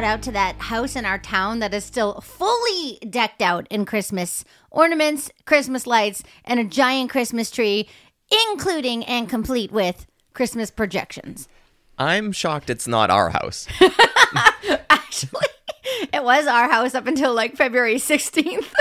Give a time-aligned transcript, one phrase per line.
[0.00, 3.84] shout out to that house in our town that is still fully decked out in
[3.84, 7.86] Christmas ornaments, Christmas lights, and a giant Christmas tree,
[8.48, 11.48] including and complete with Christmas projections.
[11.98, 13.66] I'm shocked it's not our house.
[14.88, 15.48] Actually,
[16.14, 18.72] it was our house up until like February 16th.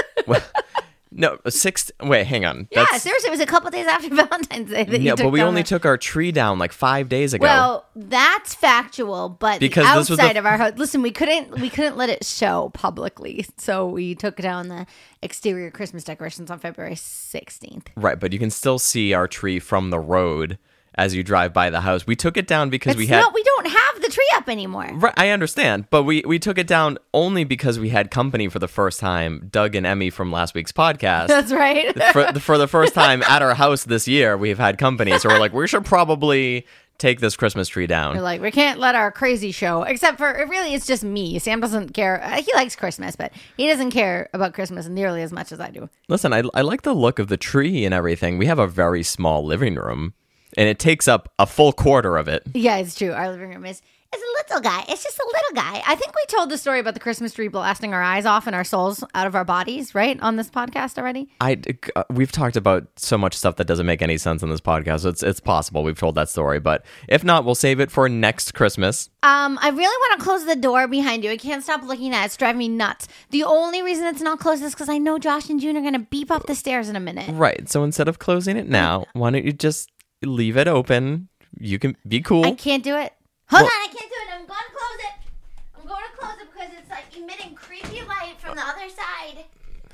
[1.12, 1.92] No, six.
[2.02, 2.68] Wait, hang on.
[2.72, 5.26] yeah, That's- seriously, it was a couple days after Valentine's Day that you Yeah, took
[5.26, 7.44] but we only took our tree down like five days ago.
[7.44, 10.74] Well, that's factual, but Because the this the- outside of our house.
[10.78, 14.86] Listen, we couldn't we couldn't let it show publicly, so we took down the
[15.24, 17.90] exterior Christmas decorations on February sixteenth.
[17.96, 20.60] right, but you can still see our tree from the road
[21.00, 22.06] as you drive by the house.
[22.06, 23.22] We took it down because It's we had.
[23.22, 23.34] not.
[23.34, 24.90] We don't have the tree up anymore.
[24.94, 28.60] Right, I understand, but we we took it down only because we had company for
[28.60, 29.48] the first time.
[29.50, 31.28] Doug and Emmy from last week's podcast.
[31.28, 31.96] That's right.
[32.14, 35.18] for, for the first time at our house this year, we've had company.
[35.20, 36.66] So we're like, we should probably
[36.98, 38.18] take this Christmas tree We're down.
[38.18, 41.40] like, we can't let our crazy show, except for it really, it's just me.
[41.40, 42.22] Sam doesn't care.
[42.22, 45.70] Uh, he likes Christmas, but he doesn't care about Christmas nearly as much as I
[45.70, 45.90] do.
[46.10, 48.38] Listen, I, I like the look of the tree and everything.
[48.38, 50.14] We have a very small living room,
[50.60, 52.44] and it takes up a full quarter of it.
[52.54, 53.14] Yeah, it's true.
[53.14, 53.82] Our living room is
[54.12, 54.84] it's a little guy.
[54.90, 55.84] It's just a little guy.
[55.86, 58.56] I think we told the story about the Christmas tree blasting our eyes off and
[58.56, 61.30] our souls out of our bodies, right, on this podcast already.
[61.40, 61.62] I
[61.96, 65.06] uh, we've talked about so much stuff that doesn't make any sense in this podcast.
[65.06, 68.54] It's it's possible we've told that story, but if not, we'll save it for next
[68.54, 69.10] Christmas.
[69.22, 71.30] Um, I really want to close the door behind you.
[71.30, 72.26] I can't stop looking at it.
[72.26, 73.08] It's driving me nuts.
[73.30, 75.94] The only reason it's not closed is because I know Josh and June are going
[75.94, 77.30] to beep up the stairs in a minute.
[77.32, 77.70] Right.
[77.70, 79.92] So instead of closing it now, why don't you just
[80.24, 81.30] leave it open?
[81.60, 82.46] You can be cool.
[82.46, 83.14] I can't do it.
[83.50, 84.34] Hold Well- on, I can't do it.
[84.34, 85.80] I'm going to close it.
[85.82, 89.46] I'm going to close it because it's like emitting creepy light from the other side.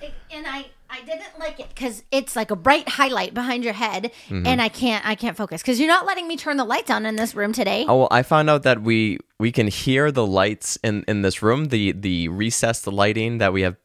[0.02, 3.74] It- and I, I didn't like it because it's like a bright highlight behind your
[3.74, 4.46] head, Mm-hmm.
[4.46, 7.06] and I can't I can't focus because you're not letting me turn the lights on
[7.06, 7.86] in this room today.
[7.88, 11.42] Oh, well, I found out that we we can hear the lights in in this
[11.42, 13.78] room, the the recessed lighting that we have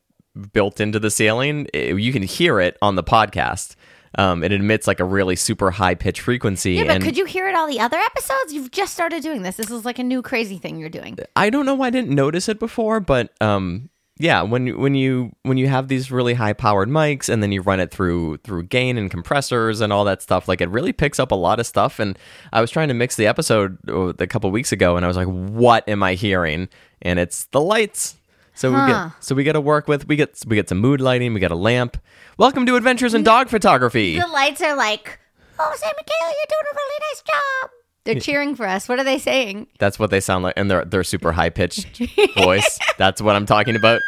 [0.53, 1.69] built into the ceiling.
[1.75, 3.77] eh, You can hear it on the podcast.
[4.19, 7.25] Um, it emits like a really super high pitch frequency, yeah, but and could you
[7.27, 8.53] hear it all the other episodes?
[8.53, 9.57] You've just started doing this.
[9.57, 11.17] This is like a new crazy thing you're doing.
[11.37, 13.89] I don't know why I didn't notice it before, but um,
[14.19, 17.53] yeah, when you- when you when you have these really high powered mics and then
[17.53, 20.93] you run it through through gain and compressors and all that stuff, like it really
[20.93, 21.99] picks up a lot of stuff.
[22.01, 22.19] And
[22.53, 25.17] I was trying to mix the episode uh, a couple weeks ago, and I was
[25.17, 26.69] like, "What am I hearing?"
[27.01, 28.17] And it's the lights.
[28.61, 31.01] So we get so we got to work with we get we get some mood
[31.01, 31.97] lighting, we got a lamp.
[32.37, 33.25] Welcome to Adventures in mm-hmm.
[33.25, 34.21] Dog Photography.
[34.21, 35.19] The lights are like,
[35.59, 37.71] "Oh, Sam Michaela, you're doing a really nice job."
[38.05, 38.87] They're cheering for us.
[38.87, 39.69] What are they saying?
[39.79, 42.03] That's what they sound like, and they're they're super high pitched
[42.37, 42.79] voice.
[42.99, 44.03] That's what I'm talking about.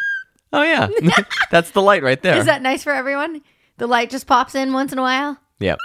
[0.52, 0.90] Oh yeah,
[1.50, 2.36] that's the light right there.
[2.36, 3.40] Is that nice for everyone?
[3.78, 5.38] The light just pops in once in a while.
[5.60, 5.76] yeah.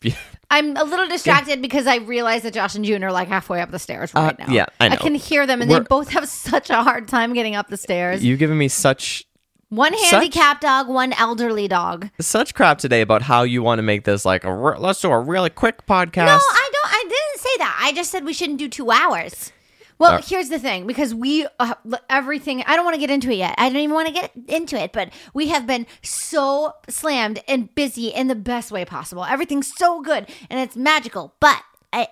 [0.50, 3.70] I'm a little distracted because I realize that Josh and June are like halfway up
[3.70, 4.52] the stairs right Uh, now.
[4.52, 4.96] yeah, I know.
[4.96, 7.76] can hear them, and they We're- both have such a hard time getting up the
[7.76, 8.24] stairs.
[8.24, 9.24] You've given me such
[9.68, 12.08] one handicapped dog, one elderly dog.
[12.20, 15.10] such crap today about how you want to make this like a re- let's do
[15.12, 16.26] a really quick podcast.
[16.26, 16.92] No, I don't.
[16.92, 17.78] I didn't say that.
[17.80, 19.52] I just said we shouldn't do two hours.
[20.00, 21.74] Well, Uh, here's the thing because we uh,
[22.08, 22.64] everything.
[22.66, 23.54] I don't want to get into it yet.
[23.58, 27.72] I don't even want to get into it, but we have been so slammed and
[27.74, 29.24] busy in the best way possible.
[29.24, 31.62] Everything's so good and it's magical, but.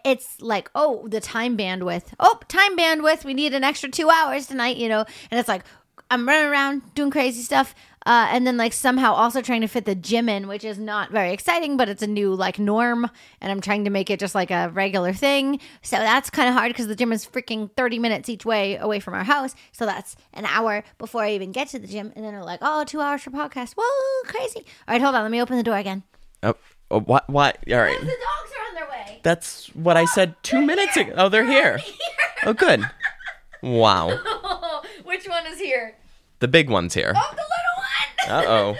[0.04, 2.06] It's like, oh, the time bandwidth.
[2.18, 3.24] Oh, time bandwidth.
[3.24, 5.04] We need an extra two hours tonight, you know?
[5.30, 5.62] And it's like,
[6.10, 7.76] I'm running around doing crazy stuff.
[8.08, 11.10] Uh, and then, like, somehow also trying to fit the gym in, which is not
[11.10, 13.10] very exciting, but it's a new, like, norm.
[13.42, 15.60] And I'm trying to make it just like a regular thing.
[15.82, 18.98] So that's kind of hard because the gym is freaking 30 minutes each way away
[18.98, 19.54] from our house.
[19.72, 22.10] So that's an hour before I even get to the gym.
[22.16, 23.74] And then they're like, oh, two hours for podcast.
[23.76, 24.60] Whoa, crazy.
[24.60, 25.20] All right, hold on.
[25.20, 26.02] Let me open the door again.
[26.42, 26.54] Oh,
[26.90, 27.28] oh, what?
[27.28, 27.58] What?
[27.70, 28.00] All right.
[28.00, 29.20] The dogs are on their way.
[29.22, 31.12] That's what I said two minutes ago.
[31.14, 31.78] Oh, they're here.
[32.46, 32.88] Oh, good.
[33.62, 34.08] Wow.
[35.04, 35.98] Which one is here?
[36.38, 37.12] The big one's here.
[37.14, 37.57] Oh, the little one.
[38.28, 38.76] Uh oh.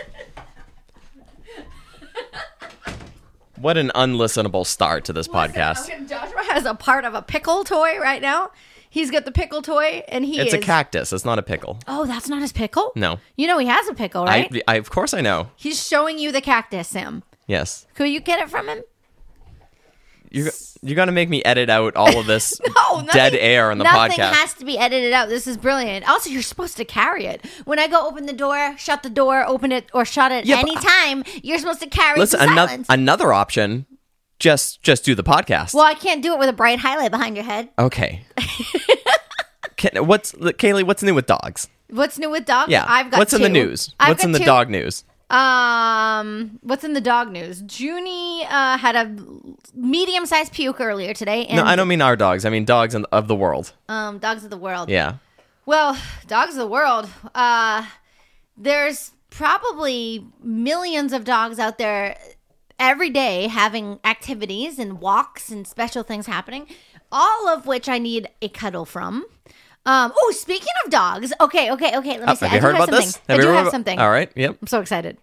[3.56, 5.91] What an unlistenable start to this podcast.
[5.91, 8.53] Okay, Joshua has a part of a pickle toy right now.
[8.89, 10.61] He's got the pickle toy, and he It's is.
[10.61, 11.12] a cactus.
[11.12, 11.79] It's not a pickle.
[11.89, 12.93] Oh, that's not his pickle.
[12.95, 13.19] No.
[13.37, 14.49] You know he has a pickle, right?
[14.69, 15.51] I, I of course I know.
[15.56, 17.25] He's showing you the cactus, Sam.
[17.47, 17.87] Yes.
[17.94, 18.83] Could you get it from him?
[20.31, 20.51] You
[20.83, 23.85] you're gonna make me edit out all of this No, nothing, dead air on the
[23.85, 24.19] podcast.
[24.19, 25.29] nothing has to be edited out.
[25.29, 26.09] This is brilliant.
[26.09, 27.45] Also, you're supposed to carry it.
[27.65, 30.63] When I go open the door, shut the door, open it, or shut it Yeah,
[30.63, 32.87] but- anytime, you're supposed to carry Listen, the another silence.
[32.91, 33.87] another option.
[34.39, 35.75] Just just do the podcast.
[35.75, 37.71] well, I can't do it with a bright highlight behind your head.
[37.79, 38.23] Okay.
[39.77, 40.85] Can, what's Kaylee?
[40.85, 41.69] What's new with dogs?
[41.91, 42.71] What's new with dogs?
[42.71, 42.85] Yeah.
[42.87, 43.95] I've got what's in the news?
[43.99, 44.45] I've what's in the two.
[44.45, 45.05] dog news?
[45.31, 47.63] Um, what's in the dog news?
[47.79, 49.15] Junie uh, had a
[49.75, 52.45] medium-sized puke earlier today, and No, I don't mean our dogs.
[52.45, 53.73] I mean dogs of the world.
[53.89, 54.89] um, dogs of the world.
[54.89, 55.15] Yeah.
[55.67, 57.09] Well, dogs of the world.
[57.35, 57.85] Uh,
[58.57, 62.17] there's probably millions of dogs out there
[62.79, 66.67] every day having activities and walks and special things happening,
[67.13, 69.27] all of which I need a cuddle from.
[69.88, 72.19] Um, oh, speaking of dogs, okay, okay, okay.
[72.19, 72.44] Let me Oh, see.
[72.46, 73.06] have I you heard have about something.
[73.06, 73.20] this?
[73.29, 73.99] I you do heard have about- something.
[73.99, 74.31] All right.
[74.37, 74.58] Yep.
[74.61, 75.17] I'm so excited.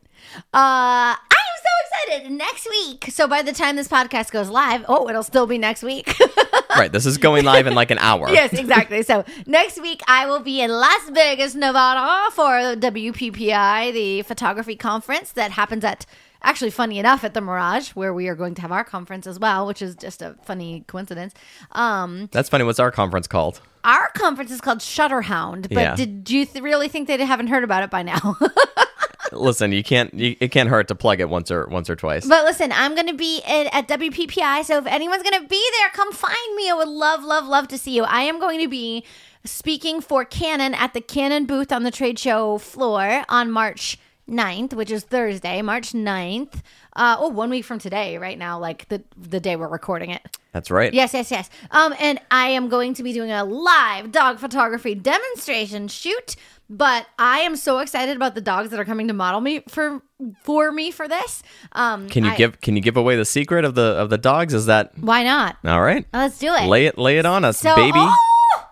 [0.54, 2.32] Uh, I am so excited.
[2.32, 3.06] Next week.
[3.10, 6.14] So by the time this podcast goes live, oh, it'll still be next week.
[6.76, 6.92] right.
[6.92, 8.30] This is going live in like an hour.
[8.32, 9.04] yes, exactly.
[9.04, 15.32] So next week I will be in Las Vegas, Nevada for WPPI, the photography conference
[15.34, 16.06] that happens at
[16.42, 19.40] actually funny enough at the Mirage where we are going to have our conference as
[19.40, 21.34] well, which is just a funny coincidence.
[21.72, 22.64] Um That's funny.
[22.64, 23.62] What's our conference called?
[23.86, 25.96] Our conference is called Shutterhound, but Yeah.
[25.96, 28.36] did you th- really think they haven't heard about it by now?
[29.32, 30.14] Listen, you can't.
[30.14, 32.26] You, it can't hurt to plug it once or once or twice.
[32.28, 35.70] But listen, I'm going to be at, at WPPI, so if anyone's going to be
[35.80, 36.70] there, come find me.
[36.70, 38.04] I would love, love, love to see you.
[38.04, 39.04] I am going to be
[39.44, 43.98] speaking for Canon at the Canon booth on the trade show floor on March
[44.30, 46.62] 9th, which is Thursday, March 9th.
[46.96, 50.22] Uh, oh, one week from today, right now, like the the day we're recording it.
[50.54, 50.94] That's right.
[50.94, 51.50] Yes, yes, yes.
[51.72, 56.36] Um, and I am going to be doing a live dog photography demonstration shoot.
[56.70, 60.02] But I am so excited about the dogs that are coming to model me for
[60.44, 61.44] for me for this.
[61.74, 64.18] Um, Can you I- give Can you give away the secret of the of the
[64.18, 64.54] dogs?
[64.54, 65.58] Is that Why not?
[65.66, 66.06] all right?
[66.14, 66.64] Let's do it.
[66.68, 67.92] Lay it Lay it on us, so, baby.
[68.00, 68.16] oh,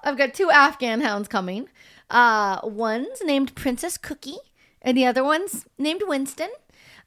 [0.04, 1.68] I've got two Afghan hounds coming.
[2.10, 4.38] Uh, one's named Princess Cookie,
[4.82, 6.50] and the other one's named Winston.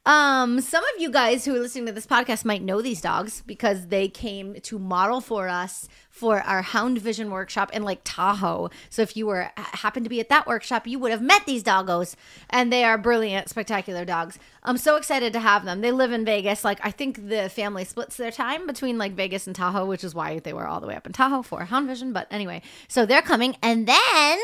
[0.07, 3.43] Um, some of you guys who are listening to this podcast might know these dogs
[3.45, 8.71] because they came to model for us for our Hound Vision workshop in Lake Tahoe.
[8.89, 11.65] So if you were happened to be at that workshop, you would have met these
[11.65, 12.15] doggos,
[12.49, 14.39] and they are brilliant, spectacular dogs.
[14.63, 15.81] I'm so excited to have them.
[15.81, 16.65] They live in Vegas.
[16.65, 20.15] Like I think the family splits their time between like Vegas and Tahoe, which is
[20.15, 22.13] why they were all the way up in Tahoe for Hound Vision.
[22.13, 24.39] But anyway, so they're coming, and then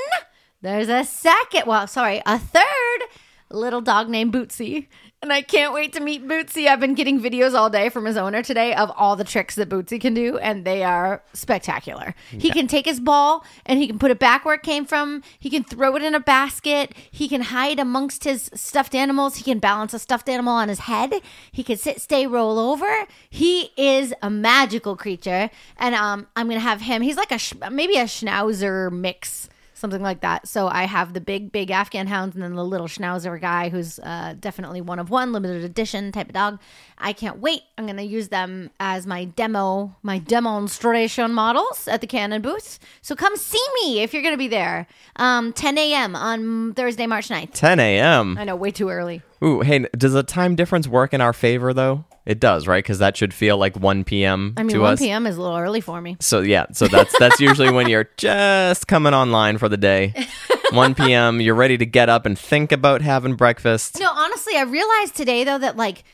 [0.60, 1.66] there's a second.
[1.68, 3.02] Well, sorry, a third
[3.48, 4.88] little dog named Bootsy.
[5.22, 6.66] And I can't wait to meet Bootsy.
[6.66, 9.69] I've been getting videos all day from his owner today of all the tricks that
[9.69, 12.16] Bootsy can do, and they are spectacular.
[12.28, 15.22] He can take his ball and he can put it back where it came from.
[15.38, 16.92] He can throw it in a basket.
[17.08, 19.36] He can hide amongst his stuffed animals.
[19.36, 21.14] He can balance a stuffed animal on his head.
[21.52, 23.06] He can sit, stay, roll over.
[23.30, 27.00] He is a magical creature, and um, I'm gonna have him.
[27.00, 29.48] He's like a sh- maybe a Schnauzer mix
[29.82, 30.49] something like that.
[30.49, 33.99] So I have the big, big Afghan hounds and then the little Schnauzer guy who's
[33.99, 36.61] uh, definitely one of one, limited edition type of dog.
[36.96, 37.62] I can't wait.
[37.77, 42.79] I'm going to use them as my demo, my demonstration models at the Canon booth.
[43.03, 44.86] So come see me if you're going to be there.
[45.17, 46.15] Um, 10 a.m.
[46.15, 47.53] on Thursday, March 9th.
[47.53, 48.39] 10 a.m.
[48.39, 49.20] I know, way too early.
[49.44, 52.05] Ooh, hey, does the time difference work in our favor though?
[52.24, 52.82] It does, right?
[52.82, 54.55] Because that should feel like 1 p.m.
[54.56, 54.98] I mean, to 1 us.
[55.00, 55.26] p.m.
[55.26, 56.17] is a little early for me.
[56.20, 60.14] So yeah, so that's that's usually when you're just coming online for the day.
[60.70, 61.41] 1 p.m.
[61.41, 63.98] You're ready to get up and think about having breakfast.
[63.98, 66.05] No, honestly, I realized today though that like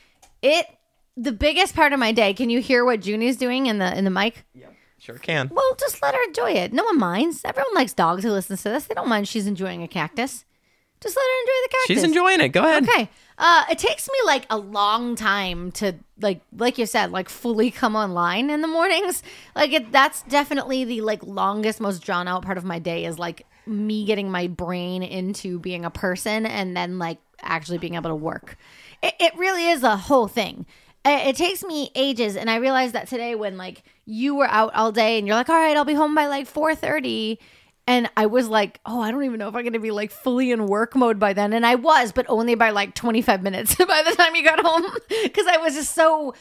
[0.41, 0.65] it,
[1.15, 2.33] the biggest part of my day.
[2.33, 4.45] Can you hear what Junie's doing in the in the mic?
[4.53, 4.67] Yeah.
[4.99, 5.49] Sure can.
[5.53, 6.73] Well, just let her enjoy it.
[6.73, 7.41] No one minds.
[7.45, 8.85] Everyone likes dogs who listens to this.
[8.85, 10.43] They don't mind she's enjoying a cactus.
[10.99, 11.85] Just let her enjoy the cactus.
[11.87, 12.49] She's enjoying it.
[12.49, 12.83] Go ahead.
[12.83, 13.09] Okay.
[13.41, 17.71] Uh, it takes me like a long time to like, like you said, like fully
[17.71, 19.23] come online in the mornings.
[19.55, 23.17] Like it, that's definitely the like longest, most drawn out part of my day is
[23.17, 28.09] like me getting my brain into being a person and then like actually being able
[28.09, 28.57] to work.
[29.01, 30.65] It, it really is a whole thing.
[31.05, 34.73] It, it takes me ages, and I realized that today when like you were out
[34.75, 37.39] all day and you're like, all right, I'll be home by like four thirty.
[37.89, 40.11] And I was like, oh, I don't even know if I'm going to be like
[40.11, 41.53] fully in work mode by then.
[41.53, 44.83] And I was, but only by like 25 minutes by the time you got home.
[45.33, 46.35] Cause I was just so,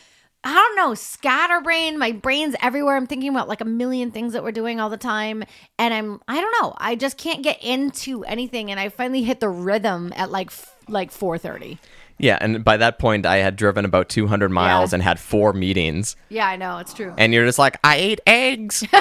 [0.44, 1.98] I don't know, scatterbrained.
[1.98, 2.96] My brain's everywhere.
[2.96, 5.42] I'm thinking about like a million things that we're doing all the time.
[5.78, 8.70] And I'm, I don't know, I just can't get into anything.
[8.70, 10.50] And I finally hit the rhythm at like,
[10.86, 11.78] like 4.30.
[12.18, 14.96] Yeah, and by that point, I had driven about 200 miles Yeah.
[14.96, 16.16] and had four meetings.
[16.28, 16.78] Yeah, I know.
[16.78, 17.14] It's true.
[17.16, 18.84] And you're just like, I ate eggs.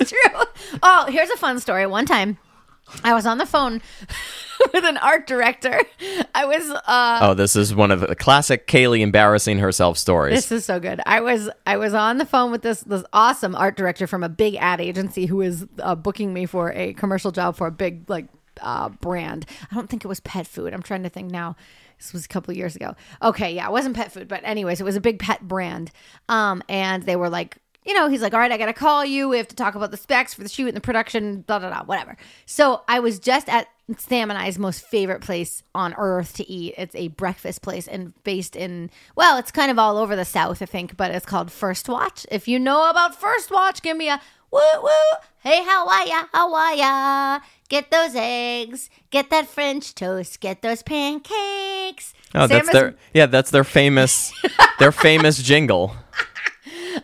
[0.00, 0.44] It's true.
[0.82, 1.84] Oh, here's a fun story.
[1.86, 2.38] One time,
[3.02, 3.82] I was on the phone
[4.72, 5.80] with an art director.
[6.34, 10.36] I was uh oh, this is one of the classic Kaylee embarrassing herself stories.
[10.36, 11.00] this is so good.
[11.04, 14.28] I was I was on the phone with this this awesome art director from a
[14.28, 18.08] big ad agency who is uh, booking me for a commercial job for a big
[18.08, 18.26] like
[18.60, 19.46] uh brand.
[19.70, 20.72] I don't think it was pet food.
[20.72, 21.56] I'm trying to think now.
[21.98, 22.94] This was a couple years ago.
[23.22, 25.90] Okay, yeah, it wasn't pet food, but anyways, it was a big pet brand.
[26.28, 29.28] Um, and they were like, you know, he's like, all right, I gotta call you.
[29.28, 31.70] We have to talk about the specs for the shoot and the production, blah blah
[31.70, 32.16] blah, whatever.
[32.44, 36.74] So I was just at Sam and I's most favorite place on earth to eat.
[36.76, 40.60] It's a breakfast place and based in well, it's kind of all over the South,
[40.60, 42.26] I think, but it's called First Watch.
[42.30, 44.90] If you know about First Watch, give me a woo woo.
[45.40, 46.24] Hey, how are ya?
[46.32, 47.40] How are ya?
[47.68, 48.90] Get those eggs.
[49.10, 50.40] Get that French toast.
[50.40, 52.14] Get those pancakes.
[52.34, 54.32] Oh, that's their yeah, that's their famous
[54.78, 55.94] their famous jingle.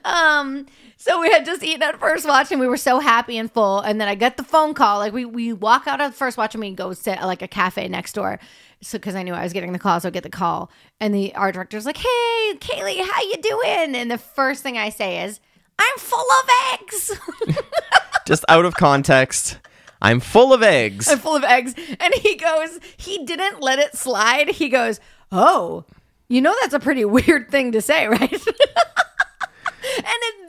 [0.05, 3.53] Um, so we had just eaten at first watch and we were so happy and
[3.53, 3.81] full.
[3.81, 4.99] And then I got the phone call.
[4.99, 7.49] Like we we walk out of first watch and we go sit at like a
[7.49, 8.41] cafe next door.
[8.81, 10.71] So because I knew I was getting the call, so I get the call.
[11.01, 13.95] And the art director's like, Hey, Kaylee, how you doing?
[13.95, 15.41] And the first thing I say is,
[15.79, 17.13] I'm full of eggs.
[18.27, 19.59] Just out of context.
[20.01, 21.09] I'm full of eggs.
[21.09, 21.75] I'm full of eggs.
[22.01, 24.49] And he goes, he didn't let it slide.
[24.49, 25.01] He goes,
[25.33, 25.85] Oh,
[26.29, 28.41] you know that's a pretty weird thing to say, right?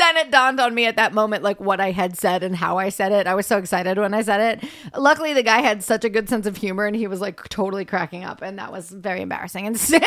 [0.10, 2.44] and it, then it dawned on me at that moment, like what I had said
[2.44, 3.28] and how I said it.
[3.28, 4.70] I was so excited when I said it.
[4.96, 7.86] Luckily, the guy had such a good sense of humor and he was like totally
[7.86, 8.42] cracking up.
[8.42, 9.68] And that was very embarrassing.
[9.68, 10.02] And Sam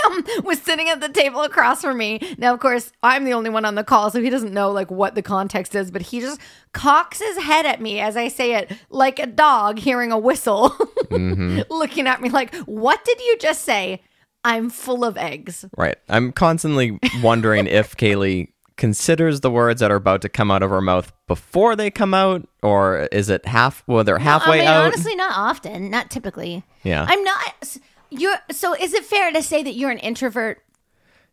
[0.44, 2.20] was sitting at the table across from me.
[2.38, 4.90] Now, of course, I'm the only one on the call, so he doesn't know like
[4.90, 6.40] what the context is, but he just
[6.72, 10.70] cocks his head at me as I say it like a dog hearing a whistle,
[11.04, 11.60] mm-hmm.
[11.70, 14.02] looking at me like, What did you just say?
[14.44, 15.64] I'm full of eggs.
[15.76, 15.96] Right.
[16.08, 20.70] I'm constantly wondering if Kaylee considers the words that are about to come out of
[20.70, 23.82] her mouth before they come out, or is it half?
[23.86, 24.86] Well, they're halfway I mean, out.
[24.86, 26.64] honestly, not often, not typically.
[26.84, 27.04] Yeah.
[27.06, 27.76] I'm not.
[28.08, 28.74] You're so.
[28.74, 30.62] Is it fair to say that you're an introvert?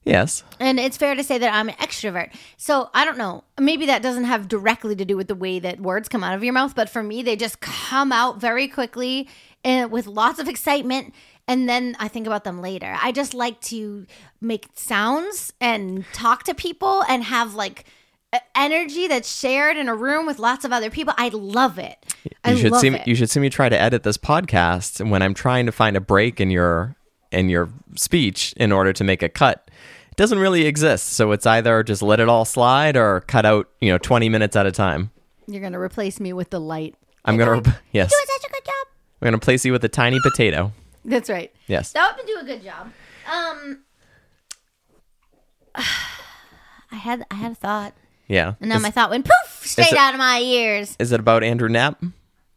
[0.04, 0.44] yes.
[0.60, 2.32] And it's fair to say that I'm an extrovert.
[2.58, 3.44] So I don't know.
[3.60, 6.44] Maybe that doesn't have directly to do with the way that words come out of
[6.44, 9.28] your mouth, but for me, they just come out very quickly
[9.64, 11.14] and with lots of excitement.
[11.48, 12.96] And then I think about them later.
[13.02, 14.06] I just like to
[14.42, 17.86] make sounds and talk to people and have like
[18.56, 21.14] energy that's shared in a room with lots of other people.
[21.18, 21.98] I love it.
[22.44, 22.94] I You should love see it.
[22.94, 25.96] me, you should see me try to edit this podcast when I'm trying to find
[25.96, 26.96] a break in your
[27.32, 29.70] in your speech in order to make a cut.
[30.10, 33.70] It doesn't really exist, so it's either just let it all slide or cut out,
[33.82, 35.12] you know, 20 minutes at a time.
[35.48, 36.96] You're gonna replace me with the light.
[37.25, 38.12] I'm going to yes.
[38.12, 38.88] Doing such a good job.
[39.22, 40.72] I'm going to place you with a tiny potato.
[41.06, 41.54] That's right.
[41.68, 41.92] Yes.
[41.94, 42.92] That would do a good job.
[43.32, 43.84] Um,
[45.76, 47.94] I had I had a thought,
[48.28, 48.54] Yeah.
[48.60, 50.96] and now Is, my thought went poof straight it- out of my ears.
[51.00, 52.02] is it about Andrew Knapp?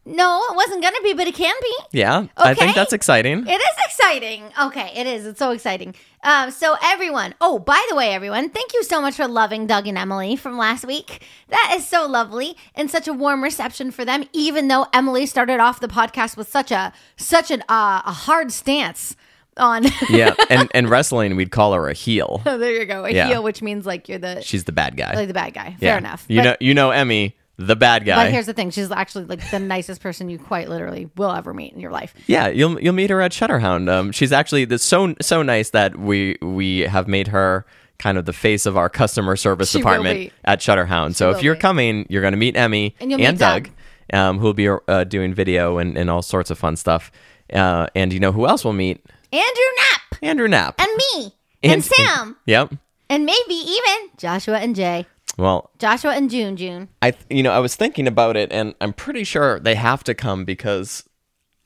[0.09, 1.75] No, it wasn't gonna be, but it can be.
[1.93, 2.27] Yeah.
[2.37, 3.47] I think that's exciting.
[3.47, 4.45] It is exciting.
[4.61, 5.27] Okay, it is.
[5.27, 5.95] It's so exciting.
[6.25, 7.35] Um, so everyone.
[7.41, 10.57] Oh, by the way, everyone, thank you so much for loving Doug and Emily from
[10.57, 11.23] last week.
[11.49, 14.25] That is so lovely and such a warm reception for them.
[14.33, 18.51] Even though Emily started off the podcast with such a such an uh, a hard
[18.53, 19.15] stance
[19.57, 19.85] on.
[20.09, 20.35] yeah.
[20.51, 22.41] And and wrestling, we'd call her a heel.
[22.47, 23.05] Oh, there you go.
[23.05, 23.27] A Yeah.
[23.29, 25.15] heel, which means like you're the She's the bad guy.
[25.15, 25.77] like the bad guy.
[25.81, 25.91] yeah.
[25.91, 26.25] Fair enough.
[26.29, 28.25] You But- know you know Emmy, the bad guy.
[28.25, 31.53] But here's the thing: she's actually like the nicest person you quite literally will ever
[31.53, 32.15] meet in your life.
[32.27, 33.91] Yeah, you'll you'll meet her at Shutterhound.
[33.91, 37.67] Um, she's actually the, so so nice that we we have made her
[37.99, 40.33] kind of the face of our customer service She will department be.
[40.45, 41.17] at Shutterhound.
[41.17, 41.61] So will if you're be.
[41.61, 43.71] coming, you're going to meet Emmy And you'll meet Doug,
[44.11, 44.17] Doug.
[44.17, 47.11] um, who'll be uh, doing video and, and all sorts of fun stuff.
[47.53, 49.05] Uh, and you know who else we'll meet?
[49.33, 50.81] Andrew Knapp Andrew Knapp.
[50.81, 51.33] and me
[51.65, 52.75] and, Sam Yep.
[53.11, 55.05] and maybe even Joshua and Jay.
[55.39, 56.57] Well, Joshua and June.
[56.57, 56.89] June.
[57.01, 60.03] I th- you know I was thinking about it, and I'm pretty sure they have
[60.05, 61.05] to come because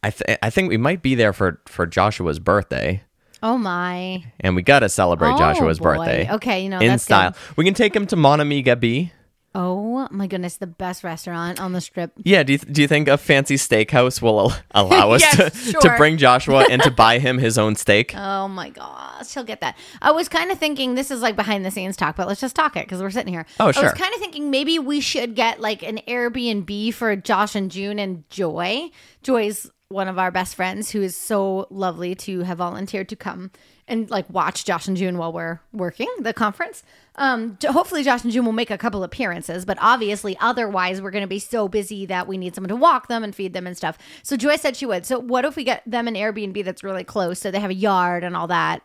[0.03, 3.03] I th- I think we might be there for for Joshua's birthday.
[3.45, 4.23] Oh my.
[4.39, 5.97] and we gotta celebrate Oh, Joshua's boy.
[5.97, 6.29] birthday.
[6.31, 7.31] Okay, you know, in that's style.
[7.33, 7.57] good.
[7.57, 9.11] We can take him to Mon Ami Gabi.
[9.55, 12.13] Oh my goodness, the best restaurant on the strip.
[12.25, 15.71] Yeah, do you, do you think a fancy steakhouse will al- allow us Yes, to,
[15.73, 15.81] sure.
[15.83, 18.15] to bring Joshua and to buy him his own steak?
[18.17, 19.77] Oh my gosh, he'll get that.
[20.01, 22.57] I was kind of thinking this is like behind the scenes talk, but let's just
[22.57, 23.45] talk it because we're sitting here.
[23.61, 23.83] Oh, sure.
[23.83, 27.71] I was kind of thinking maybe we should get like an Airbnb for Josh and
[27.71, 28.91] June and Joy.
[29.23, 33.51] Joy's one of our best friends who is so lovely to have volunteered to come
[33.87, 36.83] and like watch Josh and June while we're working the conference.
[37.17, 41.23] Um, hopefully Josh and June will make a couple appearances, but obviously otherwise we're going
[41.23, 43.77] to be so busy that we need someone to walk them and feed them and
[43.77, 43.99] stuff.
[44.23, 45.05] So Joy said she would.
[45.05, 47.75] So what if we get them an Airbnb that's really close so they have a
[47.75, 48.83] yard and all that?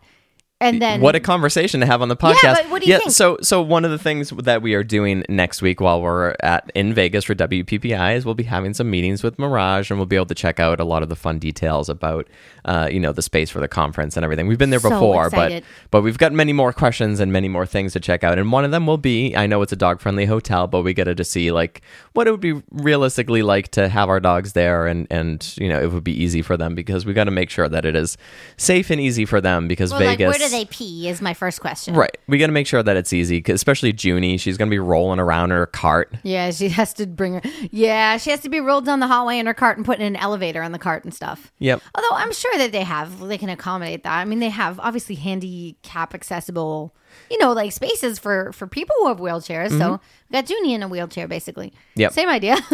[0.60, 2.42] And then what a conversation to have on the podcast.
[2.56, 3.12] but what do you yeah, think?
[3.12, 6.72] so so one of the things that we are doing next week while we're at
[6.74, 10.16] in Vegas for WPPI is we'll be having some meetings with Mirage and we'll be
[10.16, 12.28] able to check out a lot of the fun details about
[12.66, 14.48] uh, you know the space for the conference and everything.
[14.48, 15.64] We've been there So before, but excited.
[15.92, 18.40] but we've got many more questions and many more things to check out.
[18.40, 20.96] And one of them will be I know it's a dog friendly hotel, but we
[20.96, 21.82] get to see like
[22.14, 25.80] what it would be realistically like to have our dogs there and and you know
[25.80, 28.18] it would be easy for them because we got to make sure that it is
[28.58, 31.08] safe and easy for them because Well, Vegas like do they pee?
[31.08, 31.96] Is my first question.
[31.96, 32.18] Right.
[32.28, 34.38] We got to make sure that it's easy, 'cause especially Junie.
[34.38, 36.14] She's going to be rolling around in her cart.
[36.24, 37.42] Yeah, she has to bring her.
[37.72, 40.06] Yeah, she has to be rolled down the hallway in her cart and put in
[40.06, 41.52] an elevator in the cart and stuff.
[41.60, 41.82] Yep.
[41.96, 44.14] Although I'm sure that they have, they can accommodate that.
[44.14, 46.94] I mean, they have obviously handicap accessible,
[47.30, 49.78] you know, like spaces for for people who have wheelchairs.
[49.78, 51.68] So we got Junie in a wheelchair, basically.
[51.68, 52.02] Mm-hmm.
[52.02, 52.14] Yep.
[52.14, 52.58] Same idea.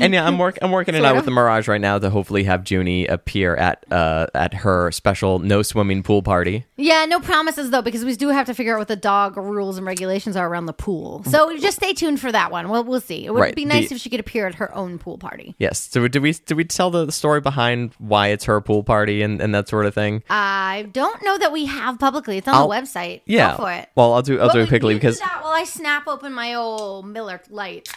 [0.00, 1.16] And yeah, I'm work I'm working it out of.
[1.16, 5.38] with the Mirage right now to hopefully have Junie appear at uh at her special
[5.38, 6.64] no swimming pool party.
[6.76, 9.76] yeah, no promises though, because we do have to figure out what the dog rules
[9.76, 11.22] and regulations are around the pool.
[11.24, 12.68] So just stay tuned for that one.
[12.70, 13.26] We'll we'll see.
[13.26, 13.54] It would Right.
[13.56, 15.54] be nice The- if she could appear at her own pool party.
[15.58, 15.88] Yes.
[15.90, 19.22] So did we did we tell the, the story behind why it's her pool party
[19.22, 20.22] and, and that sort of thing?
[20.30, 22.38] I don't know that we have publicly.
[22.38, 23.20] It's on I'll- the website.
[23.26, 23.56] yeah.
[23.60, 23.88] For it.
[23.94, 26.32] Well, I'll do I'll Well, do we- it quickly because that while I snap open
[26.32, 27.88] my old Miller Lite.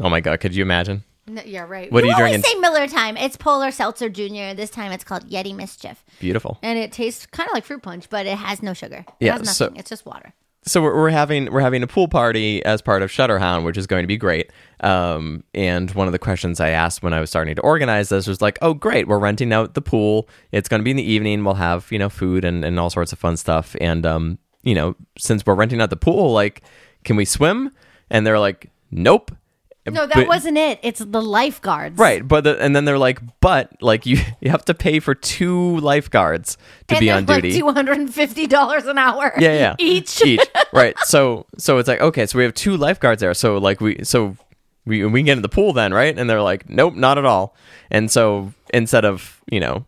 [0.00, 1.02] oh my god, could you imagine?
[1.26, 1.90] No, yeah, right.
[1.92, 2.50] What are you always drinking?
[2.52, 3.16] say Miller time.
[3.18, 4.54] It's Polar Seltzer Junior.
[4.54, 6.58] This time it's called Yeti Mischief, Beautiful.
[6.62, 9.04] and it tastes kind of like fruit punch, but it has no sugar.
[9.20, 10.32] It Yeah, has so- it's just water.
[10.68, 13.86] So we're, we're having we're having a pool party as part of Shutterhound, which is
[13.86, 14.52] going to be great.
[14.80, 18.26] Um, and one of the questions I asked when I was starting to organize this
[18.26, 20.28] was like, "Oh, great, we're renting out the pool.
[20.52, 21.44] It's going to be in the evening.
[21.44, 23.74] We'll have you know food and, and all sorts of fun stuff.
[23.80, 26.62] And um, you know, since we're renting out the pool, like,
[27.04, 27.72] can we swim?"
[28.10, 29.32] And they're like, "Nope."
[29.94, 30.78] No, that But- wasn't it.
[30.82, 31.98] It's the lifeguards.
[31.98, 35.14] Right, but the, and then they're like, but like you you have to pay for
[35.14, 36.56] two lifeguards
[36.88, 37.58] to And be on like duty.
[37.58, 39.32] two hundred and fifty dollars an hour.
[39.38, 39.74] Yeah, yeah.
[39.78, 40.22] Each.
[40.24, 40.40] Each.
[40.72, 40.96] Right.
[41.00, 43.32] So so it's like, okay, so we have two lifeguards there.
[43.34, 44.36] So like we so
[44.84, 46.16] we we can get in the pool then, right?
[46.18, 47.54] And they're like, Nope, not at all.
[47.90, 49.86] And so instead of, you know,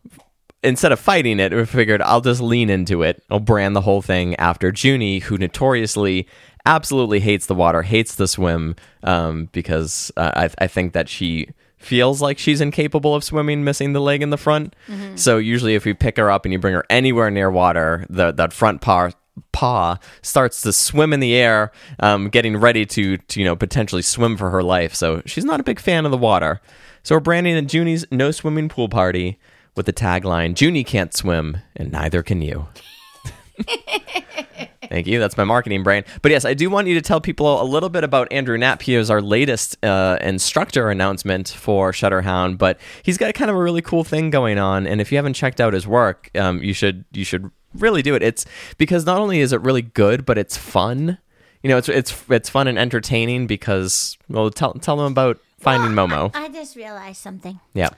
[0.63, 3.23] instead of fighting it, we figured I'll just lean into it.
[3.31, 6.27] I'll brand the whole thing after Junie, who notoriously
[6.67, 11.49] absolutely hates the water, hates the swim, um, because uh, I I think that she
[11.79, 14.77] feels like she's incapable of swimming, missing the leg in the front.
[15.17, 18.33] So usually, if you pick her up and you bring her anywhere near water, the
[18.33, 19.11] that front paw
[19.53, 24.03] paw starts to swim in the air, um, getting ready to, to you know potentially
[24.03, 24.95] swim for her life.
[24.95, 26.61] So she's not a big fan of the water.
[27.03, 29.39] So we're branding it Junie's no swimming pool party
[29.75, 32.69] with the tagline Junie can't swim and neither can you.
[34.91, 35.21] Thank you.
[35.21, 36.03] That's my marketing brain.
[36.21, 38.83] But yes, I do want you to tell people a little bit about Andrew Knapp.
[38.83, 43.63] He is our latest uh, instructor announcement for Shutterhound, but he's got kind of a
[43.63, 44.89] really cool thing going on.
[44.89, 48.17] And if you haven't checked out his work, um, you should you should really do
[48.17, 48.23] it.
[48.23, 48.45] It's
[48.79, 51.19] because not only is it really good, but it's fun.
[51.63, 55.93] You know, it's it's it's fun and entertaining because well, tell tell them about Finding
[55.93, 56.35] Momo.
[56.35, 57.61] I just realized something.
[57.75, 57.91] Yeah.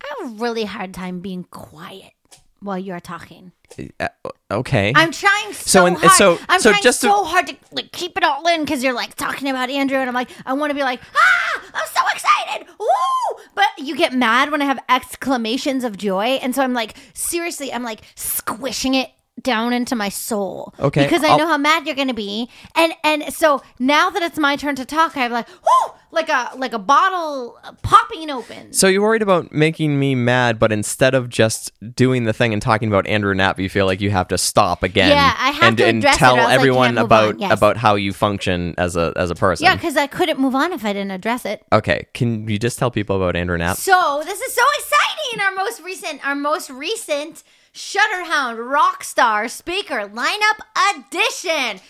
[0.00, 2.12] I have a really hard time being quiet
[2.60, 3.52] while you're talking.
[4.00, 4.08] Uh,
[4.50, 4.92] okay.
[4.96, 6.12] I'm trying so, So, and- hard.
[6.12, 8.82] so- I'm so trying just to- so hard to like keep it all in because
[8.82, 11.86] you're like talking about Andrew, and I'm like, I want to be like, ah, I'm
[11.94, 13.42] so excited, woo!
[13.54, 17.72] But you get mad when I have exclamations of joy, and so I'm like, seriously,
[17.72, 19.10] I'm like squishing it
[19.42, 20.74] down into my soul.
[20.78, 24.22] Okay, because I I'll- know how mad you're gonna be, and and so now that
[24.22, 28.72] it's my turn to talk, I'm like, whoo, like a like a bottle popping open.
[28.72, 32.62] So you're worried about making me mad, but instead of just doing the thing and
[32.62, 35.10] talking about Andrew Knapp, you feel like you have to stop again.
[35.10, 37.04] Yeah, I have and, to and address it, tell or else I everyone can't move
[37.04, 37.52] about on, yes.
[37.52, 39.64] about how you function as a as a person.
[39.64, 41.64] Yeah, because I couldn't move on if I didn't address it.
[41.72, 43.76] Okay, can you just tell people about Andrew Knapp?
[43.76, 45.40] So this is so exciting!
[45.40, 47.44] Our most recent, our most recent
[47.78, 50.58] Shutterhound Rockstar Speaker Lineup
[50.90, 51.80] Edition.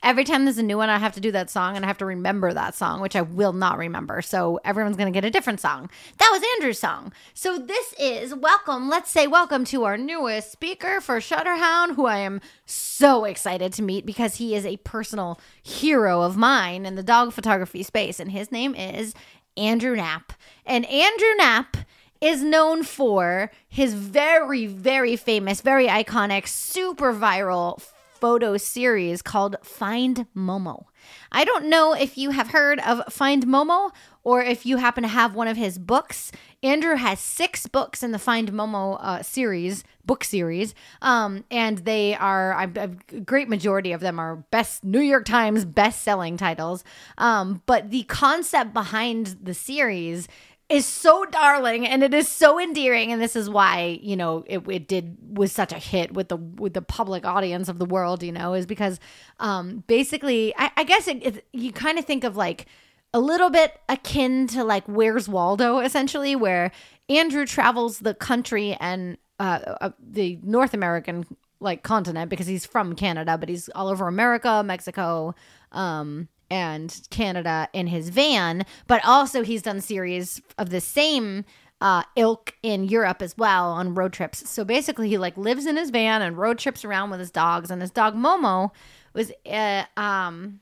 [0.00, 1.98] Every time there's a new one, I have to do that song, and I have
[1.98, 4.22] to remember that song, which I will not remember.
[4.22, 5.90] So everyone's gonna get a different song.
[6.18, 7.12] That was Andrew's song.
[7.34, 8.88] So this is welcome.
[8.88, 13.82] Let's say welcome to our newest speaker for Shutterhound, who I am so excited to
[13.82, 18.30] meet because he is a personal hero of mine in the dog photography space, and
[18.30, 19.14] his name is
[19.56, 20.32] Andrew Knapp.
[20.64, 21.76] And Andrew Knapp
[22.20, 27.80] is known for his very, very famous, very iconic, super viral
[28.24, 30.84] photo series called Find Momo.
[31.30, 33.90] I don't know if you have heard of Find Momo
[34.22, 36.32] or if you happen to have one of his books.
[36.62, 42.14] Andrew has six books in the Find Momo uh, series, book series, um, and they
[42.14, 42.88] are a
[43.20, 46.82] great majority of them are best New York Times best-selling titles.
[47.18, 50.28] Um, but the concept behind the series
[50.74, 53.12] is so darling and it is so endearing.
[53.12, 56.36] And this is why you know it, it did was such a hit with the
[56.36, 59.00] with the public audience of the world you know is because
[59.40, 62.66] um basically i, I guess it, it, you kind of think of like
[63.12, 66.70] a little bit akin to like where's waldo essentially where
[67.08, 71.24] andrew travels the country and uh, uh the north american
[71.60, 75.34] like continent because he's from canada but he's all over america mexico
[75.72, 81.44] um and Canada in his van, but also he's done series of the same
[81.80, 84.48] uh, ilk in Europe as well on road trips.
[84.48, 87.70] So basically, he like lives in his van and road trips around with his dogs.
[87.70, 88.70] And his dog Momo
[89.12, 90.60] was, uh, um,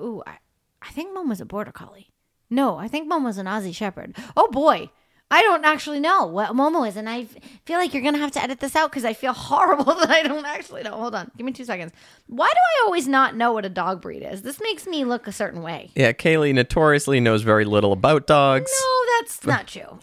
[0.00, 0.38] ooh, I,
[0.80, 2.10] I think Momo's a border collie.
[2.48, 4.16] No, I think Momo's an Aussie Shepherd.
[4.36, 4.90] Oh boy.
[5.32, 7.24] I don't actually know what Momo is, and I
[7.64, 10.22] feel like you're gonna have to edit this out because I feel horrible that I
[10.22, 10.92] don't actually know.
[10.92, 11.92] Hold on, give me two seconds.
[12.26, 14.42] Why do I always not know what a dog breed is?
[14.42, 15.90] This makes me look a certain way.
[15.94, 18.70] Yeah, Kaylee notoriously knows very little about dogs.
[18.70, 19.98] No, that's not true.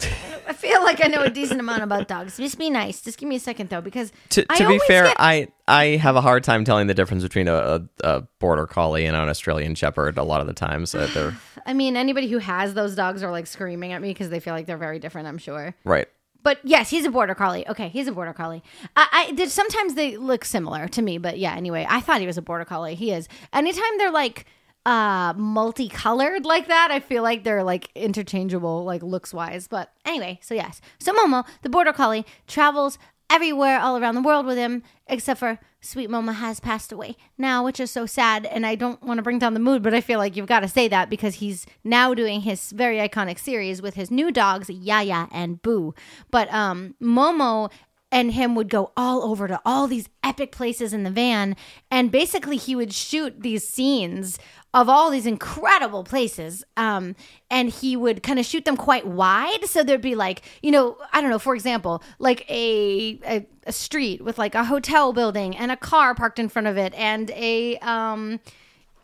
[0.48, 2.36] I feel like I know a decent amount about dogs.
[2.36, 3.00] Just be nice.
[3.00, 5.96] Just give me a second though, because To, I to be fair, get- I I
[5.96, 9.76] have a hard time telling the difference between a, a, border collie and an Australian
[9.76, 10.94] shepherd a lot of the times.
[10.94, 14.30] Uh, they're I mean, anybody who has those dogs are like screaming at me because
[14.30, 15.28] they feel like they're very different.
[15.28, 15.74] I'm sure.
[15.84, 16.08] right.
[16.42, 17.68] But yes, he's a border collie.
[17.68, 18.62] Okay, he's a border collie.
[18.96, 21.54] I, I sometimes they look similar to me, but yeah.
[21.54, 22.94] Anyway, I thought he was a border collie.
[22.94, 23.28] He is.
[23.52, 24.46] Anytime they're like
[24.86, 29.68] uh multicolored like that, I feel like they're like interchangeable, like looks wise.
[29.68, 32.98] But anyway, so yes, so Momo, the border collie, travels
[33.30, 37.64] everywhere all around the world with him, except for Sweet Momo has passed away now,
[37.64, 38.44] which is so sad.
[38.44, 40.60] And I don't want to bring down the mood, but I feel like you've got
[40.60, 44.68] to say that because he's now doing his very iconic series with his new dogs,
[44.68, 45.94] Yaya and Boo.
[46.30, 47.70] But um, Momo
[48.12, 51.56] and him would go all over to all these epic places in the van.
[51.90, 54.38] And basically, he would shoot these scenes
[54.72, 56.64] of all these incredible places.
[56.76, 57.16] Um,
[57.50, 59.64] and he would kind of shoot them quite wide.
[59.64, 63.72] So there'd be like, you know, I don't know, for example, like a, a, a
[63.72, 67.30] street with like a hotel building and a car parked in front of it and
[67.32, 68.40] a, um,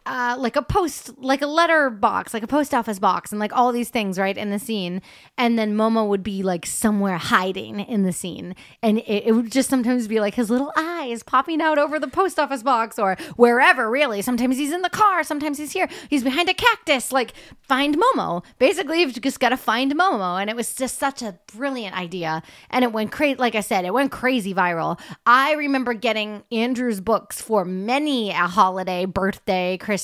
[0.06, 3.52] uh, like a post, like a letter box, like a post office box, and like
[3.52, 5.02] all these things, right, in the scene.
[5.36, 8.54] And then Momo would be like somewhere hiding in the scene.
[8.82, 12.06] And it, it would just sometimes be like his little eyes popping out over the
[12.06, 14.22] post office box or wherever, really.
[14.22, 17.10] Sometimes he's in the car, sometimes he's here, he's behind a cactus.
[17.10, 18.44] Like, find Momo.
[18.60, 20.40] Basically, you've just got to find Momo.
[20.40, 22.42] And it was just such a brilliant idea.
[22.70, 25.00] And it went crazy, like I said, it went crazy viral.
[25.26, 29.95] I remember getting Andrew's books for many a holiday, birthday, Christmas.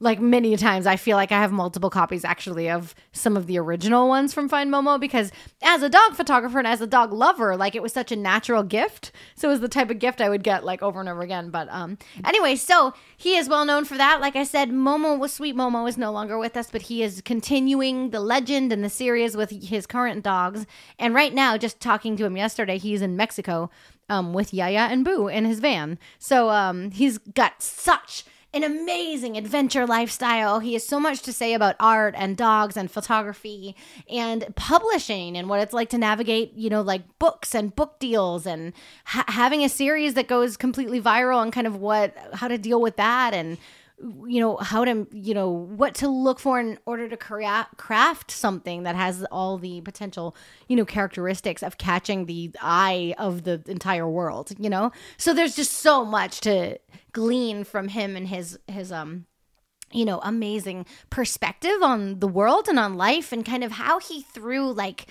[0.00, 3.58] Like many times, I feel like I have multiple copies actually of some of the
[3.58, 5.30] original ones from Find Momo because,
[5.62, 8.64] as a dog photographer and as a dog lover, like it was such a natural
[8.64, 9.12] gift.
[9.36, 11.50] So it was the type of gift I would get like over and over again.
[11.50, 14.20] But um, anyway, so he is well known for that.
[14.20, 15.56] Like I said, Momo was sweet.
[15.56, 19.36] Momo is no longer with us, but he is continuing the legend and the series
[19.36, 20.66] with his current dogs.
[20.98, 23.70] And right now, just talking to him yesterday, he's in Mexico
[24.08, 25.98] um, with Yaya and Boo in his van.
[26.18, 30.60] So um, he's got such an amazing adventure lifestyle.
[30.60, 33.74] He has so much to say about art and dogs and photography
[34.08, 38.46] and publishing and what it's like to navigate, you know, like books and book deals
[38.46, 38.72] and
[39.04, 42.80] ha- having a series that goes completely viral and kind of what, how to deal
[42.80, 43.58] with that and,
[43.98, 48.82] you know, how to, you know, what to look for in order to craft something
[48.82, 50.36] that has all the potential,
[50.68, 54.90] you know, characteristics of catching the eye of the entire world, you know?
[55.16, 56.78] So there's just so much to
[57.12, 59.26] glean from him and his, his, um,
[59.92, 64.22] you know, amazing perspective on the world and on life and kind of how he
[64.22, 65.06] threw like,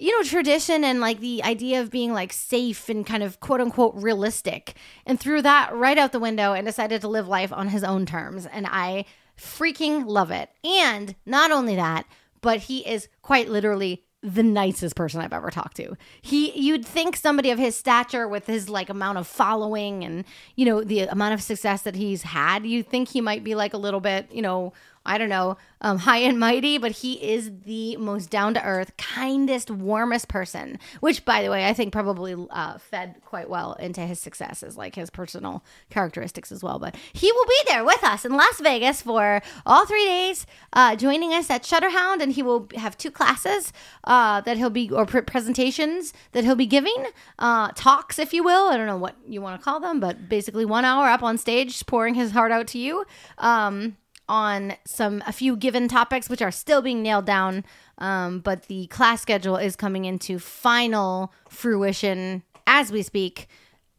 [0.00, 3.60] you know, tradition and like the idea of being like safe and kind of quote
[3.60, 7.68] unquote realistic and threw that right out the window and decided to live life on
[7.68, 8.46] his own terms.
[8.46, 9.04] And I
[9.36, 10.48] freaking love it.
[10.64, 12.06] And not only that,
[12.40, 15.96] but he is quite literally the nicest person I've ever talked to.
[16.20, 20.24] He you'd think somebody of his stature with his like amount of following and
[20.56, 23.72] you know the amount of success that he's had, you'd think he might be like
[23.72, 24.72] a little bit, you know,
[25.04, 28.96] I don't know, um, high and mighty, but he is the most down to earth,
[28.96, 30.78] kindest, warmest person.
[31.00, 34.94] Which, by the way, I think probably uh, fed quite well into his successes, like
[34.94, 36.78] his personal characteristics as well.
[36.78, 40.96] But he will be there with us in Las Vegas for all three days, uh,
[40.96, 43.72] joining us at Shutterhound, and he will have two classes
[44.04, 47.06] uh, that he'll be or pre- presentations that he'll be giving,
[47.38, 48.68] uh, talks, if you will.
[48.68, 51.38] I don't know what you want to call them, but basically one hour up on
[51.38, 53.04] stage, pouring his heart out to you.
[53.38, 53.96] Um,
[54.30, 57.64] on some a few given topics which are still being nailed down
[57.98, 63.48] um, but the class schedule is coming into final fruition as we speak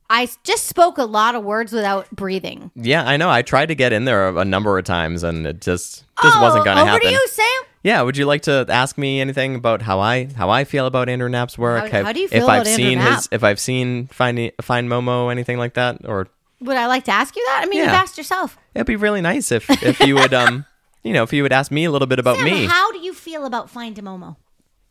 [0.10, 3.30] I just spoke a lot of words without breathing Yeah, I know.
[3.30, 6.42] I tried to get in there a, a number of times, and it just just
[6.42, 7.08] wasn't going to Oh, over happen.
[7.08, 10.50] to you sam Yeah, would you like to ask me anything about how I how
[10.50, 11.90] I feel about Andrew Knapp's work?
[11.90, 13.16] How- how do you feel if about I've Andrew seen Knapp?
[13.16, 16.28] his if I've seen Find Find Momo anything like that, or
[16.62, 19.22] would i like to ask you that i mean you've asked yourself it'd be really
[19.22, 20.66] nice if if you would um
[21.04, 22.66] you know if you would ask me a little bit about Sam, me.
[22.66, 24.36] how do you feel about find a momo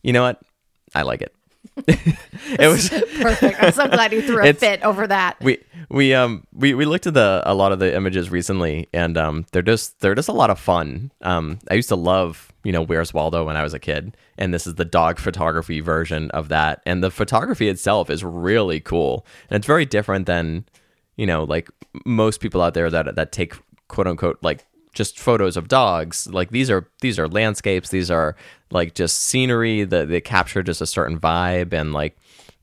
[0.02, 0.40] You know what?
[0.94, 1.35] I like it.
[1.87, 6.14] it was perfect i'm so glad you threw a It's- fit over that we we
[6.14, 9.62] um we, we looked at the a lot of the images recently and um they're
[9.62, 13.14] just they're just a lot of fun um i used to love you know, Where's
[13.14, 16.83] Waldo when I was a kid, and this is the dog photography version of that.
[16.85, 20.66] And the photography itself is really cool, and it's very different than,
[21.16, 21.68] you know, like
[22.05, 23.55] most people out there that that take
[23.88, 26.27] quote unquote like just photos of dogs.
[26.27, 27.90] Like these are these are landscapes.
[27.90, 28.37] These are
[28.70, 32.16] like just scenery that they capture just a certain vibe and like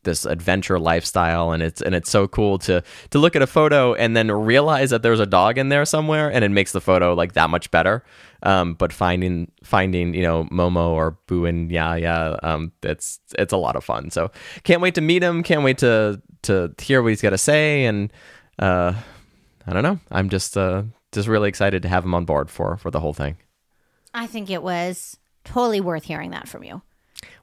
[0.04, 3.94] this adventure lifestyle and it's and it's so cool to to look at a photo
[3.96, 7.14] and then realize that there's a dog in there somewhere and it makes the photo
[7.14, 8.06] like that much better
[8.44, 13.58] um, but finding finding you know Momo or Boo and Yaya um, it's it's a
[13.58, 14.32] lot of fun so
[14.64, 17.84] can't wait to meet him can't wait to to hear what he's got to say
[17.84, 18.14] and
[18.60, 18.94] uh,
[19.66, 22.78] I don't know I'm just uh, just really excited to have him on board for
[22.78, 23.38] for the whole thing
[24.14, 26.82] I think it was totally worth hearing that from you.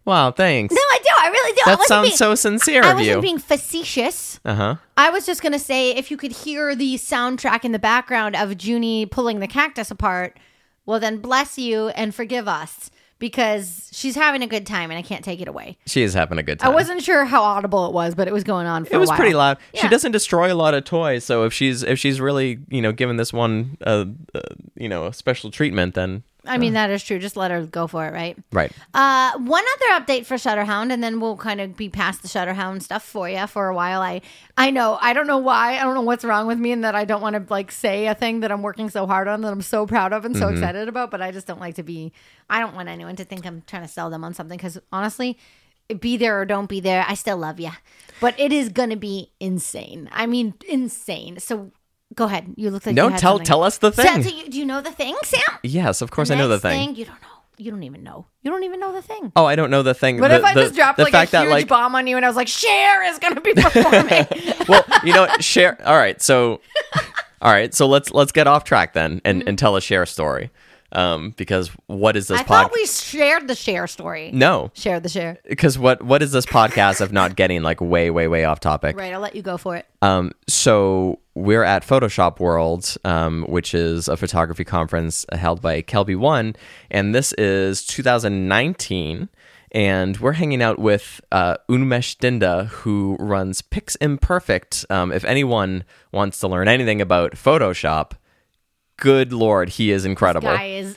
[0.05, 1.11] wow thanks No, I do.
[1.19, 1.63] I really do.
[1.67, 4.41] That sounds being, so sincere I of wasn't you being facetious.
[4.45, 8.37] uh-huh I was just gonna say if you could hear the soundtrack in the background
[8.37, 10.39] of Junie pulling the cactus apart,
[10.87, 15.03] well then bless you and forgive us because she's having a good time and I
[15.03, 15.79] can't take it away.
[15.87, 16.71] she is having a good time.
[16.71, 19.11] I wasn't sure how audible it was, but it was going on for it was
[19.11, 19.59] pretty loud.
[19.75, 22.93] She doesn't destroy a lot of toys, so if she's if she's really you know
[22.93, 24.41] giving this one uh, uh
[24.77, 27.19] you know a special treatment, then I mean that is true.
[27.19, 28.37] Just let her go for it, right?
[28.53, 28.73] right.
[28.93, 32.83] Uh, one other update for Shutterhound, and then we'll kind of be past the Shutterhound
[32.83, 34.01] stuff for you for a while.
[34.01, 34.21] I
[34.57, 36.95] I know I don't know why I don't know what's wrong with me, and that
[36.95, 39.53] I don't want to like say a thing that I'm working so hard on that
[39.53, 41.11] I'm so proud of and so excited about.
[41.11, 42.13] But I just don't like to be.
[42.51, 45.39] I don't want anyone to think I'm trying to sell them on something because honestly,
[46.01, 47.71] be there or don't be there, I still love you.
[48.21, 50.09] But it is gonna be insane.
[50.13, 51.41] I mean, insane.
[51.41, 51.73] So
[52.15, 52.53] go ahead.
[52.57, 53.47] You look like No, you had tell something.
[53.47, 54.23] tell us the So- thing.
[54.23, 55.41] so you- do you know the thing, Sam?
[55.63, 56.95] yes, of course I know the Next thing.
[56.97, 57.29] You don't know.
[57.57, 58.27] You don't even know.
[58.43, 59.31] You don't even know the thing.
[59.37, 60.21] Oh, I don't know the thing.
[60.21, 61.95] What the, if I the- just dropped the like fact a that huge like bomb
[61.95, 64.27] on you and I was like, Cher is going to be performing?
[64.69, 65.79] well, you know, share.
[65.87, 66.61] All right, so
[67.41, 70.51] all right, so let's let's get off track then and, and tell a Cher story.
[70.91, 72.53] Um, because what is this Mm-hmm.
[72.53, 72.75] I thought podcast?
[72.75, 74.31] we shared the Cher story.
[74.33, 75.39] no, Share the share.
[75.49, 78.97] because what what is this podcast of not getting like way way way off topic?
[78.97, 79.87] Right, I'll let you go for it.
[80.03, 86.17] Um, so we're at Photoshop World, um, which is a photography conference held by Kelby
[86.17, 86.55] One,
[86.91, 89.29] and this is 2019.
[89.73, 94.87] And we're hanging out with uh, Unmesh Dinda, who runs Pix Imperfect.
[94.89, 98.13] Um, if anyone wants to learn anything about Photoshop,
[98.97, 100.47] good lord, he is incredible.
[100.47, 100.97] Guy is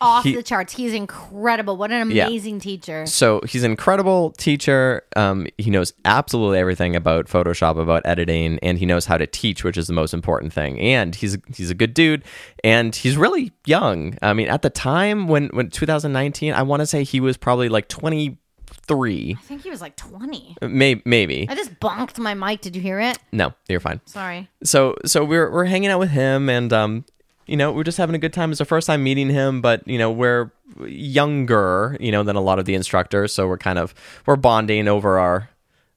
[0.00, 0.74] off He- the charts.
[0.74, 1.76] He's incredible.
[1.76, 2.26] What an Yeah.
[2.26, 3.06] amazing teacher.
[3.06, 5.02] So he's an incredible teacher.
[5.16, 9.64] Um, he knows absolutely everything about Photoshop, about editing, and he knows how to teach,
[9.64, 10.78] which is the most important thing.
[10.80, 12.24] And he's he's a good dude,
[12.64, 14.16] and he's really young.
[14.22, 17.68] I mean, at the time when when 2019, I want to say he was probably
[17.68, 20.56] like 23, I think he was like 20.
[20.62, 21.46] maybe maybe.
[21.48, 22.60] I just bonked my mic.
[22.60, 23.18] Did you hear it?
[23.32, 24.00] No, you're fine.
[24.06, 24.48] Sorry.
[24.64, 27.04] so so we're we're hanging out with him and um
[27.46, 28.52] you know we're just having a good time.
[28.52, 30.50] It's our first time meeting him but you know we're
[30.86, 33.32] younger you know than a lot of the instructors.
[33.32, 33.94] So we're kind of
[34.26, 35.50] we're bonding over our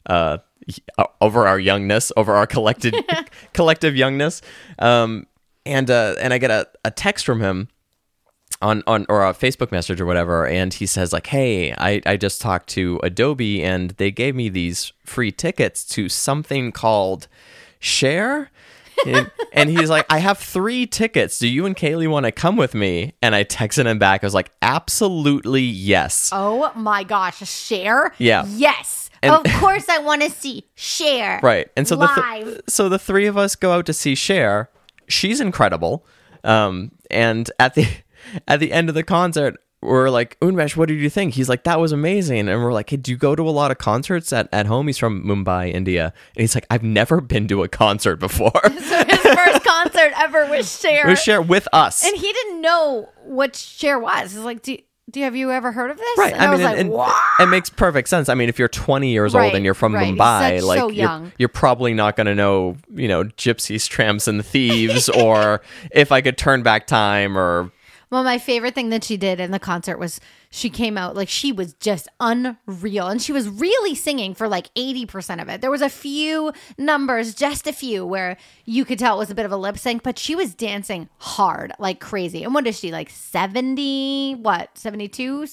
[0.05, 0.38] uh
[1.19, 2.95] over our youngness over our collected
[3.53, 4.41] collective youngness.
[4.77, 5.25] Um
[5.65, 7.67] and uh and i get a, a text from him
[8.62, 12.17] on on or a Facebook message or whatever, and he says like, "Hey, I I
[12.17, 17.27] just talked to Adobe and they gave me these free tickets to something called
[17.79, 18.51] Cher."
[19.05, 21.39] And, and he's like, I have three tickets.
[21.39, 23.13] Do you and Kaylee want to come with me?
[23.21, 24.23] And I texted him back.
[24.23, 26.29] I was like, absolutely yes.
[26.33, 27.38] Oh my gosh.
[27.49, 28.13] Cher?
[28.17, 28.45] Yeah.
[28.47, 29.09] Yes.
[29.21, 31.39] And- of course I want to see Cher.
[31.43, 31.69] Right.
[31.75, 32.07] And so the
[32.43, 34.69] th- so the three of us go out to see Cher.
[35.07, 36.05] She's incredible.
[36.43, 37.88] Um, and at the
[38.47, 41.36] at the end of the concert, we're like, Unmesh, what did you think?
[41.36, 42.50] He's like, that was amazing.
[42.50, 44.88] And we're like, hey, do you go to a lot of concerts at, at home?
[44.88, 46.13] He's from Mumbai, India.
[46.36, 48.52] And he's like, I've never been to a concert before.
[48.63, 51.08] so his first concert ever was Cher.
[51.08, 52.06] Was Cher with us.
[52.06, 54.34] And he didn't know what Cher was.
[54.34, 54.78] He's like, do,
[55.10, 56.18] do have you ever heard of this?
[56.18, 56.34] Right.
[56.34, 57.15] And I, I, was mean, like, and, what?
[57.39, 58.28] it makes perfect sense.
[58.28, 60.13] I mean, if you're 20 years Right, old and you're from right.
[60.13, 64.28] Mumbai, Such- like so you're, you're probably not going to know, you know, gypsies, tramps,
[64.28, 65.62] and thieves, or
[65.92, 67.72] if I could turn back time, or
[68.10, 70.19] Well, my favorite thing that she did in the concert was
[70.50, 74.74] she came out like she was just unreal and she was really singing for like
[74.74, 75.62] 80% of it.
[75.62, 79.36] There was a few numbers, just a few where you could tell it was a
[79.36, 82.43] bit of a lip sync, but she was dancing hard like crazy.
[82.43, 84.78] And what is she like 70 what?
[84.78, 85.48] 72?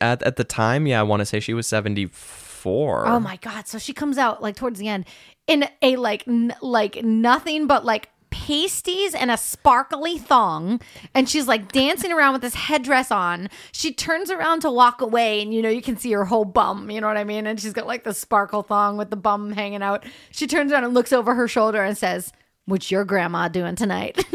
[0.00, 3.06] at, at the time, yeah, I want to say she was 74.
[3.06, 3.66] Oh my god!
[3.66, 5.04] So she comes out like towards the end
[5.46, 10.80] in a like n- like nothing but like pasties and a sparkly thong
[11.14, 15.40] and she's like dancing around with this headdress on she turns around to walk away
[15.42, 17.60] and you know you can see her whole bum you know what i mean and
[17.60, 20.94] she's got like the sparkle thong with the bum hanging out she turns around and
[20.94, 22.32] looks over her shoulder and says
[22.64, 24.24] what's your grandma doing tonight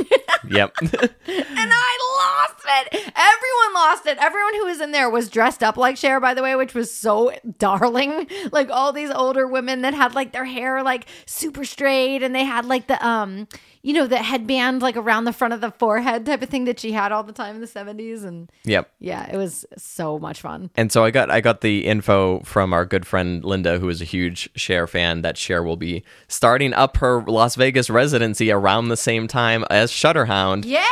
[0.50, 0.76] Yep.
[0.82, 0.92] and
[1.28, 2.94] i lost it.
[2.94, 4.18] Everyone lost it.
[4.20, 6.94] Everyone who was in there was dressed up like Cher, by the way, which was
[6.94, 8.28] so darling.
[8.52, 12.44] Like all these older women that had like their hair like super straight and they
[12.44, 13.48] had like the um
[13.82, 16.80] you know, the headband like around the front of the forehead type of thing that
[16.80, 18.24] she had all the time in the 70s.
[18.24, 18.90] And Yep.
[19.00, 20.70] yeah, it was so much fun.
[20.76, 24.02] And so I got I got the info from our good friend Linda, who is
[24.02, 28.90] a huge Cher fan, that Cher will be starting up her Las Vegas residency around
[28.90, 30.64] the same time as Shutterhound.
[30.66, 30.86] Yeah.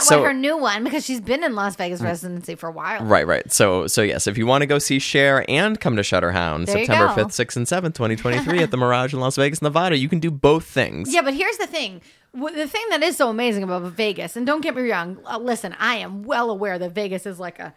[0.00, 2.04] So- well, her new one because she's been in Las Vegas mm.
[2.04, 3.04] residency for a while.
[3.04, 3.50] Right, right.
[3.52, 6.78] So, so yes, if you want to go see Cher and come to Shutterhound, There
[6.78, 9.96] September fifth, sixth, and seventh, twenty twenty three, at the Mirage in Las Vegas, Nevada,
[9.96, 11.12] you can do both things.
[11.12, 12.00] Yeah, but here's the thing.
[12.34, 15.76] The thing that is so amazing about Vegas, and don't get me wrong, uh, listen,
[15.78, 17.74] I am well aware that Vegas is like a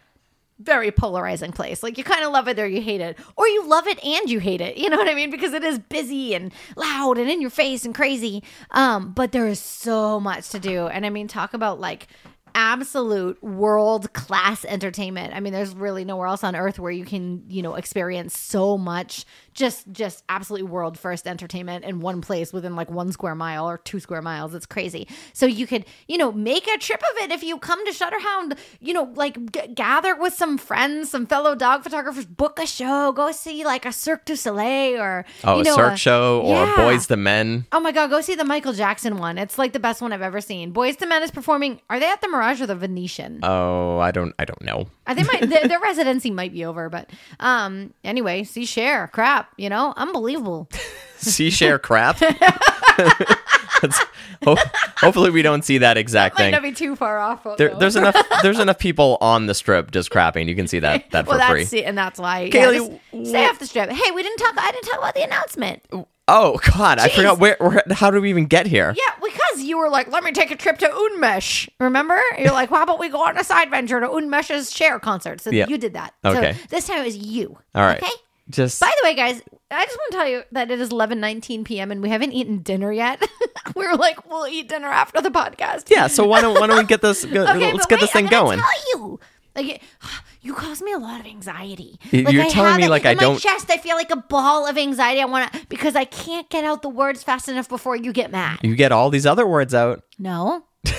[0.59, 1.83] very polarizing place.
[1.83, 4.29] Like you kind of love it or you hate it, or you love it and
[4.29, 4.77] you hate it.
[4.77, 5.29] You know what I mean?
[5.29, 8.43] Because it is busy and loud and in your face and crazy.
[8.71, 12.07] Um, but there is so much to do, and I mean, talk about like
[12.55, 15.35] absolute world class entertainment.
[15.35, 18.77] I mean, there's really nowhere else on earth where you can, you know, experience so
[18.77, 23.67] much just just absolutely world first entertainment in one place within like one square mile
[23.69, 24.53] or two square miles.
[24.53, 25.07] It's crazy.
[25.33, 28.57] So you could, you know, make a trip of it if you come to Shutterhound,
[28.79, 33.11] you know, like g- gather with some friends, some fellow dog photographers, book a show,
[33.13, 36.41] go see like a Cirque du Soleil or Oh, you a know, Cirque a- show
[36.41, 36.75] or Yeah.
[36.77, 37.65] Boyz II Men.
[37.71, 39.37] Oh my god, go see the Michael Jackson one.
[39.37, 40.73] It's like the best one I've ever seen.
[40.73, 41.79] Boyz II Men is performing.
[41.89, 43.39] Are they at the Mirage or the Venetian?
[43.43, 44.87] Oh, I don't, I don't know.
[45.07, 49.44] I think my, their, their residency might be over, but um, anyway, see Cher crap,
[49.57, 50.69] you know, unbelievable.
[51.17, 52.19] See Cher crap.
[52.99, 54.05] That's-
[54.43, 54.57] ho-
[54.97, 56.51] hopefully, we don't see that exact Might thing.
[56.51, 57.45] not be too far off.
[57.57, 58.15] There, there's enough.
[58.41, 60.47] There's enough people on the strip just crapping.
[60.47, 61.63] You can see that that well, for free.
[61.63, 62.49] that's it, and that's why.
[62.51, 63.89] Kaylee, yeah, stay off the strip.
[63.89, 64.55] Hey, we didn't talk.
[64.57, 65.83] I didn't talk about the announcement.
[66.27, 67.83] Oh God, I forgot where, where.
[67.91, 68.93] How did we even get here?
[68.97, 72.19] Yeah, because you were like, "Let me take a trip to Unmesh." Remember?
[72.39, 75.41] You're like, "Well, how about we go on a side venture to Unmesh's Cher concert?"
[75.41, 75.67] So Yeah.
[75.67, 76.13] you did that.
[76.23, 76.53] Okay.
[76.53, 77.57] So this time it was you.
[77.75, 78.01] All right.
[78.01, 78.11] Okay.
[78.49, 81.65] Just By the way, guys, I just want to tell you that it is 11:19
[81.65, 81.91] p.m.
[81.91, 83.27] and we haven't eaten dinner yet.
[83.75, 85.89] we were like, we'll eat dinner after the podcast.
[85.89, 86.05] yeah.
[86.07, 87.25] So why don't why don't we get this?
[87.25, 88.61] Go, Okay, let's get this thing I'm gonna.
[88.61, 89.19] Tell you,
[89.55, 89.81] like,
[90.41, 91.99] you cause me a lot of anxiety.
[92.13, 93.71] Like, you're I telling have me it like in I my don't- chest.
[93.71, 95.21] I feel like a ball of anxiety.
[95.21, 98.29] I want to because I can't get out the words fast enough before you get
[98.31, 98.59] mad.
[98.61, 100.03] You get all these other words out.
[100.19, 100.65] No,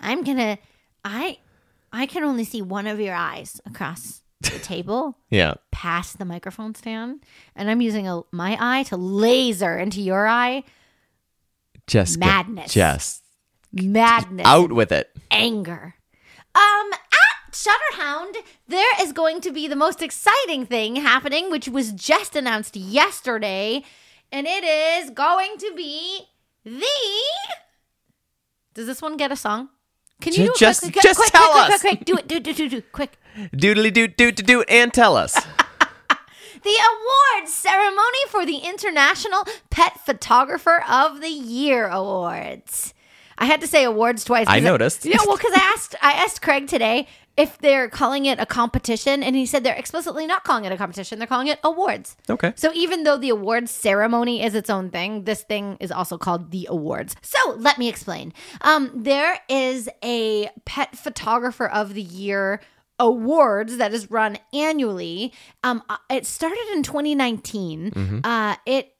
[0.00, 0.58] I'm gonna.
[1.02, 1.38] I
[1.92, 5.54] I can only see one of your eyes across the table Yeah.
[5.70, 7.24] past the microphone stand,
[7.56, 10.64] and I'm using a, my eye to laser into your eye.
[11.86, 12.72] Just Madness.
[12.72, 13.22] just
[13.72, 15.10] Madness, out with it.
[15.30, 15.94] anger.
[16.54, 18.36] Um, at Shutterhound,
[18.68, 23.82] there is going to be the most exciting thing happening, which was just announced yesterday,
[24.32, 26.20] and it is going to be
[26.64, 26.86] the.
[28.74, 29.68] Does this one get a song?
[30.20, 31.80] Can you Ju- do it just- quick, quick, just quick, tell quick, us.
[31.80, 32.04] Quick, quick, quick.
[32.06, 33.18] Do it, do it, do do it, do it, quick.
[33.56, 35.36] Doodly doot doot doot doot and tell us.
[36.62, 42.94] The awards ceremony for the International Pet Photographer of the Year Awards.
[43.36, 44.46] I had to say awards twice.
[44.48, 45.04] I noticed.
[45.04, 49.22] Yeah, well, because I asked, I asked Craig today if they're calling it a competition,
[49.22, 51.18] and he said they're explicitly not calling it a competition.
[51.18, 52.16] They're calling it awards.
[52.30, 52.52] Okay.
[52.56, 56.50] So even though the awards ceremony is its own thing, this thing is also called
[56.50, 57.16] the awards.
[57.22, 58.32] So let me explain.
[58.60, 62.60] Um, there is a pet photographer of the year
[63.00, 65.32] awards that is run annually.
[65.64, 67.90] Um, uh, it started in 2019.
[68.22, 68.93] Uh, it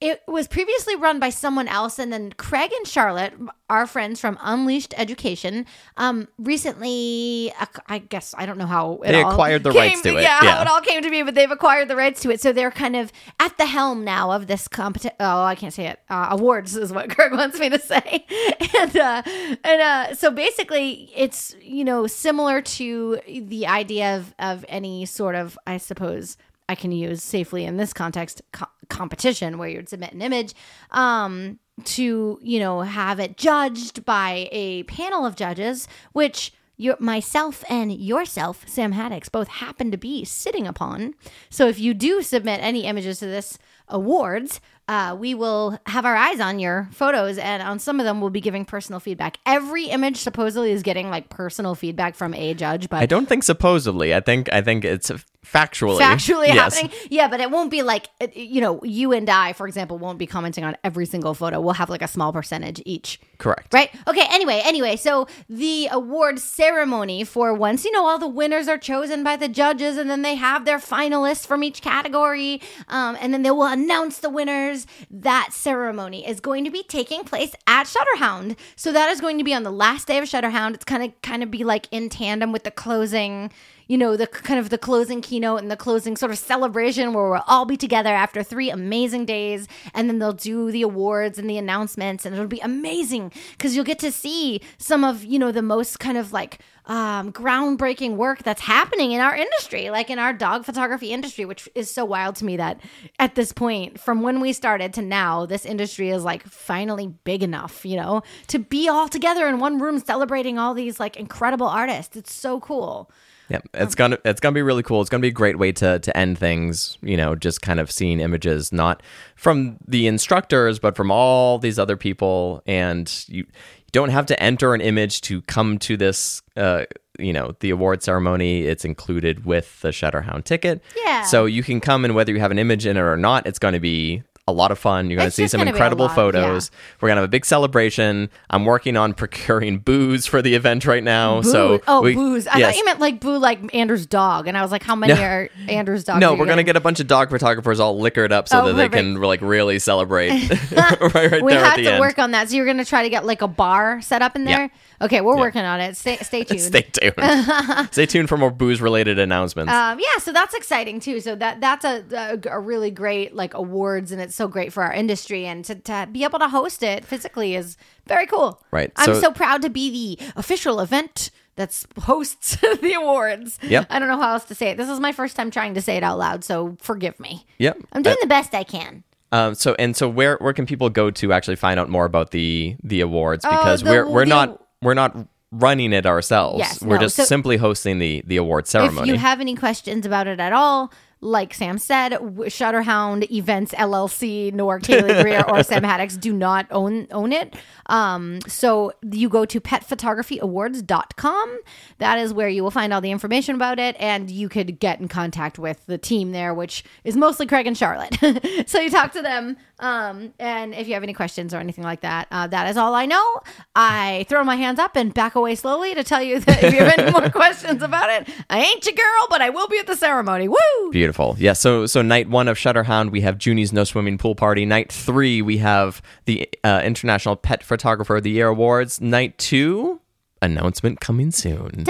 [0.00, 3.34] it was previously run by someone else, and then Craig and Charlotte,
[3.68, 7.52] our friends from Unleashed Education, um, recently,
[7.88, 10.22] I guess I don't know how it They all acquired the came rights to it,
[10.22, 10.54] Yeah, yeah.
[10.56, 12.70] how it all came to be, but they've acquired the rights to it, so they're
[12.70, 15.16] kind of at the helm now of this competition.
[15.18, 16.00] Oh, I can't say it.
[16.08, 18.24] Uh, awards is what Craig wants me to say,
[18.78, 19.22] and uh,
[19.64, 25.34] and uh, so basically, it's you know similar to the idea of of any sort
[25.34, 26.36] of, I suppose.
[26.68, 30.54] I can use safely in this context co- competition where you'd submit an image
[30.90, 37.64] um, to you know have it judged by a panel of judges, which your myself
[37.68, 41.14] and yourself, Sam Haddix, both happen to be sitting upon.
[41.50, 43.58] So if you do submit any images to this
[43.88, 48.20] awards, uh, we will have our eyes on your photos, and on some of them,
[48.20, 49.38] we'll be giving personal feedback.
[49.44, 53.42] Every image supposedly is getting like personal feedback from a judge, but I don't think
[53.42, 54.14] supposedly.
[54.14, 55.10] I think I think it's
[55.44, 55.98] factually.
[55.98, 56.74] factually yes.
[56.74, 56.96] happening.
[57.10, 60.18] Yeah, but it won't be like uh, you know, you and I, for example, won't
[60.18, 61.60] be commenting on every single photo.
[61.60, 63.20] We'll have like a small percentage each.
[63.38, 63.72] Correct.
[63.72, 63.90] Right?
[64.06, 68.78] Okay, anyway, anyway, so the award ceremony for once, you know, all the winners are
[68.78, 72.60] chosen by the judges and then they have their finalists from each category.
[72.88, 74.86] Um, and then they will announce the winners.
[75.10, 78.56] That ceremony is going to be taking place at Shutterhound.
[78.76, 80.74] So that is going to be on the last day of Shutterhound.
[80.74, 83.50] It's kind of kind of be like in tandem with the closing
[83.88, 87.30] you know, the kind of the closing keynote and the closing sort of celebration where
[87.30, 89.66] we'll all be together after three amazing days.
[89.94, 93.84] And then they'll do the awards and the announcements, and it'll be amazing because you'll
[93.84, 98.42] get to see some of, you know, the most kind of like um, groundbreaking work
[98.42, 102.36] that's happening in our industry, like in our dog photography industry, which is so wild
[102.36, 102.80] to me that
[103.18, 107.42] at this point, from when we started to now, this industry is like finally big
[107.42, 111.68] enough, you know, to be all together in one room celebrating all these like incredible
[111.68, 112.16] artists.
[112.16, 113.10] It's so cool.
[113.48, 115.00] Yeah, it's gonna it's gonna be really cool.
[115.00, 116.98] It's gonna be a great way to to end things.
[117.00, 119.02] You know, just kind of seeing images not
[119.36, 124.42] from the instructors, but from all these other people, and you, you don't have to
[124.42, 126.42] enter an image to come to this.
[126.56, 126.84] Uh,
[127.18, 128.62] you know, the award ceremony.
[128.62, 130.82] It's included with the Shutterhound ticket.
[131.04, 131.22] Yeah.
[131.24, 133.58] So you can come, and whether you have an image in it or not, it's
[133.58, 135.10] going to be a lot of fun.
[135.10, 136.70] You're going to see some gonna be a incredible lot, photos.
[137.00, 138.30] We're going to have a big celebration.
[138.50, 141.42] I'm working on procuring booze for the event right now.
[141.42, 142.46] So oh, we- booze.
[142.46, 142.70] I yes.
[142.72, 144.48] thought you meant like boo, like Andrew's dog.
[144.48, 146.20] And I was like, how many are Andrew's dogs?
[146.20, 148.72] No, we're gonna get a bunch of dog photographers all liquored up so Oh, that
[148.74, 150.30] they can like really celebrate
[150.72, 152.00] right, right we there have at the to end.
[152.00, 152.48] work on that.
[152.48, 154.68] So you're going to try to get like a bar set up in Yeah.
[155.00, 155.96] Okay, we're working on it.
[155.96, 156.60] Stay, stay tuned.
[156.60, 157.14] Stay tuned.
[157.92, 159.72] Stay tuned for more booze related announcements.
[159.72, 161.20] Um, yeah, so that's exciting too.
[161.20, 164.82] So that that's a, a, a really great like awards, and it's so great for
[164.82, 167.76] our industry, and to, to be able to host it physically is
[168.06, 168.60] very cool.
[168.72, 173.58] Right, I'm so- so, proud to be the official event that hosts the awards.
[173.62, 173.86] Yep.
[173.90, 174.76] I don't know how else to say it.
[174.76, 177.46] This is my first time trying to say it out loud, so forgive me.
[177.58, 177.76] yep.
[177.92, 179.04] I'm doing the best I can.
[179.30, 182.30] Um, so and so where where can people go to actually find out more about
[182.32, 185.16] the the awards because Uh, the- we're we're the- not we're not
[185.50, 186.58] running it ourselves.
[186.58, 189.08] Yes, we're no, just so- simply hosting the the award ceremony.
[189.08, 194.52] If you have any questions about it at all, like Sam said, Shutterhound Events LLC,
[194.52, 197.56] nor Kaylee Greer or Sam Haddix do not own own it.
[197.86, 201.58] Um, so you go to petphotography.awards.com.
[201.98, 205.00] That is where you will find all the information about it, and you could get
[205.00, 208.16] in contact with the team there, which is mostly Craig and Charlotte.
[208.66, 212.00] so you talk to them, um, and if you have any questions or anything like
[212.00, 213.40] that, uh, that is all I know.
[213.76, 216.80] I throw my hands up and back away slowly to tell you that if you
[216.80, 219.86] have any more questions about it, I ain't your girl, but I will be at
[219.86, 220.48] the ceremony.
[220.48, 220.90] Woo!
[220.90, 221.36] Beautiful.
[221.38, 221.52] Yeah.
[221.52, 224.66] So so night one of Shutterhound, we have Junie's No Swimming Pool Party.
[224.66, 229.00] Night three, we have the uh, International Pet Photographer of the Year Awards.
[229.00, 230.00] Night two,
[230.42, 231.84] announcement coming soon.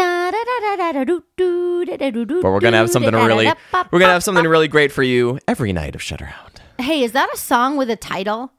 [2.42, 3.46] But we're gonna have something really
[3.90, 6.47] we're gonna have something really great for you every night of Shutterhound.
[6.78, 8.52] Hey, is that a song with a title?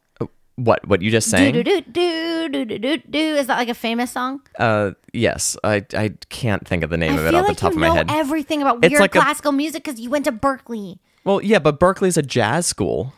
[0.55, 1.53] What what you just sang?
[1.53, 3.17] do do do do do do do.
[3.19, 4.41] Is that like a famous song?
[4.59, 5.55] Uh, yes.
[5.63, 7.77] I I can't think of the name I of it off like the top of
[7.77, 8.07] my know head.
[8.11, 10.99] everything about It's weird like a- classical music because you went to Berkeley.
[11.23, 13.13] well, yeah, but Berkeley's a jazz school.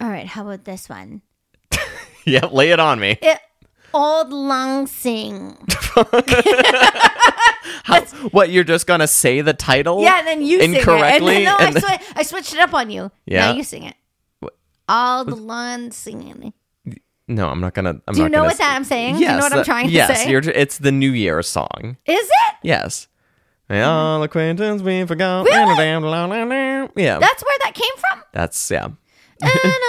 [0.00, 1.20] All right, how about this one?
[2.24, 3.18] Yeah, lay it on me.
[3.22, 3.38] It,
[3.94, 5.56] Old Lang Sing.
[7.84, 8.00] How,
[8.32, 10.02] what you're just gonna say the title?
[10.02, 10.78] Yeah, and then you sing it.
[10.78, 11.46] incorrectly.
[11.46, 13.12] And then, no, I, swi- I switched it up on you.
[13.26, 13.46] Yeah.
[13.50, 13.94] Now you sing it.
[14.88, 16.52] Old Lang Singing.
[17.28, 18.00] no, I'm not gonna.
[18.06, 19.16] I'm Do you not know gonna what that I'm saying?
[19.16, 20.30] Do you know what I'm that- trying to say?
[20.30, 21.96] you're, it's the New Year song.
[22.06, 22.54] Is it?
[22.62, 23.08] Yes.
[23.68, 23.88] May mm-hmm.
[23.88, 25.44] all acquaintance we forgot.
[25.44, 25.86] Really?
[26.96, 28.22] Yeah, That's where that came from?
[28.32, 28.88] that's yeah.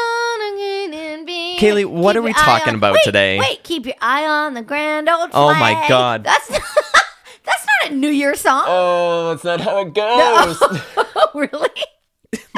[1.58, 3.40] Kaylee, Kaylee, what are we talking about wait, today?
[3.40, 5.56] Wait, keep your eye on the grand old flag.
[5.56, 5.86] Oh my.
[5.88, 6.24] God.
[6.24, 6.62] That's not,
[7.46, 8.64] that's not a New Year song.
[8.68, 10.62] Oh, that's not how it goes.
[10.62, 11.70] No, really?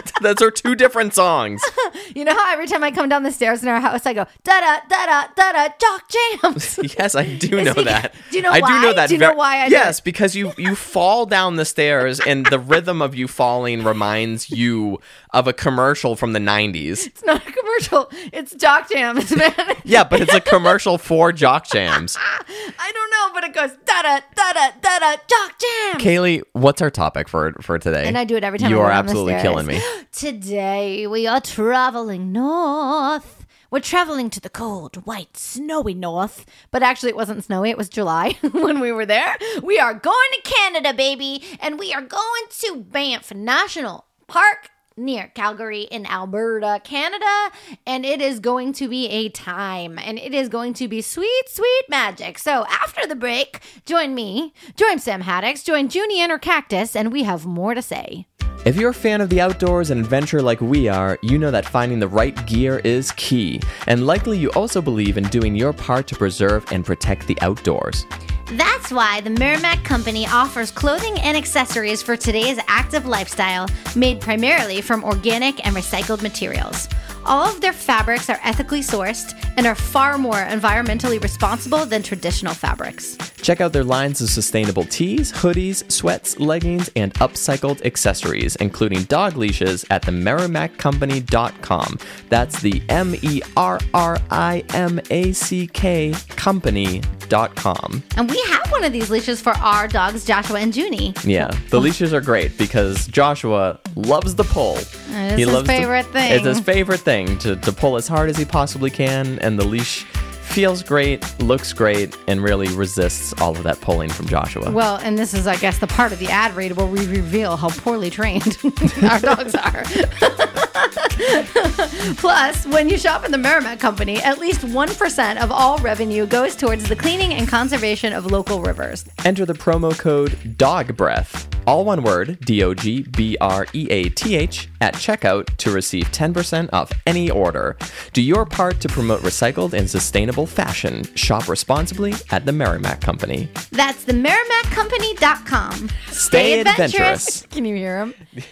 [0.22, 1.62] Those are two different songs.
[2.16, 4.26] You know how every time I come down the stairs in our house, I go
[4.44, 6.80] da da da da da da jock jams.
[7.00, 8.14] Yes, I do know that.
[8.32, 8.82] do you know I do why?
[8.82, 9.10] know that.
[9.10, 12.46] Do you know why I do yes, because you you fall down the stairs, and
[12.48, 15.00] the rhythm of you falling reminds you
[15.32, 17.06] of a commercial from the '90s.
[17.08, 18.10] it's not a commercial.
[18.34, 19.54] It's jock jams, man.
[19.84, 22.18] Yeah, but it's a commercial for Jock Jams.
[22.20, 26.00] I don't know, but it goes da da da da da da jock jam.
[26.02, 28.08] Kaylee, what's our topic for for today?
[28.08, 29.82] And I do it every time You are absolutely killing me.
[30.12, 33.46] Today we are traveling north.
[33.72, 36.46] We're traveling to the cold, white, snowy north.
[36.72, 37.70] But actually, it wasn't snowy.
[37.70, 39.38] It was July when we were there.
[39.62, 41.44] We are going to Canada, baby.
[41.62, 47.52] And we are going to Banff National Park near Calgary in Alberta, Canada.
[47.88, 49.98] And it is going to be a time.
[49.98, 52.38] And it is going to be sweet, sweet magic.
[52.38, 57.12] So after the break, join me, join Sam Haddix, join Junie and her cactus, and
[57.12, 58.26] we have more to say.
[58.66, 61.66] If you're a fan of the outdoors and adventure like we are, you know that
[61.66, 63.62] finding the right gear is key.
[63.88, 68.06] And likely you also believe in doing your part to preserve and protect the outdoors.
[68.54, 74.82] That's why the Merrimack Company offers clothing and accessories for today's active lifestyle, made primarily
[74.82, 76.88] from organic and recycled materials.
[77.26, 82.56] All of their fabrics are ethically sourced and are far more environmentally responsible than traditional
[82.56, 83.18] fabrics.
[83.42, 89.36] Check out their lines of sustainable tees, hoodies, sweats, leggings, and upcycled accessories, including dog
[89.36, 92.00] leashes at the merrimackcompany.com.
[92.30, 98.04] That's the M E R R I M A C K company.com.
[98.18, 101.14] And we have one of these leashes for our dogs, Joshua and Junie.
[101.24, 101.82] Yeah, the oh.
[101.82, 104.78] leashes are great because Joshua loves the pull.
[104.78, 106.32] It's his favorite to, thing.
[106.34, 109.66] It's his favorite thing to, to pull as hard as he possibly can, and the
[109.66, 110.06] leash
[110.50, 114.72] feels great, looks great, and really resists all of that pulling from Joshua.
[114.72, 117.56] Well, and this is, I guess, the part of the ad read where we reveal
[117.56, 118.58] how poorly trained
[119.04, 119.84] our dogs are.
[122.18, 126.56] Plus, when you shop in the Merrimack Company, at least 1% of all revenue goes
[126.56, 129.06] towards the cleaning and conservation of local rivers.
[129.26, 133.88] Enter the promo code Dog Breath, all one word, D O G B R E
[133.90, 137.78] A T H, at checkout to receive 10% off any order.
[138.14, 141.04] Do your part to promote recycled and sustainable fashion.
[141.16, 143.50] Shop responsibly at the Merrimack Company.
[143.72, 145.90] That's the merrimackcompany.com.
[146.08, 147.46] Stay adventurous.
[147.52, 148.14] Can you hear him?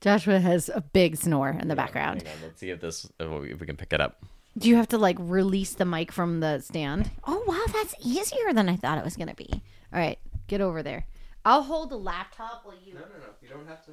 [0.00, 2.24] Joshua has a big snore in the background.
[2.42, 4.24] Let's see if this if we can pick it up.
[4.56, 7.10] Do you have to like release the mic from the stand?
[7.26, 9.48] Oh wow, that's easier than I thought it was gonna be.
[9.92, 11.06] All right, get over there.
[11.44, 12.94] I'll hold the laptop while you.
[12.94, 13.26] No, no, no.
[13.42, 13.92] You don't have to.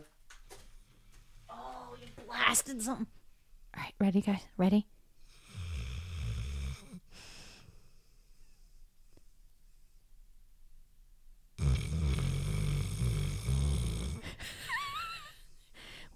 [1.49, 3.07] Oh, you blasted something.
[3.75, 4.41] All right, ready, guys?
[4.57, 4.87] Ready?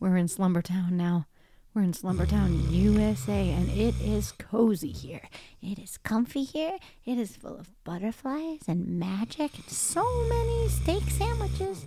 [0.01, 1.27] We're in Slumbertown now.
[1.75, 5.21] We're in Slumbertown, USA, and it is cozy here.
[5.61, 6.79] It is comfy here.
[7.05, 11.85] It is full of butterflies and magic and so many steak sandwiches.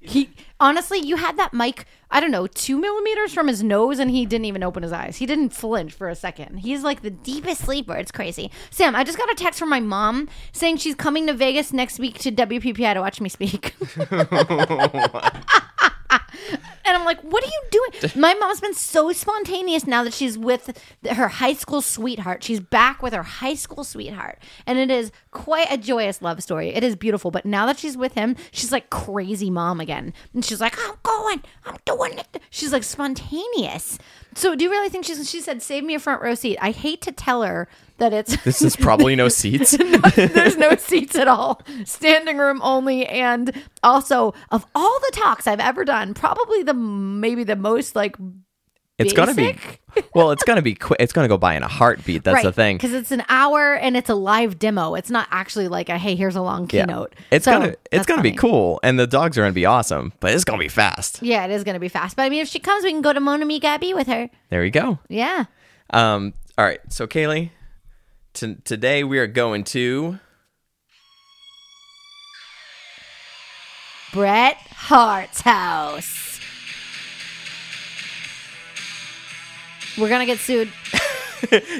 [0.00, 4.08] He honestly, you had that mic, I don't know, two millimeters from his nose, and
[4.08, 5.16] he didn't even open his eyes.
[5.16, 6.58] He didn't flinch for a second.
[6.58, 7.96] He's like the deepest sleeper.
[7.96, 8.52] It's crazy.
[8.70, 11.98] Sam, I just got a text from my mom saying she's coming to Vegas next
[11.98, 13.74] week to WPPI to watch me speak.
[16.86, 18.12] And I'm like, what are you doing?
[18.14, 20.78] My mom's been so spontaneous now that she's with
[21.10, 22.44] her high school sweetheart.
[22.44, 24.38] She's back with her high school sweetheart.
[24.66, 26.74] And it is quite a joyous love story.
[26.74, 27.30] It is beautiful.
[27.30, 30.12] But now that she's with him, she's like crazy mom again.
[30.34, 32.42] And she's like, I'm going, I'm doing it.
[32.50, 33.98] She's like spontaneous.
[34.34, 36.58] So do you really think she's, she said, save me a front row seat?
[36.60, 37.66] I hate to tell her
[37.98, 38.36] that it's.
[38.44, 39.76] This is probably no seats.
[40.16, 41.60] There's no seats at all.
[41.84, 43.06] Standing room only.
[43.06, 48.16] And also, of all the talks I've ever done, probably the maybe the most like
[48.98, 49.80] It's gonna be basic?
[50.14, 50.30] well.
[50.32, 50.98] It's gonna be quick.
[51.00, 52.24] It's gonna go by in a heartbeat.
[52.24, 52.76] That's the thing.
[52.76, 54.94] Because it's an hour and it's a live demo.
[54.94, 56.84] It's not actually like a hey, here's a long Yeah.
[56.86, 57.14] keynote.
[57.30, 60.12] It's So, gonna it's gonna be cool, and the dogs are gonna be awesome.
[60.20, 61.22] But it's gonna be fast.
[61.22, 62.16] Yeah, it is gonna be fast.
[62.16, 64.28] But I mean, if she comes, we can go to Mon Ami Gabi with her.
[64.50, 64.98] There you go.
[65.08, 65.44] Yeah.
[65.90, 66.34] Um.
[66.58, 66.80] All right.
[66.88, 67.50] So Kaylee,
[68.34, 70.18] t- today we are going to.
[74.12, 76.40] Bret Hart's house.
[79.96, 80.70] We're gonna get sued.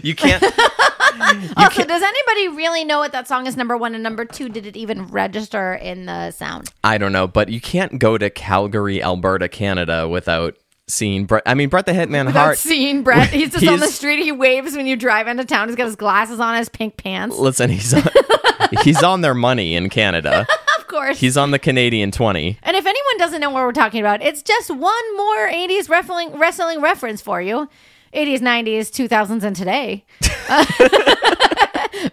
[0.03, 0.43] You can't.
[1.57, 3.57] also, does anybody really know what that song is?
[3.57, 4.49] Number one and number two.
[4.51, 6.71] Did it even register in the sound?
[6.85, 10.57] I don't know, but you can't go to Calgary, Alberta, Canada without
[10.89, 11.43] seeing Bret.
[11.47, 12.59] I mean, Bret the Hitman Without Hart.
[12.59, 14.23] seeing Bret, he's just on the street.
[14.23, 15.69] He waves when you drive into town.
[15.69, 17.37] He's got his glasses on, his pink pants.
[17.39, 18.03] Listen, he's on,
[18.83, 20.47] he's on their money in Canada.
[20.77, 21.19] Of course.
[21.19, 22.57] He's on the Canadian twenty.
[22.63, 26.39] And if anyone doesn't know what we're talking about, it's just one more 80s wrestling
[26.39, 27.69] wrestling reference for you.
[28.13, 30.05] 80s, 90s, 2000s, and today.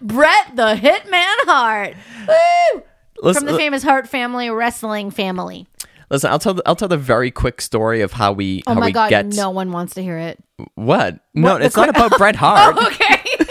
[0.02, 1.96] Bret the Hitman Hart.
[2.28, 3.34] Woo!
[3.34, 5.68] From the famous Hart family wrestling family.
[6.12, 6.30] Listen.
[6.30, 6.54] I'll tell.
[6.54, 9.10] The, I'll tell the very quick story of how we Oh how my we god,
[9.10, 10.38] get no one wants to hear it.
[10.76, 11.20] what.
[11.34, 12.76] No, the it's not about Bret Hart.
[12.78, 13.22] Oh, okay.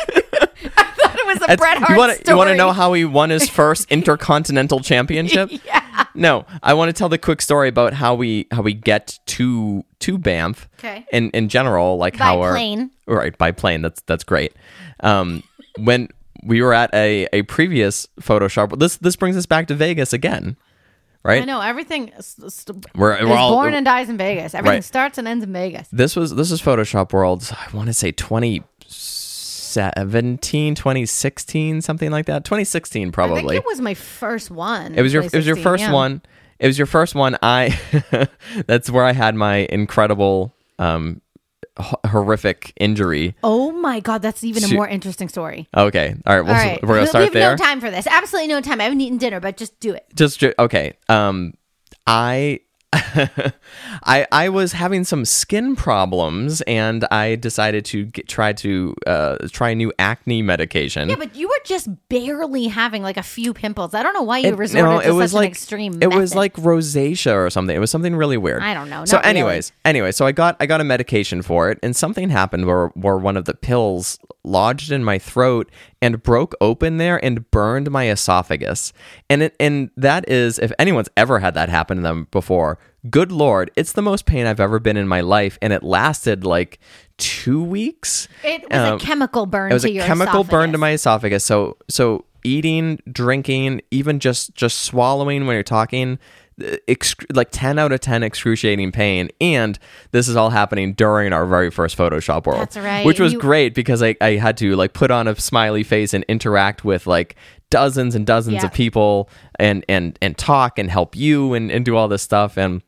[0.77, 2.33] I thought it was a Bret Hart you wanna, story.
[2.33, 5.51] You want to know how he won his first intercontinental championship?
[5.65, 6.05] Yeah.
[6.15, 9.85] No, I want to tell the quick story about how we how we get to
[10.01, 10.69] to Banff.
[10.79, 11.07] Okay.
[11.13, 12.91] In in general, like By how our plane.
[13.07, 13.83] right by plane.
[13.83, 14.53] That's that's great.
[15.01, 15.43] Um,
[15.79, 16.09] when
[16.43, 20.57] we were at a a previous Photoshop, this this brings us back to Vegas again,
[21.23, 21.43] right?
[21.43, 22.37] I know everything is
[22.95, 24.55] We're, we're all born and dies in Vegas.
[24.55, 24.85] Everything Right.
[24.85, 25.87] starts and ends in Vegas.
[25.93, 27.53] this was this is Photoshop Worlds.
[27.53, 32.45] I want to say 2017, 2016, something like that.
[32.45, 33.41] 2016 I probably.
[33.43, 34.95] think it was my first one.
[34.95, 35.93] It was your it was your first yeah.
[35.93, 36.23] one.
[36.59, 37.37] It was your first one.
[37.43, 37.79] I
[38.67, 41.21] that's where I had my incredible um
[41.81, 43.35] h- horrific injury.
[43.43, 45.69] Oh my god, that's even a more interesting story.
[45.77, 46.15] Okay.
[46.27, 47.51] All right, we'll, All right, we're we to start We have there.
[47.57, 48.07] no time for this.
[48.07, 48.81] Absolutely no time.
[48.81, 50.07] I haven't eaten dinner, but just do it.
[50.15, 51.53] just ju- okay um
[52.07, 52.61] i
[52.93, 59.37] I I was having some skin problems and I decided to get, try to uh,
[59.51, 61.09] try a new acne medication.
[61.09, 63.95] Yeah, but you were just barely having like a few pimples.
[63.95, 65.99] I don't know why you It- resorted no, to it was such an like extreme.
[66.03, 67.75] it was like rosacea or something.
[67.75, 68.63] It was something really weird.
[68.63, 69.31] I don't know, So, not really.
[69.39, 72.89] anyways, anyway, so I got I got a medication for it, and something happened where
[72.89, 75.71] where one of the pills lodged in my throat
[76.01, 78.93] and broke open there and burned my esophagus.
[79.29, 82.79] And it, and that is if anyone's ever had that happen to them before,
[83.09, 86.45] good lord, it's the most pain I've ever been in my life, and it lasted
[86.45, 86.79] like
[87.17, 88.29] two weeks.
[88.45, 89.71] it was um, a chemical burn.
[89.71, 91.45] It was to a your chemical burn to my esophagus.
[91.45, 96.19] So so eating, drinking, even just just swallowing when you're talking,
[96.63, 99.29] uh, exc- like ten out of ten excruciating pain.
[99.41, 99.79] And
[100.13, 102.61] this is all happening during our very first Photoshop world.
[102.61, 103.05] That's right.
[103.05, 106.13] Which was You- great because I, I had to like put on a smiley face
[106.15, 107.37] and interact with like
[107.71, 108.67] dozens and dozens Yeah.
[108.67, 109.29] of people
[109.59, 112.83] and and and talk and help you and, and do all this stuff and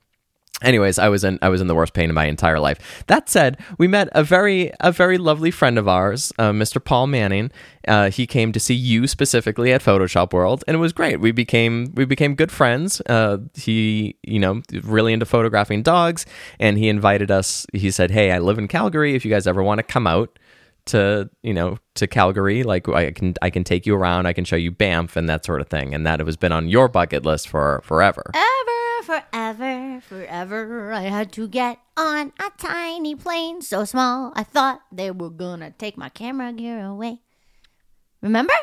[0.62, 3.04] anyways i was in i was in the worst pain of my entire life.
[3.06, 7.06] That said we met a very a very lovely friend of ours uh, mr paul
[7.06, 7.50] manning.
[7.88, 11.20] Uh, he came to see you specifically at photoshop world and it was great.
[11.20, 13.00] We became we became good friends.
[13.06, 16.26] Uh, he you know really into photographing dogs
[16.58, 19.14] and he invited us he said hey i live in calgary.
[19.14, 20.38] If you guys ever want to come out
[20.86, 24.26] to you know to Calgary like I can I can take you around.
[24.26, 26.68] I can show you Banff and that sort of thing and that has been on
[26.68, 28.30] your bucket list for forever.
[28.34, 34.82] Ever, forever, forever, I had to get on a tiny plane so small I thought
[34.90, 37.20] they were gonna take my camera gear away.
[38.20, 38.54] Remember?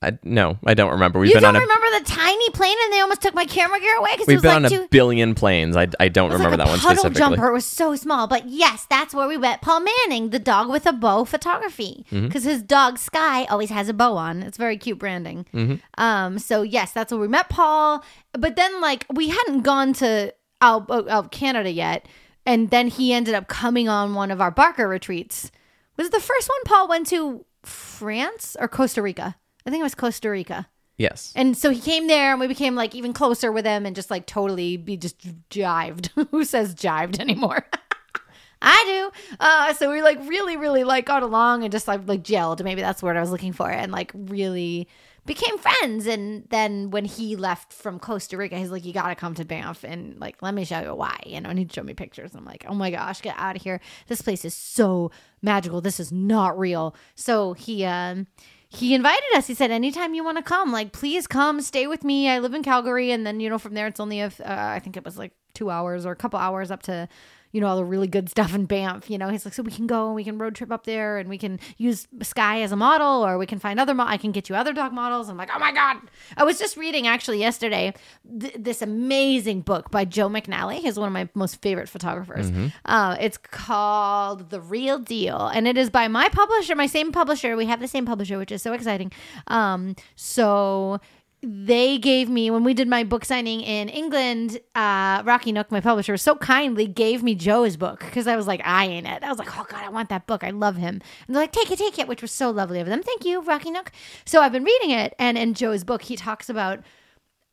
[0.00, 1.18] I, no, I don't remember.
[1.18, 3.20] We've been on You been don't on a remember the tiny plane and they almost
[3.20, 4.88] took my camera gear away because we've was been like on a two.
[4.90, 5.76] billion planes.
[5.76, 7.18] I, I don't remember like that one specifically.
[7.18, 7.52] jumper.
[7.52, 10.92] Was so small, but yes, that's where we met Paul Manning, the dog with a
[10.92, 12.26] bow photography, Mm-hmm.
[12.26, 14.42] because his dog Sky always has a bow on.
[14.44, 15.46] It's very cute branding.
[15.52, 15.74] Mm-hmm.
[16.00, 18.04] Um, so yes, that's where we met Paul.
[18.32, 22.06] But then, like, we hadn't gone to Al- Canada yet,
[22.46, 25.50] and then he ended up coming on one of our Barker retreats.
[25.96, 29.34] Was it the first one Paul went to France or Costa Rica?
[29.68, 30.66] I think it was Costa Rica.
[30.96, 31.30] Yes.
[31.36, 34.10] And so he came there and we became like even closer with him and just
[34.10, 35.18] like totally be just
[35.50, 36.08] jived.
[36.30, 37.66] Who says jived anymore?
[38.62, 39.36] I do.
[39.38, 42.64] Uh, so we like really, really like got along and just like like gelled.
[42.64, 43.70] Maybe that's the word I was looking for.
[43.70, 44.88] And like really
[45.26, 46.06] became friends.
[46.06, 49.44] And then when he left from Costa Rica, he's like, "You got to come to
[49.44, 52.34] Banff and like let me show you why." You know, and he'd show me pictures.
[52.34, 53.80] I'm like, "Oh my gosh, get out of here!
[54.06, 55.10] This place is so
[55.42, 55.82] magical.
[55.82, 58.26] This is not real." So he um
[58.68, 59.46] he invited us.
[59.46, 62.28] He said, "Anytime you want to come, like please come, stay with me.
[62.28, 64.78] I live in Calgary, and then you know from there it's only a, uh, I
[64.78, 67.08] think it was like two hours or a couple hours up to."
[67.52, 69.10] You know all the really good stuff in Banff.
[69.10, 71.18] You know he's like, so we can go and we can road trip up there
[71.18, 73.94] and we can use Sky as a model, or we can find other.
[73.94, 75.28] Mo- I can get you other dog models.
[75.28, 75.96] I'm like, oh my god!
[76.36, 77.94] I was just reading actually yesterday
[78.40, 80.78] th- this amazing book by Joe McNally.
[80.80, 82.50] He's one of my most favorite photographers.
[82.84, 87.56] Uh, it's called The Real Deal, and it is by my publisher, my same publisher.
[87.56, 89.12] We have the same publisher, which is so exciting.
[89.46, 91.00] Um, so
[91.42, 94.58] they gave me when we did my book signing in England.
[94.74, 98.60] Uh, Rocky Nook, my publisher, so kindly gave me Joe's book because I was like
[98.64, 99.22] eyeing it.
[99.22, 100.42] I was like, oh god, I want that book.
[100.42, 101.00] I love him.
[101.26, 103.02] And they're like, take it, take it, which was so lovely of them.
[103.02, 103.92] Thank you, Rocky Nook.
[104.24, 106.80] So I've been reading it, and in Joe's book, he talks about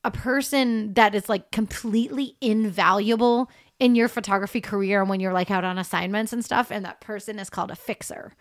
[0.04, 5.52] a person that is like completely invaluable in your photography career and when you're like
[5.52, 8.34] out on assignments and stuff and that person is called a fixer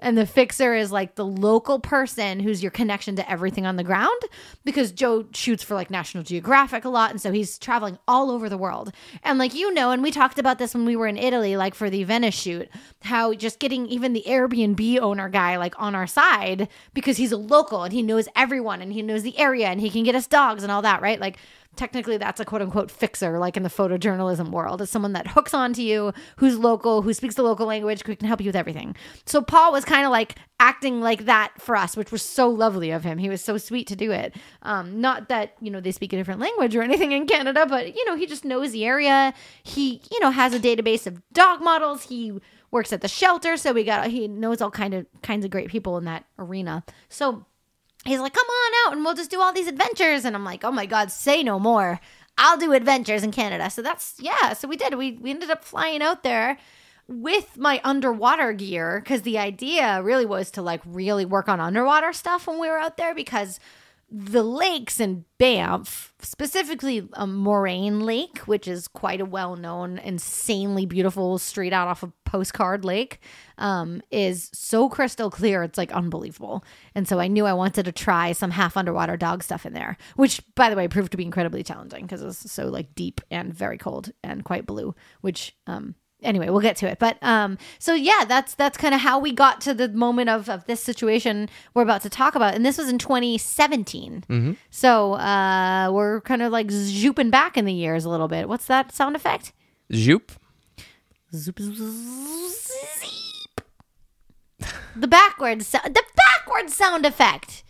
[0.00, 3.84] and the fixer is like the local person who's your connection to everything on the
[3.84, 4.20] ground
[4.64, 8.48] because Joe shoots for like National Geographic a lot and so he's traveling all over
[8.48, 8.92] the world.
[9.22, 11.74] And like you know and we talked about this when we were in Italy like
[11.74, 12.68] for the Venice shoot
[13.02, 17.36] how just getting even the Airbnb owner guy like on our side because he's a
[17.36, 20.26] local and he knows everyone and he knows the area and he can get us
[20.26, 21.20] dogs and all that, right?
[21.20, 21.38] Like
[21.80, 24.82] technically that's a quote unquote fixer like in the photojournalism world.
[24.82, 28.28] Is someone that hooks onto you who's local who speaks the local language who can
[28.28, 28.94] help you with everything.
[29.24, 32.90] So paul was kind of like acting like that for us which was so lovely
[32.90, 33.16] of him.
[33.16, 34.36] He was so sweet to do it.
[34.60, 37.96] Um, not that you know they speak a different language or anything in canada but
[37.96, 39.32] you know he just knows the area.
[39.62, 42.02] He you know has a database of dog models.
[42.02, 42.38] He
[42.70, 45.70] works at the shelter so we got he knows all kind of kinds of great
[45.70, 46.84] people in that arena.
[47.08, 47.46] So
[48.04, 50.24] he's like, come on out and we'll just do all these adventures.
[50.24, 52.00] And I'm like, oh my God, say no more.
[52.38, 53.68] I'll do adventures in Canada.
[53.70, 54.54] So that's, yeah.
[54.54, 54.94] So we did.
[54.94, 56.58] We, we ended up flying out there
[57.06, 62.12] with my underwater gear because the idea really was to like really work on underwater
[62.12, 63.58] stuff when we were out there because
[64.10, 70.84] the lakes in Banff, specifically a Moraine Lake, which is quite a well known, insanely
[70.84, 73.20] beautiful, straight out off a postcard lake,
[73.58, 75.62] um, is so crystal clear.
[75.62, 76.64] It's like unbelievable.
[76.94, 79.96] And so I knew I wanted to try some half underwater dog stuff in there,
[80.16, 83.20] which, by the way, proved to be incredibly challenging because it was so like deep
[83.30, 86.98] and very cold and quite blue, which, um, anyway we'll get to it.
[86.98, 90.48] But um so yeah that's that's kind of how we got to the moment of
[90.48, 92.54] of this situation we're about to talk about.
[92.54, 97.72] And this was in 2017 so uh we're kind of like zooping back in the
[97.72, 98.48] years a little bit.
[98.48, 99.52] What's that sound effect?
[99.92, 100.32] Zoop.
[101.32, 101.76] Zoop, zoop,
[104.96, 107.62] the backwards the backwards sound effect.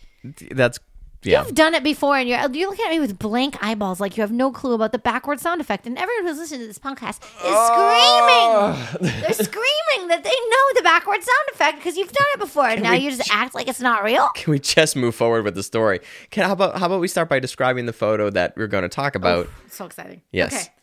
[0.51, 0.79] That's
[1.23, 1.43] yeah.
[1.43, 4.21] You've done it before, and you're you're looking at me with blank eyeballs, like you
[4.21, 5.85] have no clue about the backward sound effect.
[5.85, 8.89] And everyone who's listening to this podcast is ah.
[8.97, 9.21] screaming.
[9.21, 12.81] They're screaming that they know the backward sound effect because you've done it before, and
[12.81, 14.29] now you just act like it's not real.
[14.35, 15.99] Can we just move forward with the story?
[16.31, 18.89] Can how about how about we start by describing the photo that we're going to
[18.89, 19.47] talk about?
[19.69, 20.21] So exciting.
[20.31, 20.53] Yes.
[20.53, 20.73] Okay.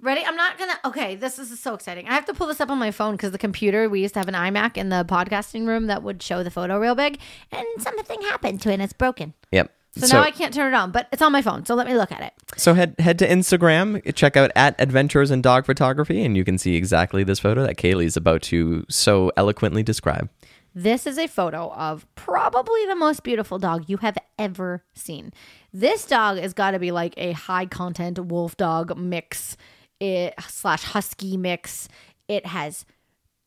[0.00, 0.24] Ready?
[0.24, 0.78] I'm not gonna.
[0.84, 2.06] Okay, this is so exciting.
[2.06, 3.88] I have to pull this up on my phone because the computer.
[3.88, 6.78] We used to have an iMac in the podcasting room that would show the photo
[6.78, 7.18] real big,
[7.50, 8.74] and something happened to it.
[8.74, 9.34] and It's broken.
[9.50, 9.72] Yep.
[9.96, 11.64] So, now I can't turn it on, but it's on my phone.
[11.64, 12.32] So let me look at it.
[12.56, 16.58] So head head to Instagram, check out at Adventures in Dog Photography, and you can
[16.58, 20.28] see exactly this photo that Kaylee's about to so eloquently describe.
[20.74, 25.32] This is a photo of probably the most beautiful dog you have ever seen.
[25.72, 29.56] This dog has got to be like a high content wolf dog mix
[29.98, 31.88] it, slash husky mix.
[32.28, 32.84] It has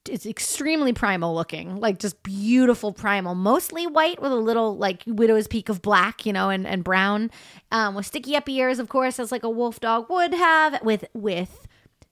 [0.09, 5.47] it's extremely primal looking, like just beautiful primal, mostly white with a little like widow's
[5.47, 7.29] peak of black, you know, and, and brown,
[7.71, 11.05] um, with sticky up ears, of course, as like a wolf dog would have, with
[11.13, 11.67] with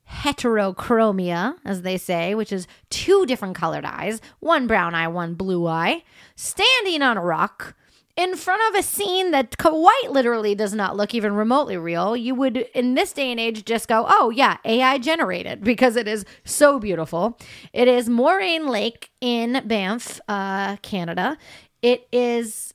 [0.09, 5.67] heterochromia, as they say, which is two different colored eyes, one brown eye, one blue
[5.67, 6.03] eye,
[6.35, 7.75] standing on a rock
[8.15, 12.17] in front of a scene that quite literally does not look even remotely real.
[12.17, 16.07] You would, in this day and age, just go, oh, yeah, AI generated because it
[16.07, 17.37] is so beautiful.
[17.71, 21.37] It is Moraine Lake in Banff, uh, Canada.
[21.81, 22.73] It is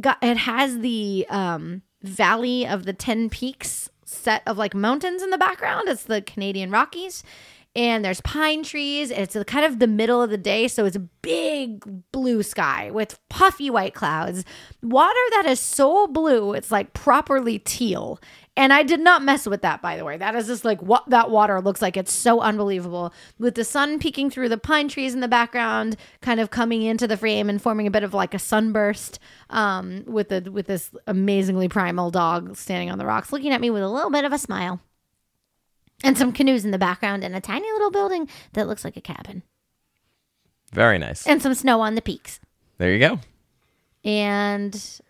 [0.00, 5.30] got it has the um valley of the 10 peaks set of like mountains in
[5.30, 7.22] the background it's the canadian rockies
[7.76, 11.08] and there's pine trees it's kind of the middle of the day so it's a
[11.22, 14.44] big blue sky with puffy white clouds.
[14.82, 18.20] Water that is so blue it's like properly teal.
[18.56, 20.16] And i did not mess with that by the way.
[20.16, 21.96] That is just like what that water looks like.
[21.96, 23.12] It's so unbelievable.
[23.38, 27.06] With the sun peeking through the pine trees in the background kind of coming into
[27.06, 29.18] the frame and forming a bit of like a sunburst
[29.50, 33.70] um, with the with this amazingly primal dog standing on the rocks looking at me
[33.70, 34.80] with a little bit of a smile
[36.04, 39.00] and some canoes in the background and a tiny little building that looks like a
[39.00, 39.42] cabin
[40.72, 41.26] Very nice.
[41.26, 42.40] and some snow on the peaks
[42.78, 43.18] There you go.
[44.04, 45.00] and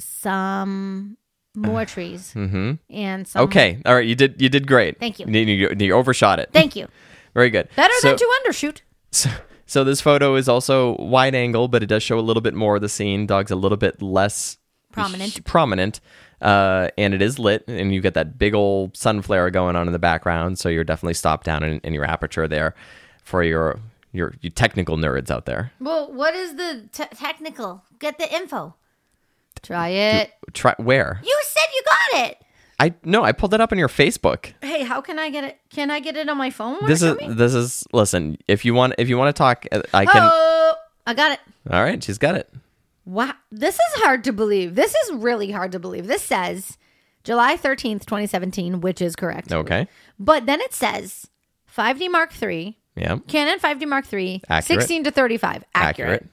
[0.00, 1.16] some
[1.54, 2.72] more trees Mm-hmm.
[2.90, 3.80] and some Okay.
[3.84, 4.06] All right.
[4.06, 4.98] You did you did great.
[4.98, 5.26] Thank you.
[5.26, 6.50] You, you, you overshot it.
[6.52, 6.88] thank you
[7.34, 7.68] Very good.
[7.76, 9.30] better so, than to undershoot So,
[9.66, 12.76] so this photo is also wide angle, but it does show a little bit more
[12.76, 13.26] of the scene.
[13.26, 14.58] Dog's a little bit less
[14.92, 15.44] Prominent.
[15.44, 16.00] prominent,
[16.40, 19.86] uh, and it is lit, and you get that big old sun flare going on
[19.86, 20.58] in the background.
[20.58, 22.74] So you're definitely stopped down in, in your aperture there
[23.24, 23.80] for your
[24.12, 25.70] your you technical nerds out there.
[25.80, 28.74] well what is the te- technical get the info
[29.62, 32.38] try it Try where you said you got it
[32.80, 34.54] I no, I pulled it up on your Facebook.
[34.62, 37.08] hey how can i get it can i get it on my phone This is
[37.10, 37.34] Wanna show me?
[37.34, 38.38] this is listen.
[38.48, 40.22] If you want if you want to talk, uh, I can.
[40.32, 40.74] oh
[41.06, 42.48] i got it All right, she's got it.
[43.08, 43.32] Wow.
[43.50, 44.74] This is hard to believe.
[44.74, 46.06] This is really hard to believe.
[46.06, 46.76] This says
[47.24, 49.50] July 13th, 2017, which is correct.
[49.50, 49.88] Okay.
[50.18, 51.26] But then it says
[51.74, 53.16] 5D Mark III, Yeah.
[53.26, 54.80] Canon 5D Mark III, Accurate.
[54.82, 55.64] 16 to 35.
[55.74, 56.12] Accurate.
[56.12, 56.26] Accurate.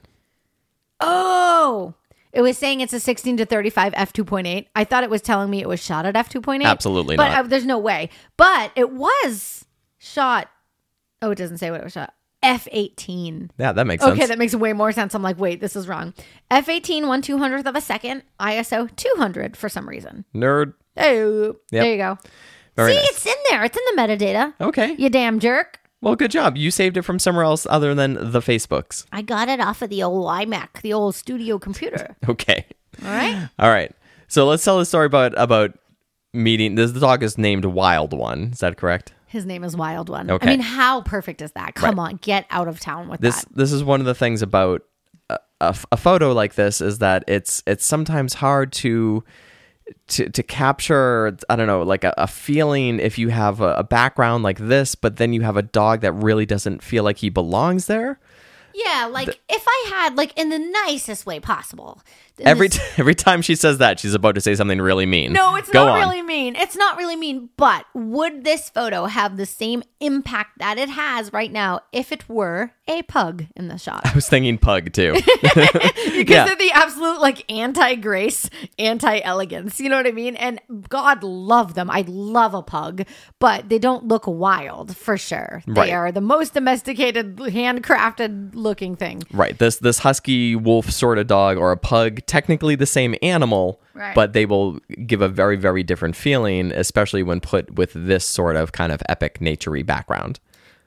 [1.00, 1.94] Oh,
[2.32, 4.66] it was saying it's a 16 to 35 f2.8.
[4.76, 6.62] I thought it was telling me it was shot at f2.8.
[6.64, 7.38] Absolutely but not.
[7.38, 8.10] uh, there's no way.
[8.36, 9.64] But it was
[9.98, 10.50] shot.
[11.22, 12.12] Oh, it doesn't say what it was shot.
[12.46, 13.50] F18.
[13.58, 14.16] Yeah, that makes sense.
[14.18, 15.14] Okay, that makes way more sense.
[15.14, 16.14] I'm like, wait, this is wrong.
[16.50, 20.24] F18, one two hundredth of a second, ISO 200 for some reason.
[20.34, 20.74] Nerd.
[20.96, 22.18] Oh, there you go.
[22.76, 23.08] Very See, nice.
[23.10, 23.64] it's in there.
[23.64, 24.54] It's in the metadata.
[24.60, 24.94] Okay.
[24.98, 25.80] You damn jerk.
[26.02, 26.56] Well, good job.
[26.56, 29.06] You saved it from somewhere else other than the Facebooks.
[29.12, 32.16] I got it off of the old iMac, the old studio computer.
[32.28, 32.66] Okay.
[33.04, 33.48] All right.
[33.58, 33.92] All right.
[34.28, 35.78] So let's tell the story about about
[36.32, 36.74] meeting.
[36.74, 38.50] This the dog is named Wild One.
[38.52, 39.12] Is that correct?
[39.26, 40.30] His name is Wild One.
[40.30, 40.46] Okay.
[40.46, 41.74] I mean, how perfect is that?
[41.74, 43.56] Come on, get out of town with This that.
[43.56, 44.82] this is one of the things about
[45.60, 49.24] a photo like this is that it's it's sometimes hard to
[50.08, 53.84] to to capture I don't know like a, a feeling if you have a, a
[53.84, 57.30] background like this, but then you have a dog that really doesn't feel like he
[57.30, 58.20] belongs there.
[58.74, 62.02] Yeah, like if I had, like, in the nicest way possible,
[62.40, 65.32] Every t- every time she says that, she's about to say something really mean.
[65.32, 66.08] no, it's Go not on.
[66.08, 66.54] really mean.
[66.56, 67.48] It's not really mean.
[67.56, 72.28] But would this photo have the same impact that it has right now if it
[72.28, 74.02] were a pug in the shot?
[74.04, 75.14] I was thinking pug too.
[75.42, 76.44] because Yeah.
[76.44, 79.80] they're the absolute like anti-grace, anti-elegance.
[79.80, 80.36] You know what I mean?
[80.36, 81.90] And God love them.
[81.90, 83.02] I love a pug,
[83.38, 85.62] but they don't look wild for sure.
[85.66, 85.92] They Right.
[85.92, 89.22] are the most domesticated, handcrafted looking thing.
[89.32, 89.58] right.
[89.58, 94.14] This this husky wolf sort of dog or a pug, technically the same animal, Right.
[94.14, 98.56] but they will give a very very different feeling, especially when put with this sort
[98.56, 100.40] of kind of epic naturey background.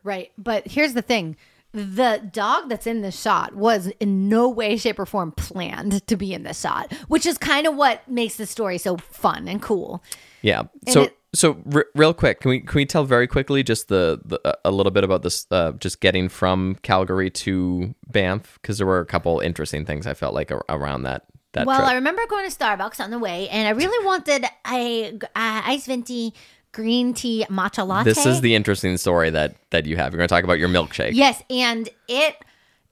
[0.04, 0.32] Right.
[0.38, 1.36] But here's the thing.
[1.72, 6.16] The dog that's in this shot was in no way, shape, or form planned to
[6.18, 9.62] be in this shot, which is kind of what makes the story so fun and
[9.62, 10.04] cool.
[10.42, 10.64] Yeah.
[10.88, 14.20] So it- so r- real quick, can we can we tell very quickly just the,
[14.26, 18.88] the a little bit about this uh, just getting from Calgary to Banff because there
[18.88, 21.90] were a couple interesting things I felt like ar- around that that Well, trip.
[21.90, 25.86] I remember going to Starbucks on the way, and I really wanted a, a ice
[25.88, 26.34] venti
[26.72, 28.04] green tea matcha latte.
[28.10, 30.14] this is the interesting story that that you have.
[30.14, 31.12] You're going to talk about your milkshake.
[31.14, 32.36] yes, and it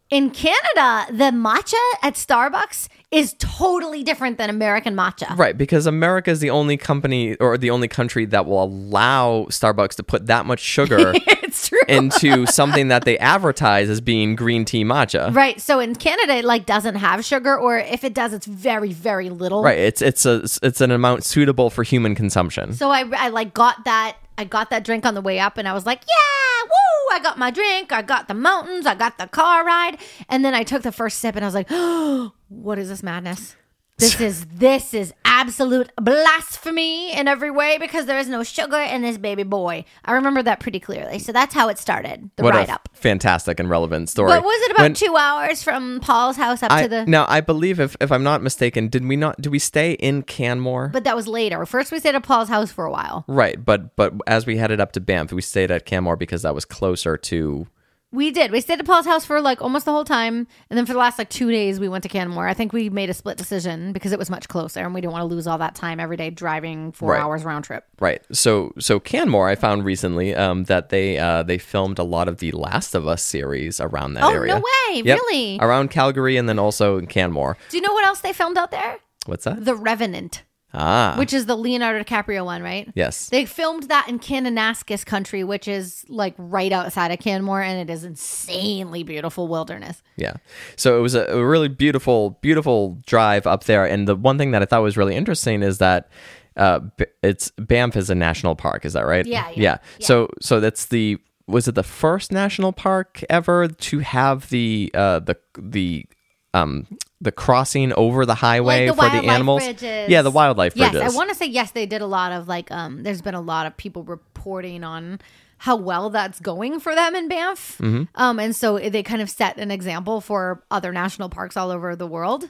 [0.10, 5.38] in Canada, the matcha at Starbucks is totally different than American matcha.
[5.38, 9.96] Right, because America is the only company or the only country that will allow Starbucks
[9.96, 11.14] to put that much sugar
[11.88, 15.34] into something that they advertise as being green tea matcha.
[15.34, 15.60] Right.
[15.62, 19.30] So in Canada, it like doesn't have sugar, or if it does, it's very, very
[19.30, 19.64] little.
[19.64, 22.74] Right, it's it's a it's an amount suitable for human consumption.
[22.74, 25.68] So I, I like got that I got that drink on the way up and
[25.68, 29.18] I was like, yeah, woo, I got my drink, I got the mountains, I got
[29.18, 29.98] the car ride.
[30.30, 33.04] And then I took the first sip and I was like, oh, what is this
[33.04, 33.56] madness?
[34.00, 39.02] This is this is absolute blasphemy in every way because there is no sugar in
[39.02, 39.86] this baby boy.
[40.06, 41.18] I remember that pretty clearly.
[41.18, 42.90] So that's how it started, the what ride a up.
[42.94, 44.30] fantastic and relevant story.
[44.30, 47.26] But was it about When- two hours from Paul's house up I, to the now
[47.28, 50.90] I believe if if I'm not mistaken, did we not did we stay in Canmore?
[50.94, 51.66] but that was later.
[51.66, 53.26] First we stayed at Paul's house for a while.
[53.28, 56.54] right, but but as we headed up to Banff, we stayed at Canmore because that
[56.54, 57.66] was closer to
[58.14, 58.52] We did.
[58.52, 61.00] We stayed at Paul's house for like almost the whole time, and then for the
[61.00, 62.48] last like two days, we went to Canmore.
[62.48, 65.12] I think we made a split decision because it was much closer, and we didn't
[65.12, 67.22] want to lose all that time every day driving four Right.
[67.22, 67.84] hours round trip.
[68.00, 68.22] Right.
[68.32, 72.38] So so Canmore, I found recently um, that they uh, they filmed a lot of
[72.38, 74.54] the Last of Us series around that Oh, area.
[74.54, 75.02] no way.
[75.02, 75.20] Yep.
[75.20, 75.58] Really?
[75.60, 77.58] Around Calgary and then also in Canmore.
[77.70, 79.00] Do you know what else they filmed out there?
[79.26, 79.66] What's that?
[79.66, 80.44] The Revenant,
[80.74, 81.16] Ah.
[81.18, 82.92] which is the Leonardo DiCaprio one, right?
[82.94, 83.30] yes.
[83.30, 87.92] They filmed that in Kananaskis country, which is like right outside of Canmore, and it
[87.92, 90.04] is insanely beautiful wilderness.
[90.18, 90.34] Yeah.
[90.76, 93.86] So it was a, a really beautiful, beautiful drive up there.
[93.86, 96.10] And the one thing that I thought was really interesting is that
[96.58, 96.82] uh,
[97.24, 98.84] it's Banff is a national park.
[98.84, 99.26] Is that right?
[99.26, 99.78] Yeah, yeah, yeah.
[100.00, 105.20] So so that's the was it the first national park ever to have the uh,
[105.20, 106.06] the the
[106.54, 106.88] um
[107.22, 109.64] the crossing over the highway Like the for the animals?
[109.64, 110.10] bridges.
[110.10, 111.14] Yeah, the wildlife Yes, bridges.
[111.14, 111.72] I want to say yes.
[111.72, 112.70] They did a lot of like.
[112.72, 115.20] Um, there's been a lot of people reporting on
[115.60, 117.80] how well that's going for them in Banff.
[117.80, 118.04] Mm-hmm.
[118.14, 121.96] Um, and so they kind of set an example for other national parks all over
[121.96, 122.50] the world.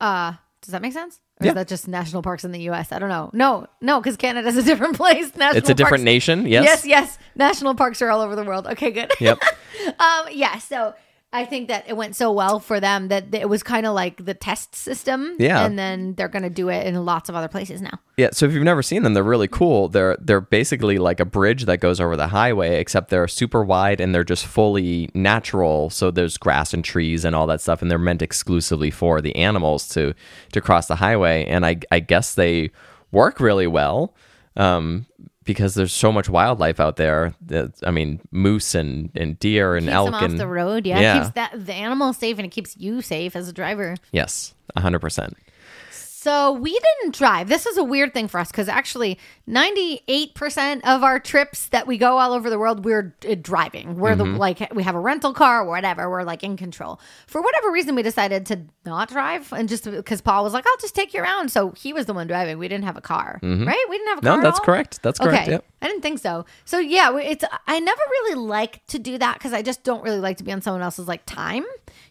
[0.00, 1.20] Uh, does that make sense?
[1.38, 1.50] Or Yeah.
[1.50, 2.92] is that just national parks in the U.S.?
[2.92, 3.28] I don't know.
[3.34, 5.36] No, no, because Canada's a different place.
[5.36, 6.46] National it's a different parks- nation.
[6.46, 6.64] Yes.
[6.64, 7.18] Yes, yes.
[7.34, 8.66] National parks are all over the world.
[8.66, 9.12] Okay, good.
[9.20, 9.38] Yep.
[10.00, 10.56] um, yeah.
[10.56, 10.94] So
[11.32, 14.24] I think that it went so well for them that it was kind of like
[14.24, 15.36] the test system.
[15.38, 15.64] Yeah.
[15.64, 18.00] And then they're going to do it in lots of other places now.
[18.16, 19.88] Yeah, so if you've never seen them, they're really cool.
[19.88, 24.00] They're they're basically like a bridge that goes over the highway, except they're super wide
[24.00, 25.90] and they're just fully natural.
[25.90, 29.36] So there's grass and trees and all that stuff, and they're meant exclusively for the
[29.36, 30.14] animals to
[30.52, 31.44] to cross the highway.
[31.44, 32.70] And I I guess they
[33.10, 34.14] work really well
[34.56, 35.06] um,
[35.46, 37.34] because there's so much wildlife out there.
[37.46, 40.84] That, I mean, moose and, and deer and Keeps elk them off and the road.
[40.84, 41.00] Yeah.
[41.00, 41.22] yeah.
[41.22, 43.96] Keeps that the animal safe and it keeps you safe as a driver.
[44.12, 45.34] yes, hundred percent.
[46.26, 47.48] So we didn't drive.
[47.48, 49.16] This is a weird thing for us because actually,
[49.46, 53.94] ninety-eight percent of our trips that we go all over the world, we're uh, driving.
[53.94, 56.10] We're the like we have a rental car or whatever.
[56.10, 56.98] We're like in control.
[57.28, 60.76] For whatever reason, we decided to not drive, and just because Paul was like, "I'll
[60.80, 62.58] just take you around," so he was the one driving.
[62.58, 63.86] We didn't have a car, right?
[63.88, 64.32] We didn't have a car.
[64.32, 64.64] No, at that's all?
[64.64, 65.02] correct.
[65.02, 65.42] That's correct.
[65.44, 65.64] Okay, Yep.
[65.82, 66.44] I didn't think so.
[66.64, 70.02] So yeah, we- it's I never really like to do that because I just don't
[70.02, 71.64] really like to be on someone else's like time.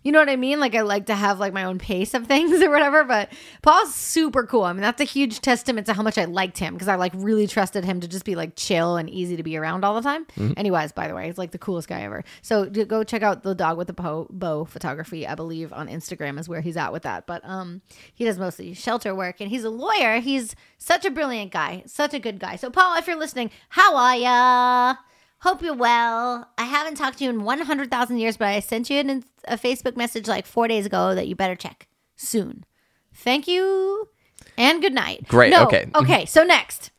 [0.05, 0.59] You know what I mean?
[0.59, 3.03] Like I like to have like my own pace of things or whatever.
[3.03, 3.33] But
[3.63, 4.61] Paul's super cool.
[4.61, 7.11] I mean, that's a huge testament to how much I liked him because I like
[7.15, 10.01] really trusted him to just be like chill and easy to be around all the
[10.07, 10.27] time.
[10.55, 12.23] And he was, by the way, he's like the coolest guy ever.
[12.43, 15.25] So go check out the dog with the bow, bow photography.
[15.25, 17.25] I believe on Instagram is where he's at with that.
[17.25, 17.81] But um,
[18.13, 20.19] he does mostly shelter work and he's a lawyer.
[20.19, 22.57] He's such a brilliant guy, such a good guy.
[22.57, 24.95] So Paul, if you're listening, how are ya?
[25.39, 26.49] Hope you're well.
[26.57, 29.95] I haven't talked to you in 100,000 years, but I sent you an, a Facebook
[29.95, 32.65] message like four days ago that you better check soon.
[33.13, 34.09] Thank you
[34.57, 35.27] and good night.
[35.27, 35.87] Great, No, okay.
[35.95, 36.25] Okay.
[36.25, 36.91] So next,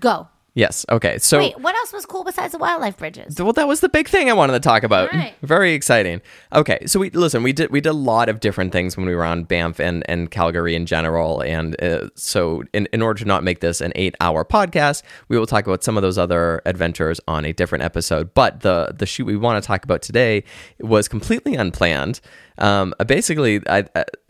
[0.00, 0.28] go.
[0.54, 0.84] Yes.
[0.90, 1.18] Okay.
[1.18, 3.40] So Wait, what else was cool besides the wildlife bridges?
[3.40, 5.34] well that was the big thing i wanted to talk about right.
[5.42, 6.20] very exciting
[6.52, 9.14] okay so we listen we did we did a lot of different things when we
[9.14, 13.24] were on banff and, and calgary in general and uh, so in, in order to
[13.24, 16.62] not make this an eight hour podcast we will talk about some of those other
[16.66, 20.42] adventures on a different episode but the the shoot we want to talk about today
[20.80, 22.20] was completely unplanned
[22.58, 23.84] um, basically I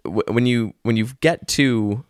[0.04, 2.04] when you when you get to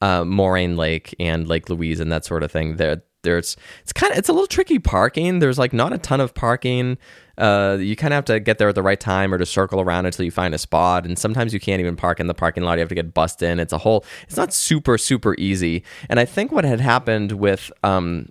[0.00, 2.76] uh, Moraine Lake and Lake Louise and that sort of thing.
[2.76, 5.40] There, there's it's kind of it's a little tricky parking.
[5.40, 6.96] There's like not a ton of parking.
[7.36, 9.80] Uh, you kind of have to get there at the right time or to circle
[9.80, 11.04] around until you find a spot.
[11.04, 12.74] And sometimes you can't even park in the parking lot.
[12.74, 13.58] You have to get bussed in.
[13.58, 14.04] It's a whole.
[14.22, 15.82] It's not super super easy.
[16.08, 18.28] And I think what had happened with um,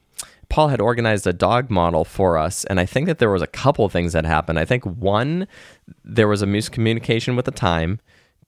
[0.53, 3.47] Paul had organized a dog model for us, and I think that there was a
[3.47, 4.59] couple things that happened.
[4.59, 5.47] I think one,
[6.03, 7.99] there was a miscommunication with the time.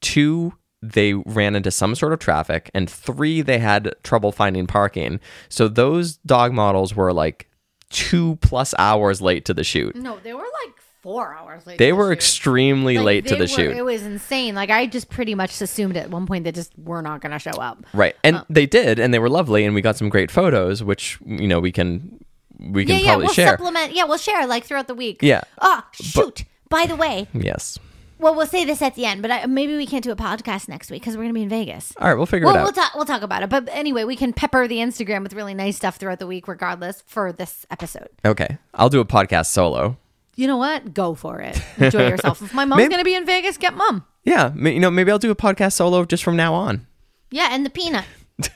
[0.02, 0.54] Two,
[0.94, 5.20] they ran into some sort of traffic, and three, they had trouble finding parking.
[5.50, 7.50] So those dog models were like
[7.90, 9.96] two plus hours late to the shoot.
[9.96, 11.78] No, they were like four hours late.
[11.78, 12.14] They to the were shoot.
[12.14, 13.76] extremely Like, late to the were- shoot.
[13.78, 14.56] It was insane.
[14.56, 17.40] Like I just pretty much assumed at one point they just were not going to
[17.40, 17.86] show up.
[17.94, 18.16] Right.
[18.24, 21.20] And um, they did, and they were lovely, and we got some great photos, which,
[21.26, 22.20] you know, we can
[22.60, 23.50] we can yeah, probably we'll share.
[23.58, 23.94] supplement.
[23.94, 25.20] Yeah, we'll share like throughout the week.
[25.22, 25.42] Yeah.
[25.62, 26.44] Oh shoot.
[26.70, 27.78] By the way, Yes.
[28.26, 30.68] Well, we'll say this at the end, but I, maybe we can't do a podcast
[30.68, 31.94] next week because we're going to be in Vegas.
[32.00, 32.64] All right, we'll figure Well, it out.
[32.64, 32.96] we'll talk.
[32.96, 33.50] We'll talk about it.
[33.50, 37.04] But anyway, we can pepper the Instagram with really nice stuff throughout the week, regardless.
[37.06, 38.58] For this episode, okay.
[38.74, 39.98] I'll do a podcast solo.
[40.36, 40.94] you know what?
[40.94, 41.62] Go for it.
[41.78, 42.42] Enjoy yourself.
[42.42, 44.06] If my mom's Maybe- going to be in Vegas, get mom.
[44.24, 46.88] Yeah, you know, maybe I'll do a podcast solo just from now on.
[47.32, 48.06] Yeah, and the peanut.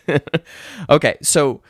[0.90, 1.62] Okay, so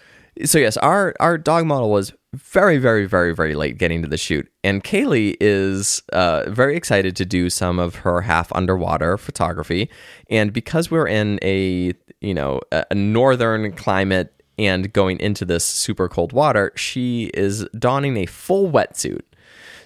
[0.45, 4.17] so yes, our our dog model was very very very very late getting to the
[4.17, 9.89] shoot, and Kaylee is uh, very excited to do some of her half underwater photography,
[10.29, 16.07] and because we're in a you know a, northern climate and going into this super
[16.07, 19.21] cold water, she is donning a full wetsuit.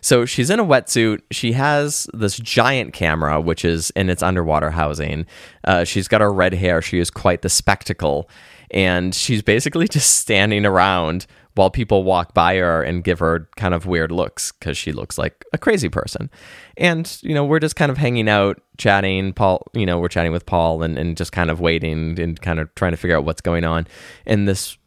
[0.02, 1.22] So she's in a wetsuit.
[1.32, 5.26] She has this giant camera, which is in its underwater housing.
[5.64, 6.82] Uh, she's got her red hair.
[6.82, 8.30] She is quite the spectacle.
[8.72, 11.26] And she's basically just standing around
[11.56, 15.18] while people walk by her and give her kind of weird looks because she looks
[15.18, 16.30] like a crazy person.
[16.78, 19.34] And, you know, we're just kind of hanging out, chatting.
[19.34, 22.60] Paul, you know, we're chatting with Paul and, and just kind of waiting and kind
[22.60, 23.88] of trying to figure out what's going on.
[24.26, 24.78] And this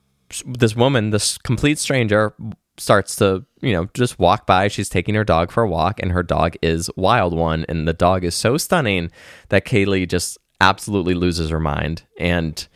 [0.44, 2.34] this woman, this complete stranger,
[2.78, 4.68] starts to, you know, just walk by.
[4.68, 7.64] She's taking her dog for a walk, and her dog is Wild One.
[7.68, 9.10] And the dog is so stunning
[9.50, 12.02] that Kaylee just absolutely loses her mind.
[12.18, 12.66] And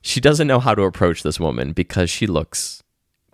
[0.00, 2.82] she doesn't know how to approach this woman because she looks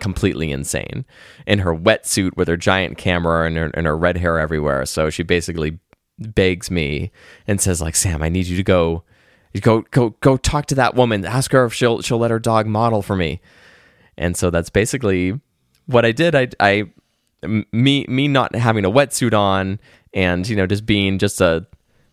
[0.00, 1.04] completely insane
[1.46, 4.84] in her wetsuit with her giant camera and her, and her red hair everywhere.
[4.86, 5.78] So she basically
[6.18, 7.10] begs me
[7.46, 9.04] and says, like, Sam, I need you to go.
[9.60, 11.24] Go go go talk to that woman.
[11.24, 13.40] Ask her if she'll she'll let her dog model for me.
[14.16, 15.40] And so that's basically
[15.86, 16.54] what I did.
[16.60, 16.84] I,
[17.42, 19.80] me, me not having a wetsuit on,
[20.12, 21.66] and you know, just being just a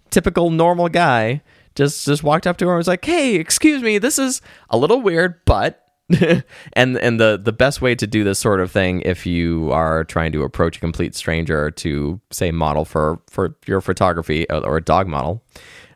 [0.10, 1.42] typical normal guy,
[1.76, 4.78] just just walked up to her and was like, "Hey, excuse me, this is a
[4.78, 5.84] little weird, but."
[6.74, 10.06] and and the the best way to do this sort of thing if you are
[10.06, 14.78] trying to approach a complete stranger to say model for for your photography or, or
[14.78, 15.44] a dog model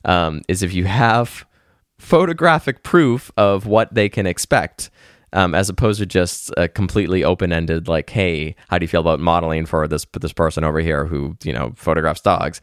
[0.03, 1.45] um, is if you have
[1.97, 4.89] photographic proof of what they can expect
[5.33, 9.21] um, as opposed to just a completely open-ended like hey how do you feel about
[9.21, 12.59] modeling for this this person over here who you know photographs dogs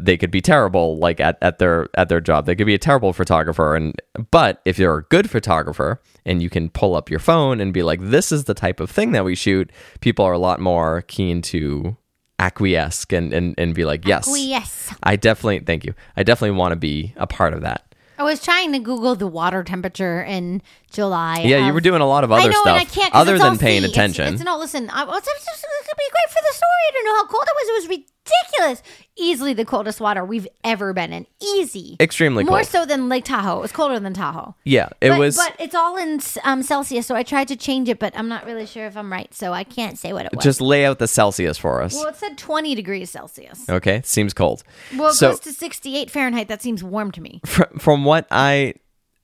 [0.00, 2.78] they could be terrible like at, at their at their job they could be a
[2.78, 7.20] terrible photographer and but if you're a good photographer and you can pull up your
[7.20, 9.70] phone and be like this is the type of thing that we shoot
[10.00, 11.96] people are a lot more keen to
[12.38, 14.94] acquiesce and and, and be like yes Yes.
[15.02, 15.94] I definitely thank you.
[16.16, 17.82] I definitely want to be a part of that.
[18.18, 21.40] I was trying to Google the water temperature in July.
[21.44, 23.20] Yeah, you were doing a lot of I other know, stuff and I can't 'cause
[23.22, 23.90] other it's than paying sea.
[23.90, 24.34] Attention.
[24.34, 24.88] It's, no, listen.
[24.90, 27.54] I, it's, it's, it's gonna be great for the story to know how cold it
[27.54, 27.68] was.
[27.68, 28.82] It was ridiculous.
[29.18, 31.26] Easily the coldest water we've ever been in.
[31.40, 31.96] Easy.
[32.00, 32.66] Extremely More cold.
[32.66, 33.58] so than Lake Tahoe.
[33.58, 34.54] It was colder than Tahoe.
[34.64, 37.88] yeah, it but, was but it's all in um, Celsius, so I tried to change
[37.88, 40.34] it, but I'm not really sure if I'm right, so I can't say what it
[40.34, 40.44] was.
[40.44, 41.94] just lay out the Celsius for us.
[41.94, 43.68] well, it said 20 degrees Celsius.
[43.68, 44.62] Okay, seems cold.
[44.94, 46.48] Well, it so goes to 68 Fahrenheit.
[46.48, 47.40] That seems warm to me.
[47.46, 48.74] fr- from what I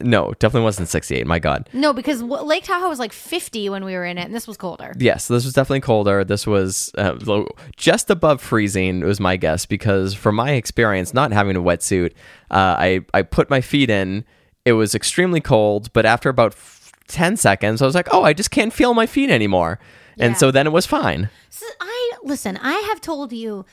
[0.03, 1.26] no, definitely wasn't 68.
[1.26, 1.68] My god.
[1.72, 4.57] No, because Lake Tahoe was like 50 when we were in it, and this was
[4.57, 4.92] colder.
[4.98, 6.24] Yes, this was definitely colder.
[6.24, 7.44] This was uh,
[7.76, 12.12] just above freezing, it was my guess, because from my experience, not having a wetsuit,
[12.50, 14.24] uh, I, I put my feet in.
[14.64, 18.32] It was extremely cold, but after about f- 10 seconds, I was like, oh, I
[18.32, 19.78] just can't feel my feet anymore.
[20.16, 20.26] Yeah.
[20.26, 21.30] And so then it was fine.
[21.50, 22.59] So I listen.
[22.59, 23.64] I have told you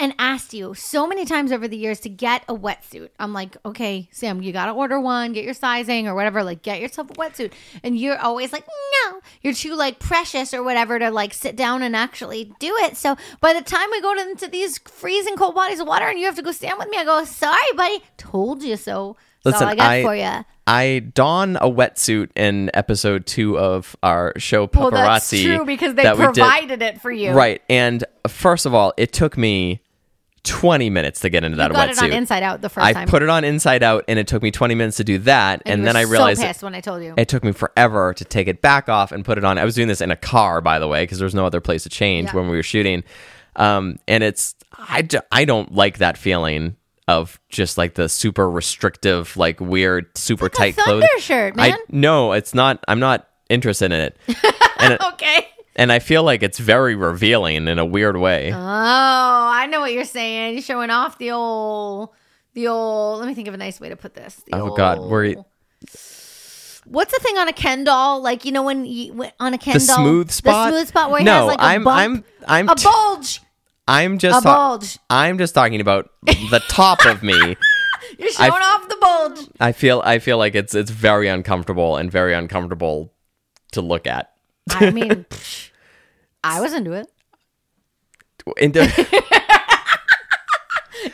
[0.00, 3.08] and asked you so many times over the years to get a wetsuit.
[3.18, 6.62] I'm like, okay, Sam, you got to order one, get your sizing or whatever, like
[6.62, 7.52] get yourself a wetsuit.
[7.82, 8.64] And you're always like,
[9.06, 12.96] no, you're too like precious or whatever to like sit down and actually do it.
[12.96, 16.18] So by the time we go to, into these freezing cold bodies of water and
[16.18, 19.16] you have to go stand with me, I go, sorry, buddy, told you so.
[19.44, 20.44] That's Listen, all I got I- for you.
[20.70, 25.42] I don a wetsuit in episode two of our show Well, that's Paparazzi.
[25.56, 27.32] true because they provided it for you.
[27.32, 27.62] Right.
[27.70, 29.80] And first of all, it took me
[30.44, 31.92] 20 minutes to get into that You got wetsuit.
[32.08, 33.08] it on Inside Out the first I time.
[33.08, 35.62] put it on inside out and it took me 20 minutes to do that.
[35.66, 37.14] And, you then were I realized so it, pissed when I told you.
[37.16, 39.58] it took me forever to take it back off and put it on.
[39.58, 41.60] I was doing this in a car, by the way, because there was no other
[41.60, 42.34] place to change Yeah.
[42.36, 43.04] when we were shooting.
[43.56, 46.76] Um, and it's, I, d- I don't like that feeling
[47.08, 51.22] of just like the super restrictive, like weird, super tight thunder clothes.
[51.24, 51.78] shirt, I, man.
[51.90, 52.84] no, it's not.
[52.86, 54.16] I'm not interested in it.
[54.78, 55.48] and, it, okay.
[55.78, 58.52] And I feel like it's very revealing in a weird way.
[58.52, 60.52] Oh, I know what you're saying.
[60.54, 62.10] You're showing off the old,
[62.52, 63.20] the old.
[63.20, 64.34] Let me think of a nice way to put this.
[64.50, 65.44] The Oh, God, old- were you-
[66.84, 68.22] What's the thing on a Ken doll?
[68.22, 70.70] Like you know when you when- on a Ken the doll, smooth spot.
[70.70, 72.84] the smooth spot where it no, has like a I'm, bump, I'm, I'm, a t-
[72.84, 73.40] bulge,
[73.86, 74.98] I'm a just, ta- bulge.
[75.10, 77.34] I'm just talking about the top of me.
[78.18, 79.48] You're showing I've- off the bulge.
[79.60, 83.12] I feel, I feel like it's, it's very uncomfortable and very uncomfortable
[83.72, 84.32] to look at.
[84.70, 85.26] I mean,
[86.44, 87.06] I was into it.
[88.56, 88.80] Into-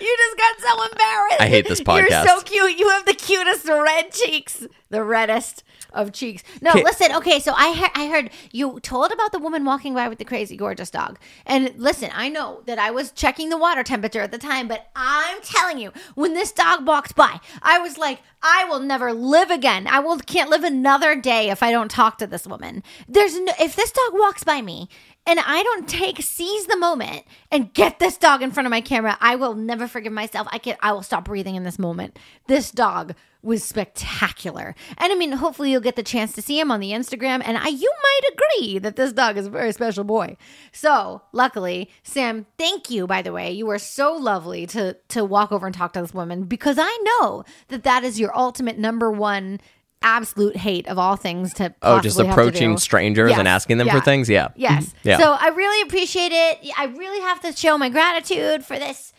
[0.00, 1.40] You just got so embarrassed.
[1.40, 2.08] I hate this podcast.
[2.10, 2.78] You're so cute.
[2.78, 5.62] You have the cutest red cheeks, the reddest
[5.92, 6.42] of cheeks.
[6.62, 6.82] No, Okay.
[6.82, 7.12] listen.
[7.12, 10.24] Okay, so I heard, I heard you told about the woman walking by with the
[10.24, 11.18] crazy gorgeous dog.
[11.46, 14.88] And listen, I know that I was checking the water temperature at the time, but
[14.96, 19.50] I'm telling you, when this dog walked by, I was like, I will never live
[19.50, 19.86] again.
[19.86, 22.82] I will can't live another day if I don't talk to this woman.
[23.06, 24.88] There's no if this dog walks by me
[25.26, 28.80] and I don't take seize the moment and get this dog in front of my
[28.80, 30.46] camera, I will never forgive myself.
[30.50, 32.18] I can I will stop breathing in this moment.
[32.46, 34.74] This dog was spectacular.
[34.96, 37.58] And I mean, hopefully you'll get the chance to see him on the Instagram and
[37.58, 40.36] I you might agree that this dog is a very special boy.
[40.72, 43.50] So, luckily, Sam, thank you by the way.
[43.52, 46.98] You were so lovely to to walk over and talk to this woman because I
[47.02, 49.60] know that that is your ultimate number one
[50.04, 53.78] absolute hate of all things to oh, just possibly have to approaching strangers and asking
[53.78, 53.98] them Yeah.
[53.98, 54.28] for things.
[54.28, 54.48] Yeah.
[54.54, 54.94] Yes.
[55.02, 55.18] Yeah.
[55.18, 56.72] So I really appreciate it.
[56.78, 59.12] I really have to show my gratitude for this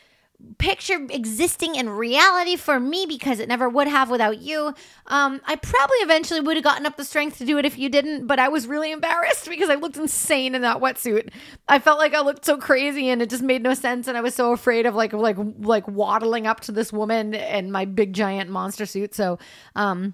[0.57, 4.73] picture existing in reality for me because it never would have without you.
[5.07, 7.89] Um, I probably eventually would have gotten up the strength to do it if you
[7.89, 11.29] didn't, but I was really embarrassed because I looked insane in that wetsuit.
[11.67, 14.21] I felt like I looked so crazy and it just made no sense and I
[14.21, 18.13] was so afraid of like like like waddling up to this woman in my big
[18.13, 19.15] giant monster suit.
[19.15, 19.39] So
[19.75, 20.13] um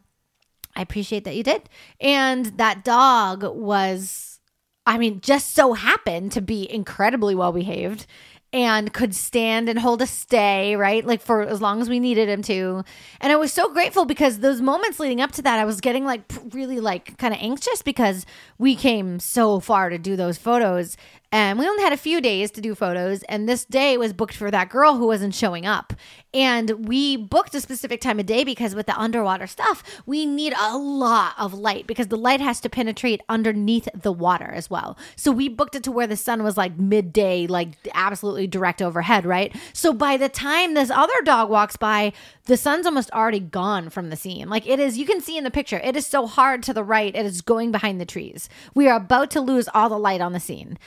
[0.76, 1.70] I appreciate that you did.
[2.00, 4.40] And that dog was,
[4.86, 8.06] I mean, just so happened to be incredibly well behaved
[8.54, 11.06] and could stand and hold a stay, right?
[11.06, 12.84] Like for as long as we needed him to.
[13.22, 16.04] And I was so grateful because those moments leading up to that, I was getting
[16.04, 18.26] like really like kind of anxious because
[18.58, 20.98] we came so far to do those photos.
[21.32, 24.36] And we only had a few days to do photos, and this day was booked
[24.36, 25.94] for that girl who wasn't showing up.
[26.34, 30.54] And we booked a specific time of day because with the underwater stuff, we need
[30.60, 34.98] a lot of light because the light has to penetrate underneath the water as well.
[35.16, 39.26] So we booked it to where the sun was like midday, like absolutely direct overhead,
[39.26, 39.56] right?
[39.74, 42.14] So by the time this other dog walks by,
[42.46, 44.50] the sun's almost already gone from the scene.
[44.50, 46.84] Like it is, you can see in the picture, it is so hard to the
[46.84, 48.48] right, it is going behind the trees.
[48.74, 50.78] We are about to lose all the light on the scene.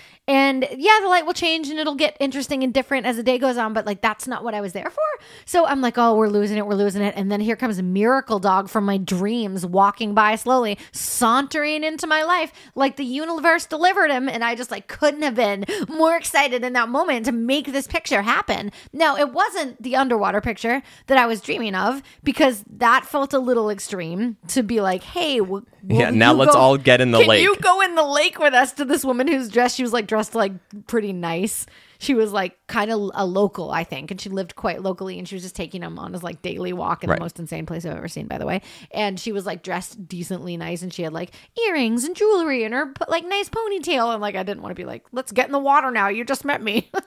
[0.77, 3.57] Yeah, the light will change and it'll get interesting and different as the day goes
[3.57, 5.03] on, but like that's not what I was there for.
[5.45, 7.15] So I'm like, oh, we're losing it, we're losing it.
[7.17, 12.07] And then here comes a miracle dog from my dreams walking by slowly, sauntering into
[12.07, 14.29] my life like the universe delivered him.
[14.29, 17.87] And I just like couldn't have been more excited in that moment to make this
[17.87, 18.73] picture happen.
[18.93, 23.39] Now, it wasn't the underwater picture that I was dreaming of because that felt a
[23.39, 27.19] little extreme to be like, hey, w- Yeah, now let's go- all get in the
[27.21, 27.43] Can lake.
[27.43, 29.77] you go in the lake with us to this woman who's dressed?
[29.77, 30.53] She was like dressed like
[30.87, 31.67] pretty nice.
[31.99, 35.19] She was like kind of a local, I think, and she lived quite locally.
[35.19, 37.19] And she was just taking him on his like daily walk in Right.
[37.19, 38.61] the most insane place I've ever seen, by the way.
[38.91, 41.31] And she was like dressed decently nice, and she had like
[41.67, 44.13] earrings and jewelry and her like nice ponytail.
[44.13, 46.09] And like I didn't want to be like, let's get in the water now.
[46.09, 46.91] You just met me.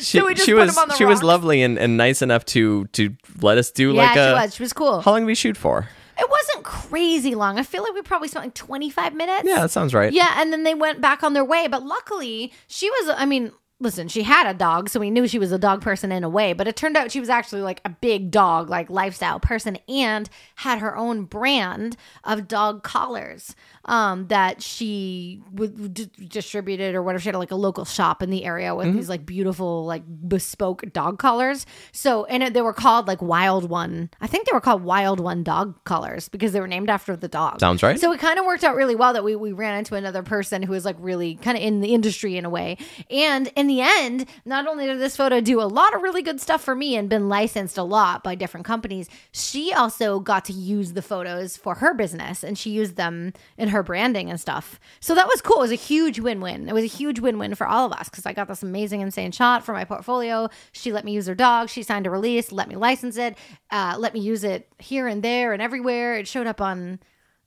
[0.00, 2.44] She, So she put was him on the she was lovely and, and nice enough
[2.46, 4.54] to to let us do yeah, like a she uh, was.
[4.54, 5.00] She was cool.
[5.00, 5.88] how long did we shoot for?
[6.18, 7.58] It wasn't crazy long.
[7.58, 9.46] I feel like we probably spent like twenty five minutes.
[9.46, 10.12] Yeah, that sounds right.
[10.12, 11.68] Yeah, and then they went back on their way.
[11.68, 15.38] But luckily, she was, I mean, listen, she had a dog, so we knew she
[15.38, 17.80] was a dog person in a way, but it turned out she was actually like
[17.84, 23.54] a big dog, like lifestyle person, and had her own brand of dog collars
[23.88, 27.20] um, that she would d- distributed or whatever.
[27.20, 30.92] She had like a local shop in the area with these like beautiful, like bespoke
[30.92, 31.66] dog collars.
[31.90, 34.10] So, and it, they were called like Wild One.
[34.20, 37.28] I think they were called Wild One dog collars because they were named after the
[37.28, 37.60] dog.
[37.60, 37.98] Sounds right.
[37.98, 40.62] So it kind of worked out really well that we, we ran into another person
[40.62, 42.76] who was like really kind of in the industry in a way.
[43.10, 46.40] And in the end, not only did this photo do a lot of really good
[46.40, 50.52] stuff for me and been licensed a lot by different companies, she also got to
[50.52, 54.78] use the photos for her business and she used them in her branding and stuff.
[55.00, 55.58] So that was cool.
[55.58, 56.68] It was a huge win win.
[56.68, 59.00] It was a huge win win for all of us because I got this amazing,
[59.00, 60.48] insane shot for my portfolio.
[60.72, 61.68] She let me use her dog.
[61.68, 63.36] She signed a release, let me license it,
[63.70, 66.16] uh, let me use it here and there and everywhere.
[66.16, 67.00] It showed up on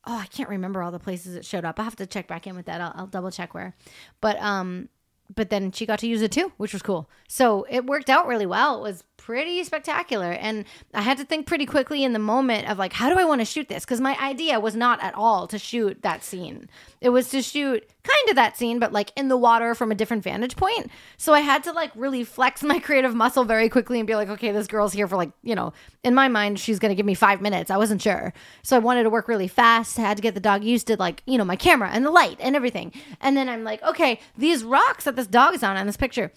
[0.06, 2.48] oh i can't remember all the places it showed up I'll have to check back
[2.48, 3.76] in with that i'll, I'll double check where
[4.20, 4.90] but um
[5.34, 8.28] but then she got to use it too which was cool so it worked out
[8.28, 10.31] really well it was pretty spectacular.
[10.31, 10.65] And
[10.95, 13.39] i had to think pretty quickly in the moment of like how do i want
[13.39, 13.85] to shoot this?
[13.85, 16.68] Because my idea was not at all to shoot that scene.
[17.02, 19.95] It was to shoot kind of that scene but like in the water from a
[19.95, 20.89] different vantage point.
[21.18, 24.30] So i had to like really flex my creative muscle very quickly and be like
[24.30, 25.72] okay this girl's here for like you know
[26.03, 27.69] in my mind she's going to give me five minutes.
[27.69, 28.34] I wasn't sure.
[28.64, 29.99] So i wanted to work really fast.
[29.99, 32.11] I had to get the dog used to like you know my camera and the
[32.11, 32.91] light and everything.
[33.19, 36.31] And then i'm like okay these rocks that this dog is on in this picture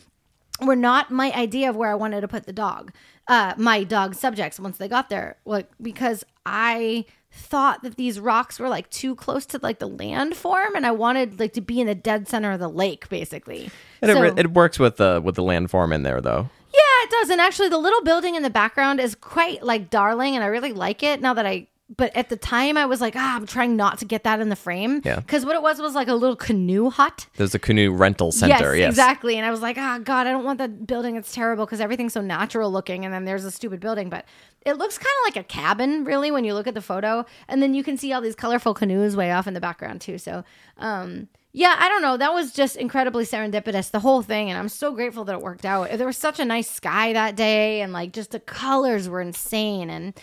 [0.61, 2.93] were not my idea of where I wanted to put the dog,
[3.29, 8.61] uh, my dog subjects once they got there, like because I thought that these rocks
[8.61, 11.87] were like too close to like the landform, and I wanted like to be in
[11.89, 13.71] the dead center of the lake, basically.
[14.01, 16.49] And So- it, it works with the with the landform in there though.
[16.73, 17.31] yeah, it does.
[17.31, 20.73] And actually, the little building in the background is quite like darling, and I really
[20.73, 21.67] like it now that I.
[21.95, 24.49] But at the time, I was like, ah, I'm trying not to get that in
[24.49, 25.03] the frame.
[25.05, 25.17] Yeah.
[25.17, 27.27] Because what it was was like a little canoe hut.
[27.37, 28.75] There's a canoe rental center.
[28.75, 29.37] Yes, exactly.
[29.37, 31.17] And I was like, oh god, I don't want that building.
[31.17, 34.25] It's terrible because everything's so natural looking, and then there's a stupid building, but
[34.65, 37.27] it looks kind of like a cabin, really, when you look at the photo.
[37.49, 40.17] And then you can see all these colorful canoes way off in the background too.
[40.17, 40.43] So,
[40.79, 42.17] um, yeah, I don't know.
[42.17, 45.67] That was just incredibly serendipitous, the whole thing, and I'm so grateful that it worked
[45.67, 45.91] out.
[45.91, 49.91] There was such a nice sky that day, and like just the colors were insane,
[49.91, 50.15] and.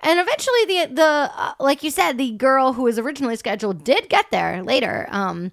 [0.00, 4.08] And eventually, the the uh, like you said, the girl who was originally scheduled did
[4.08, 5.06] get there later.
[5.10, 5.52] Um,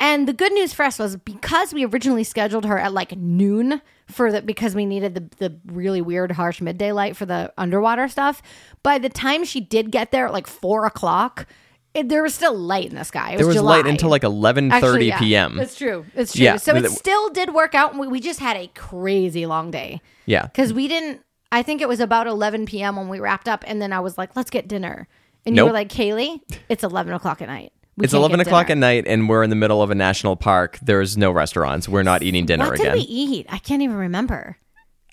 [0.00, 3.80] and the good news for us was because we originally scheduled her at like noon
[4.08, 8.08] for the because we needed the the really weird harsh midday light for the underwater
[8.08, 8.42] stuff.
[8.82, 11.46] By the time she did get there at like four o'clock,
[11.94, 13.32] it, there was still light in the sky.
[13.32, 13.76] It There was July.
[13.76, 15.60] light until like 11:30 Actually, yeah, p.m.
[15.60, 16.04] It's true.
[16.14, 16.44] It's true.
[16.44, 17.92] Yeah, so it still did work out.
[17.92, 21.20] and We, we just had a crazy long day Yeah, because we didn't.
[21.54, 22.96] I think it was about 11 p.m.
[22.96, 25.06] when we wrapped up, and then I was like, "Let's get dinner,"
[25.46, 25.68] and you Nope.
[25.68, 28.78] were like, "Kaylee, it's 11 o'clock at night." We it's can't 11 get o'clock dinner."
[28.78, 30.78] at night, and we're in the middle of a national park.
[30.82, 31.88] There's no restaurants.
[31.88, 32.70] We're not eating dinner again.
[32.70, 32.96] What again.
[32.96, 33.46] did we eat?
[33.50, 34.56] I can't even remember.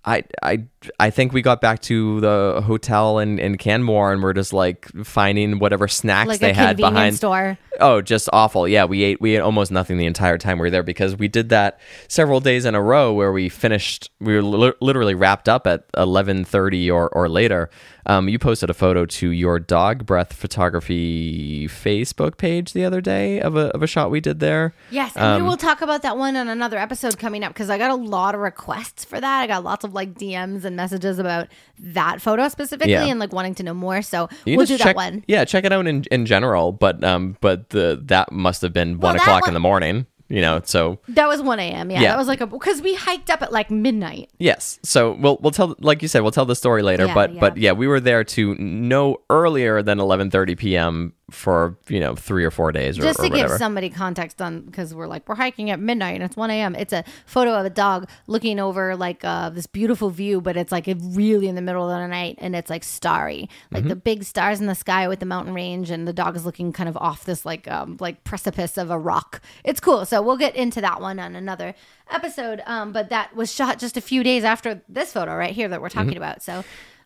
[0.03, 0.63] I, I,
[0.99, 4.88] I think we got back to the hotel in, in Canmore, and we're just like
[5.03, 7.16] finding whatever snacks Like they had behind.
[7.16, 7.58] store.
[7.80, 8.68] Oh, just awful.
[8.68, 11.28] Yeah, we ate we ate almost nothing the entire time we were there because we
[11.28, 15.48] did that several days in a row where we finished we were li- literally wrapped
[15.48, 17.70] up at 11:30 or or later.
[18.08, 23.40] Um, you posted a photo to your dog breath photography Facebook page the other day
[23.40, 24.74] of a of a shot we did there.
[24.90, 27.70] Yes, and Um, we will talk about that one on another episode coming up because
[27.70, 29.41] I got a lot of requests for that.
[29.41, 31.48] I got lots of like DMs and messages about
[31.80, 33.06] that photo specifically Yeah.
[33.06, 34.02] and like wanting to know more.
[34.02, 35.23] So You we'll do check, that one.
[35.27, 38.99] Yeah, check it out in, in general, but um but the that must have been
[38.99, 40.06] one o'clock one- in the morning.
[40.30, 41.91] You know, so That was 1 a.m.
[41.91, 42.10] Yeah, Yeah.
[42.11, 44.30] that was like a because we hiked up at like midnight.
[44.39, 44.80] Yes.
[44.81, 47.39] So we'll we'll tell like you said we'll tell the story later, Yeah, but yeah.
[47.41, 51.14] but yeah, we were there to no earlier than 11:30 p.m.
[51.32, 54.94] for, you know, 3 or 4 days or, Just to give somebody context on because
[54.94, 56.76] we're like we're hiking at midnight and it's 1 a.m.
[56.76, 60.72] It's a photo of a dog looking over like uh, this beautiful view, but it's
[60.72, 63.90] like really in the middle of the night and it's like starry, like Mm-hmm.
[63.90, 66.72] the big stars in the sky with the mountain range, and the dog is looking
[66.74, 69.41] kind of off this like um, like precipice of a rock.
[69.64, 70.06] It's cool.
[70.06, 71.74] So we'll get into that one on another
[72.10, 72.62] episode.
[72.66, 75.82] Um, but that was shot just a few days after this photo right here that
[75.82, 76.18] we're talking Mm-hmm.
[76.18, 76.44] about.
[76.44, 76.64] So.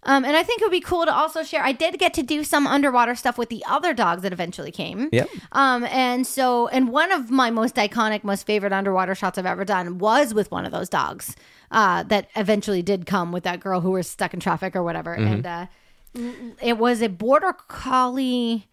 [0.08, 1.64] Um, and I think it would be cool to also share.
[1.64, 5.10] I did get to do some underwater stuff with the other dogs that eventually came.
[5.12, 5.30] Yep.
[5.52, 9.66] Um, and so, and one of my most iconic, most favorite underwater shots I've ever
[9.66, 11.36] done was with one of those dogs
[11.72, 15.16] uh, that eventually did come with that girl who was stuck in traffic or whatever.
[15.18, 15.34] Mm-hmm.
[15.34, 15.66] And uh,
[16.62, 18.68] it was a border collie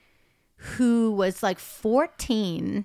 [0.77, 2.85] who was like 14,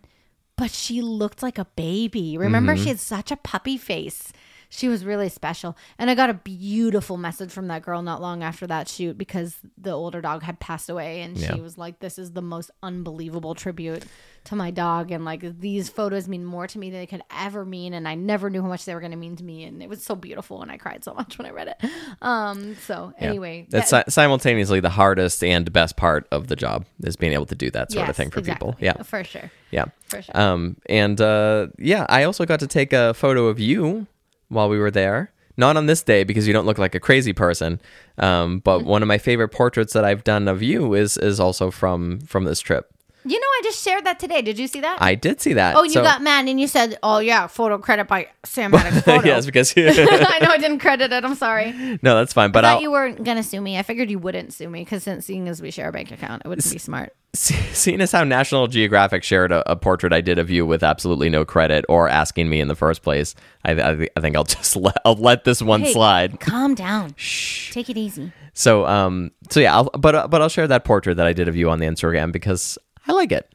[0.56, 2.38] but she looked like a baby.
[2.38, 2.84] Remember, Mm-hmm.
[2.84, 4.32] she had such a puppy face.
[4.70, 5.78] She was really special.
[5.98, 9.58] And I got a beautiful message from that girl not long after that shoot because
[9.78, 11.22] the older dog had passed away.
[11.22, 11.56] And Yeah.
[11.56, 14.04] she was like, This is the most unbelievable tribute
[14.46, 15.12] to my dog.
[15.12, 17.94] And like, these photos mean more to me than they could ever mean.
[17.94, 19.64] And I never knew how much they were going to mean to me.
[19.64, 20.62] And it was so beautiful.
[20.62, 21.90] And I cried so much when I read it.
[22.22, 23.28] Um, so, Yeah.
[23.30, 23.68] anyway.
[23.70, 27.46] That's that- si- simultaneously the hardest and best part of the job is being able
[27.48, 28.72] to do that sort of thing for exactly.
[28.74, 28.84] people.
[28.84, 29.02] Yeah.
[29.04, 29.52] For sure.
[29.72, 29.86] Yeah.
[30.08, 30.38] For sure.
[30.38, 34.08] Um, and uh, yeah, I also got to take a photo of you
[34.50, 35.32] while we were there.
[35.60, 37.82] Not on this day because you don't look like a crazy person.
[38.20, 41.72] Um, but one of my favorite portraits that I've done of you is is also
[41.72, 42.94] from from this trip.
[43.28, 44.42] You know, I just shared that today.
[44.42, 45.02] Did you see that?
[45.02, 45.76] I did see that.
[45.76, 49.02] oh, you So- got mad and you said, "Oh yeah, photo credit by Sam Maddox
[49.06, 51.24] photo." yes, because I know I didn't credit it.
[51.26, 51.72] I'm sorry.
[52.02, 52.52] no, that's fine.
[52.52, 53.78] But I thought I'll, you weren't gonna sue me.
[53.78, 56.44] I figured you wouldn't sue me because since seeing as we share a bank account,
[56.46, 57.14] it wouldn't be smart.
[57.34, 60.84] see- seeing as how National Geographic shared a, a portrait I did of you with
[60.84, 63.36] absolutely no credit or asking me in the first place,
[63.66, 66.40] I, I, I think I'll just let, I'll let this one Hey, slide.
[66.40, 67.14] Calm down.
[67.18, 67.74] Shh.
[67.74, 68.32] Take it easy.
[68.54, 71.56] So um so yeah, I'll, but but I'll share that portrait that I did of
[71.56, 72.78] you on the Instagram because
[73.08, 73.50] I like it.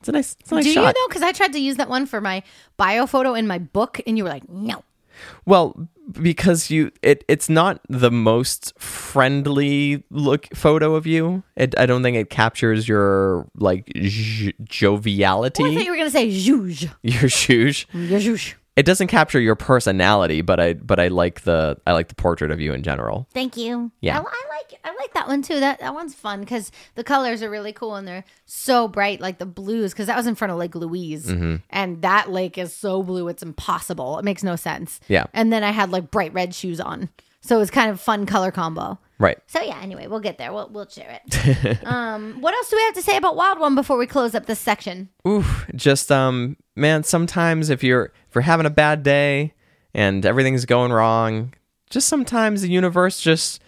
[0.00, 0.94] It's a nice, it's a nice Do you shot.
[0.94, 1.08] though?
[1.08, 2.42] Because I tried to use that one for my
[2.76, 4.84] bio photo in my book, and you were like, "No."
[5.46, 11.42] Well, because you it it's not the most friendly look photo of you.
[11.56, 15.62] It, I don't think it captures your like j- joviality.
[15.62, 17.86] Oh, I thought you were gonna say "zhuzh." your shoes.
[17.92, 18.54] Yeah, zhuzh.
[18.76, 22.50] It doesn't capture your personality, but I but I like the I like the portrait
[22.50, 23.26] of you in general.
[23.32, 23.90] Thank you.
[24.00, 24.18] Yeah.
[24.18, 25.60] I, I like I like that one too.
[25.60, 29.38] That that one's fun because the colors are really cool and they're so bright, like
[29.38, 29.92] the blues.
[29.92, 31.56] Because that was in front of Lake Louise, Mm-hmm.
[31.70, 34.18] and that lake is so blue, it's impossible.
[34.18, 35.00] It makes no sense.
[35.08, 35.24] Yeah.
[35.32, 37.08] And then I had like bright red shoes on,
[37.40, 38.98] so it was kind of fun color combo.
[39.18, 39.38] Right.
[39.46, 39.80] So yeah.
[39.80, 40.52] Anyway, we'll get there.
[40.52, 41.78] We'll we'll share it.
[41.86, 44.44] um, what else do we have to say about Wild One before we close up
[44.44, 45.08] this section?
[45.26, 49.54] Oof, just um man, sometimes if you're if you're having a bad day
[49.94, 51.54] and everything's going wrong,
[51.90, 53.62] just sometimes the universe just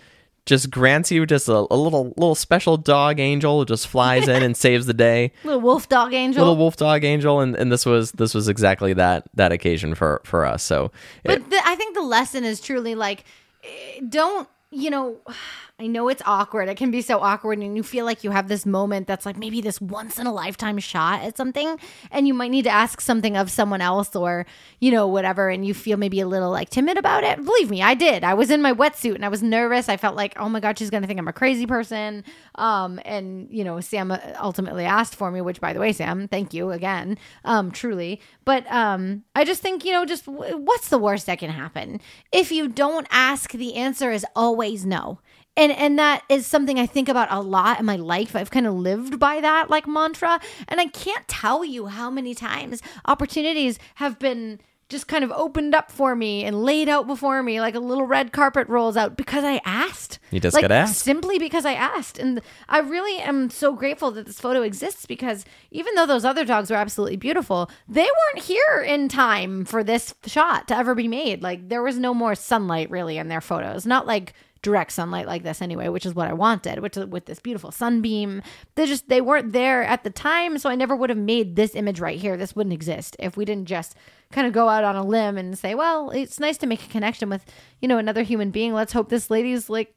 [0.46, 4.42] just grants you just a, a little little special dog angel who just flies in
[4.42, 5.32] and saves the day.
[5.44, 6.42] Little wolf dog angel.
[6.42, 10.20] Little wolf dog angel and, and this was this was exactly that that occasion for
[10.24, 10.62] for us.
[10.62, 10.86] So
[11.24, 13.24] it, But the, I think the lesson is truly like,
[13.64, 15.18] eh, don't you know?
[15.80, 16.68] I know it's awkward.
[16.68, 19.36] It can be so awkward, and you feel like you have this moment that's like
[19.36, 21.78] maybe this once in a lifetime shot at something,
[22.10, 24.44] and you might need to ask something of someone else or
[24.80, 27.44] you know whatever, and you feel maybe a little like timid about it.
[27.44, 28.24] Believe me, I did.
[28.24, 29.88] I was in my wetsuit and I was nervous.
[29.88, 32.24] I felt like, oh my god, she's gonna think I'm a crazy person.
[32.56, 36.26] Um, and you know, Sam uh, ultimately asked for me, which by the way, Sam,
[36.26, 38.20] thank you again, um, truly.
[38.44, 42.00] But um, I just think you know, just what's the worst that can happen
[42.32, 43.52] if you don't ask?
[43.52, 45.20] The answer is always no.
[45.56, 48.36] And, and that is something I think about a lot in my life.
[48.36, 50.38] I've kind of lived by that like mantra.
[50.68, 55.74] And I can't tell you how many times opportunities have been just kind of opened
[55.74, 59.16] up for me and laid out before me like a little red carpet rolls out
[59.16, 60.18] because I asked.
[60.30, 61.02] You just like, got asked.
[61.02, 62.18] Simply because I asked.
[62.18, 66.44] And I really am so grateful that this photo exists because even though those other
[66.44, 71.08] dogs were absolutely beautiful, they weren't here in time for this shot to ever be
[71.08, 71.42] made.
[71.42, 73.84] Like there was no more sunlight really in their photos.
[73.84, 74.32] Not like
[74.62, 78.42] direct sunlight like this anyway, which is what I wanted, which with this beautiful sunbeam.
[78.74, 81.74] They just they weren't there at the time, so I never would have made this
[81.74, 82.36] image right here.
[82.36, 83.94] This wouldn't exist if we didn't just
[84.30, 86.88] kind of go out on a limb and say, well, it's nice to make a
[86.88, 87.44] connection with,
[87.80, 88.74] you know, another human being.
[88.74, 89.94] Let's hope this lady's like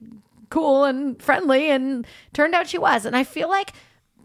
[0.49, 3.05] cool and friendly and turned out she was.
[3.05, 3.73] And I feel like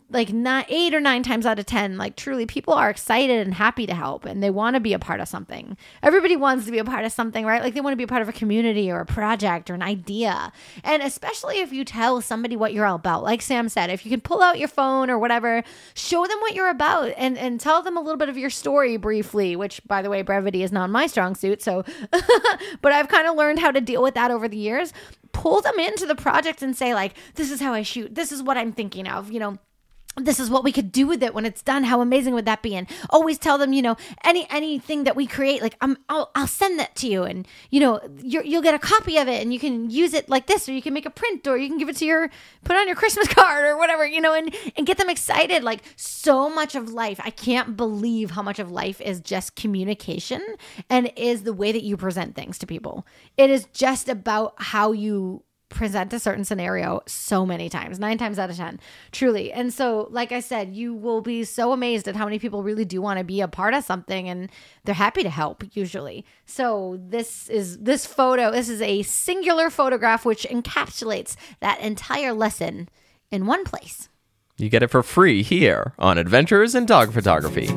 [0.09, 3.55] like not eight or nine times out of ten like truly people are excited and
[3.55, 5.77] happy to help and they want to be a part of something.
[6.03, 7.63] Everybody wants to be a part of something right?
[7.63, 9.83] Like they want to be a part of a community or a project or an
[9.83, 10.53] idea.
[10.85, 13.25] And especially if you tell somebody what you're all about.
[13.25, 15.65] Like sam said if you can pull out your phone or whatever
[15.95, 18.97] show them what you're about and and tell them a little bit of your story
[18.97, 21.85] briefly which by the way brevity is not my strong suit so
[22.81, 24.93] but i've kind of learned how to deal with that over the years.
[25.33, 28.15] Pull them into the project and say like this is how i shoot.
[28.15, 29.59] This is what i'm thinking of you know
[30.17, 31.85] this is what we could do with it when it's done.
[31.85, 32.75] How amazing would that be?
[32.75, 36.47] And always tell them, you know, any anything that we create, like I'm, I'll, I'll
[36.47, 39.53] send that to you, and you know, you're, you'll get a copy of it, and
[39.53, 41.79] you can use it like this, or you can make a print, or you can
[41.79, 42.31] give it to your,
[42.65, 45.63] put on your Christmas card, or whatever, you know, and and get them excited.
[45.63, 50.43] Like so much of life, I can't believe how much of life is just communication
[50.89, 53.07] and is the way that you present things to people.
[53.37, 58.39] It is just about how you present a certain scenario so many times, nine times
[58.39, 58.79] out of 10,
[59.13, 59.53] truly.
[59.53, 62.85] And so, like I said, you will be so amazed at how many people really
[62.85, 64.51] do want to be a part of something and
[64.85, 66.25] they're happy to help usually.
[66.45, 72.89] So, this is this photo, this is a singular photograph which encapsulates that entire lesson
[73.31, 74.09] in one place.
[74.57, 77.69] you get it for free here on Adventures in Dog Photography.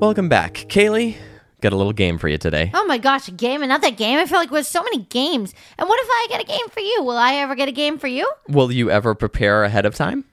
[0.00, 0.54] Welcome back.
[0.68, 1.16] Kaylee,
[1.62, 2.70] got a little game for you today.
[2.74, 4.18] Oh my gosh, a game, another game.
[4.18, 5.54] I feel like with so many games.
[5.78, 7.02] And what if I get a game for you?
[7.02, 8.30] Will I ever get a game for you?
[8.48, 10.24] Will you ever prepare ahead of time?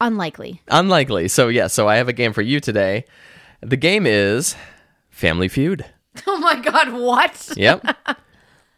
[0.00, 0.60] Unlikely.
[0.68, 1.28] Unlikely.
[1.28, 3.04] So, yeah, so I have a game for you today.
[3.60, 4.56] The game is
[5.08, 5.86] Family Feud.
[6.26, 7.52] Oh my god, what?
[7.56, 7.86] Yep.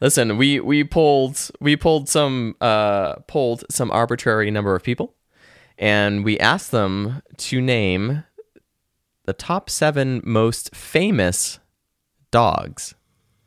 [0.01, 5.17] Listen, we we pulled we pulled some uh pulled some arbitrary number of people
[5.79, 8.23] and we asked them to name
[9.25, 11.59] the top 7 most famous
[12.31, 12.95] dogs.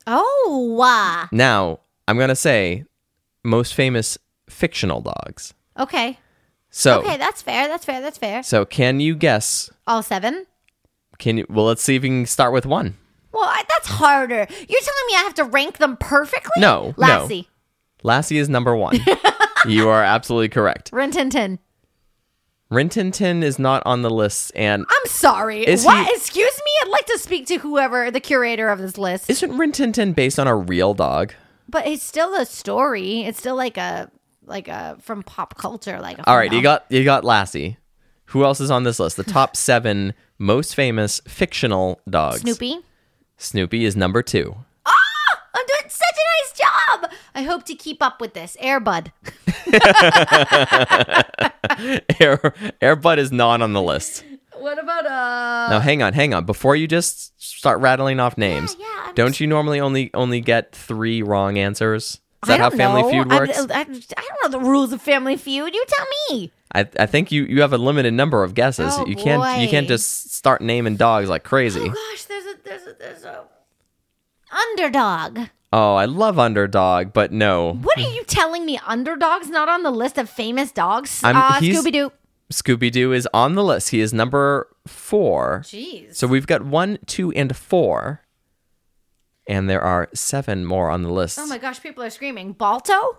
[0.05, 1.27] Oh, wow.
[1.31, 2.85] Now, I'm going to say
[3.43, 4.17] most famous
[4.49, 5.53] fictional dogs.
[5.77, 6.17] Okay.
[6.69, 7.67] So, Okay, that's fair.
[7.67, 8.01] That's fair.
[8.01, 8.43] That's fair.
[8.43, 9.69] so can you guess?
[9.87, 10.45] All seven?
[11.17, 12.95] Can you well, let's see if we can start with one.
[13.31, 14.35] Well, I, that's harder.
[14.35, 16.51] You're telling me I have to rank them perfectly?
[16.57, 17.07] No, no.
[17.07, 17.49] Lassie.
[18.03, 18.99] Lassie is number 1.
[19.67, 20.89] you are absolutely correct.
[20.93, 21.59] Rin Tin Tin.
[22.69, 25.65] Rin Tin Tin is not on the list and I'm sorry.
[25.65, 26.07] What?
[26.07, 26.71] he- Excuse me?
[26.83, 29.29] I'd like to speak to whoever the curator of this list.
[29.29, 31.33] Isn't Rin Tin Tin based on a real dog?
[31.69, 33.21] but it's still a story.
[33.23, 34.09] It's still like a
[34.45, 35.99] like a from pop culture.
[35.99, 37.77] Like a All right, you got you got Lassie.
[38.31, 39.17] Who else is on this list?
[39.17, 42.41] The top seven most famous fictional dogs.
[42.41, 42.79] Snoopy.
[43.37, 44.55] Snoopy is number two.
[44.85, 46.57] I'm doing such a nice
[46.87, 47.11] job.
[47.35, 48.57] I hope to keep up with this.
[48.59, 49.11] Air Bud.
[52.19, 52.37] Air
[52.81, 54.23] Airbud is not on the list.
[54.57, 55.69] What about uh?
[55.69, 56.45] Now hang on, hang on.
[56.45, 60.41] Before you just start rattling off names, yeah, I'm don't just- you normally only only
[60.41, 62.19] get three wrong answers?
[62.43, 63.09] Is that how Family know.
[63.09, 63.59] Feud I- works?
[63.59, 64.03] I, I, don't
[64.43, 65.73] know the rules of Family Feud.
[65.73, 66.51] You tell me.
[66.73, 68.93] I, I think you, you have a limited number of guesses.
[68.95, 71.81] Oh, you can't you can't just start naming dogs like crazy.
[71.81, 73.43] Oh gosh, there's a there's a there's a
[74.51, 75.47] underdog.
[75.73, 77.73] Oh, I love underdog, but no.
[77.73, 78.79] What are you telling me?
[78.85, 81.21] Underdog's not on the list of famous dogs?
[81.23, 82.11] I'm- uh, he's- Scooby Doo.
[82.51, 83.89] Scooby Doo is on the list.
[83.89, 85.63] He is number four.
[85.65, 86.15] Jeez.
[86.15, 88.21] So we've got one, two, and four.
[89.49, 91.37] And there are seven more on the list.
[91.39, 92.53] oh my gosh, people are screaming.
[92.53, 93.17] Balto?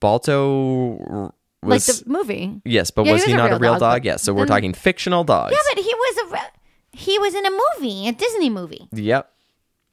[0.00, 2.60] Balto r- was like the movie.
[2.64, 4.00] yes, but Yeah, was he, not a real dog?
[4.02, 4.22] but Yes.
[4.22, 5.52] So we're then- talking fictional dogs.
[5.52, 6.50] Yeah, but he was a re-
[6.92, 8.88] he was in a movie, a Disney movie.
[8.92, 9.30] yep,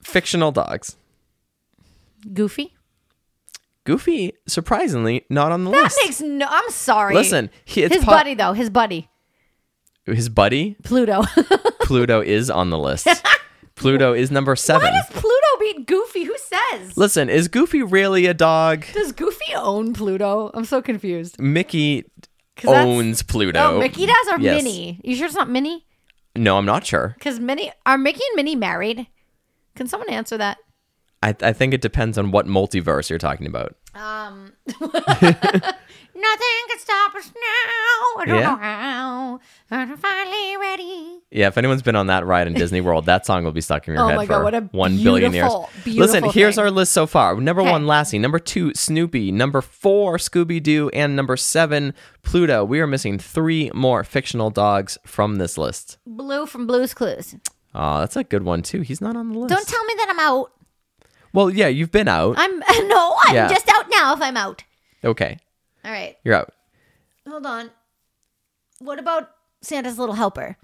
[0.03, 0.95] fictional dogs.
[2.33, 2.75] Goofy.
[3.85, 5.95] Goofy, surprisingly, not on the That list.
[5.97, 6.45] That makes no.
[6.49, 7.15] I'm sorry.
[7.15, 8.53] Listen, he, his po- buddy though.
[8.53, 9.09] His buddy
[10.15, 11.23] his buddy Pluto.
[11.81, 13.07] Pluto is on the list.
[13.75, 14.87] Pluto is number seven.
[14.87, 16.23] Why does Pluto beat Goofy?
[16.25, 16.97] Who says?
[16.97, 18.85] Listen, is Goofy really a dog?
[18.93, 20.51] Does Goofy own Pluto?
[20.53, 21.39] I'm so confused.
[21.39, 22.03] Mickey
[22.67, 23.59] owns Pluto.
[23.59, 24.61] Oh, Mickey does or Yes.
[24.61, 24.99] Minnie?
[25.03, 25.85] You sure it's not Minnie?
[26.35, 27.15] No, I'm not sure.
[27.17, 29.07] Because Minnie are Mickey and Minnie married?
[29.75, 30.57] Can someone answer that?
[31.21, 33.75] I, I think it depends on what multiverse you're talking about.
[33.93, 38.21] Um, nothing can stop us now.
[38.21, 38.41] I don't Yeah.
[38.41, 39.39] know how.
[39.71, 41.19] I'm finally ready.
[41.31, 43.87] Yeah, if anyone's been on that ride in Disney World, that song will be stuck
[43.87, 45.51] in your Oh head my for God, what a one billion years.
[45.85, 47.35] Listen, beautiful here's our list so far.
[47.39, 47.71] Number Okay.
[47.71, 48.19] one, Lassie.
[48.19, 49.31] Number two, Snoopy.
[49.31, 50.89] Number four, Scooby Doo.
[50.89, 51.93] And number seven,
[52.23, 52.63] Pluto.
[52.63, 55.97] We are missing three more fictional dogs from this list.
[56.05, 57.35] Blue from Blue's Clues.
[57.75, 58.81] Oh, that's a good one too.
[58.81, 59.53] He's not on the list.
[59.53, 60.51] Don't tell me that I'm out.
[61.33, 62.35] Well, yeah, you've been out.
[62.37, 63.47] I'm no, I'm Yeah.
[63.49, 64.13] just out now.
[64.13, 64.63] If I'm out.
[65.03, 65.37] okay,
[65.85, 66.53] All right, you're out.
[67.27, 67.69] hold on.
[68.79, 69.29] What about
[69.61, 70.57] Santa's Little Helper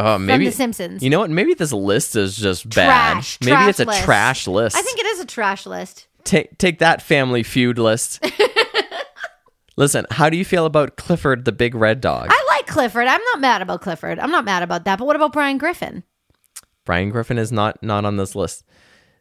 [0.00, 1.02] Oh, from maybe The Simpsons?
[1.02, 1.30] You know what?
[1.30, 3.44] Maybe this list is just Trash, bad.
[3.46, 4.04] Maybe trash it's a list.
[4.04, 4.76] trash list.
[4.76, 6.06] I think it is a trash list.
[6.24, 8.24] take take that family feud list.
[9.76, 12.26] Listen, how do you feel about Clifford the big red dog?
[12.30, 13.06] I like Clifford.
[13.06, 14.18] I'm not mad about Clifford.
[14.18, 14.98] I'm not mad about that.
[14.98, 16.02] But what about Brian Griffin?
[16.84, 18.64] Brian Griffin is not not on this list.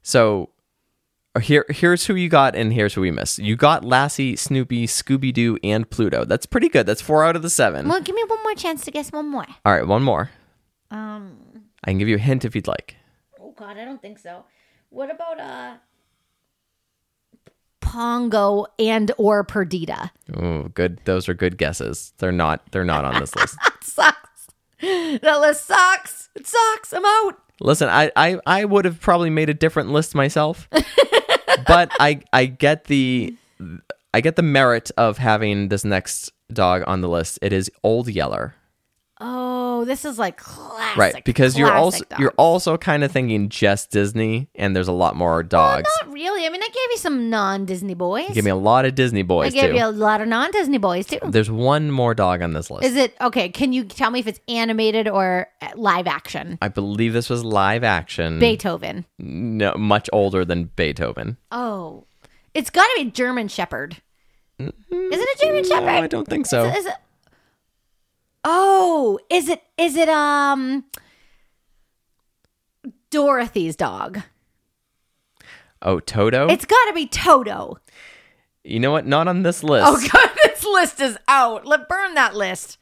[0.02, 0.57] So uh,
[1.40, 3.40] here here's who you got and here's who we missed.
[3.40, 6.26] You got Lassie, Snoopy, Scooby Doo, and Pluto.
[6.26, 6.86] That's pretty good.
[6.86, 7.88] That's four out of the seven.
[7.88, 9.46] Well, give me one more chance to guess one more.
[9.66, 10.30] All right, one more.
[10.92, 11.38] Um.
[11.84, 12.96] I can give you a hint if you'd like.
[13.40, 14.46] Oh God, I don't think so.
[14.90, 15.76] What about uh
[17.82, 20.12] Pongo and or Perdita?
[20.36, 21.00] Oh, good.
[21.06, 22.14] Those are good guesses.
[22.18, 22.72] They're not.
[22.72, 23.58] They're not on this list.
[23.66, 25.22] That sucks.
[25.22, 26.30] That list sucks.
[26.36, 26.94] It sucks.
[26.94, 27.38] I'm out.
[27.60, 30.70] Listen, I, I, I would have probably made a different list myself,
[31.66, 33.36] but I I get the
[34.14, 37.40] I get the merit of having this next dog on the list.
[37.42, 38.56] It is Old Yeller,
[39.20, 40.98] Oh, this is like classic.
[40.98, 41.26] right?
[41.26, 45.16] Because you're also classic you're also kind of thinking just Disney, and there's a lot
[45.16, 45.90] more dogs.
[46.04, 46.46] Not really.
[46.46, 48.30] I mean, I gave you some non-Disney boys.
[48.34, 49.54] Give me a lot of Disney boys.
[49.54, 49.78] I gave too.
[49.78, 51.20] you a lot of non-Disney boys too.
[51.26, 52.86] There's one more dog on this list.
[52.86, 53.50] Is it okay?
[53.50, 56.60] Can you tell me if it's animated or uh, live action?
[56.62, 58.40] I believe this was live action.
[58.40, 59.06] Beethoven.
[59.18, 61.38] no, much older than Beethoven.
[61.52, 62.06] Oh,
[62.54, 63.98] it's got to be German Shepherd.
[64.60, 65.88] Is it a German No, Shepherd?
[65.90, 66.66] I don't think so.
[66.66, 66.94] Is it?
[68.50, 69.62] Oh, is it?
[69.78, 70.08] Is it?
[70.08, 70.86] Um,
[73.10, 74.22] Dorothy's dog?
[75.82, 76.48] Oh, Toto.
[76.48, 77.78] It's got to be Toto.
[78.64, 79.06] you know what?
[79.06, 79.86] Not on this list.
[79.88, 81.66] Oh god, this list is out.
[81.66, 82.78] Let burn that list.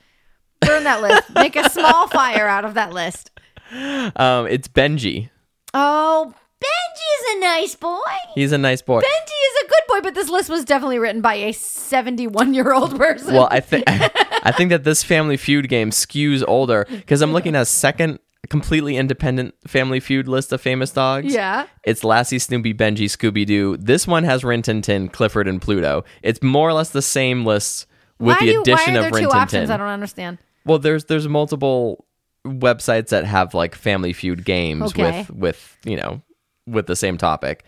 [0.62, 1.24] Burn that list.
[1.34, 3.32] Make a small fire out of that list.
[3.72, 5.30] Um, it's Benji.
[5.74, 6.32] Oh,
[6.62, 8.00] Benji is a nice boy.
[8.36, 9.02] He's a nice boy.
[9.02, 12.72] Benji is a good boy, but this list was definitely written by a 71 year
[12.72, 13.34] old person.
[13.34, 13.86] Well, I think
[14.46, 18.20] I think that this Family Feud game skews older because I'm looking at a second
[18.50, 21.34] completely independent Family Feud list of famous dogs.
[21.34, 21.66] yeah.
[21.84, 23.76] It's Lassie, Snoopy, Benji, Scooby Doo.
[23.78, 26.06] This one has Rin Tin Tin, Clifford, and Pluto.
[26.22, 27.88] It's more or less the same list
[28.20, 29.70] with why the do you, addition why are of there Rin two Tin options?
[29.72, 30.38] I don't understand.
[30.64, 32.06] Well, there's there's multiple
[32.46, 35.22] websites that have like Family Feud games Okay.
[35.22, 36.22] with with you know
[36.68, 37.66] with the same topic.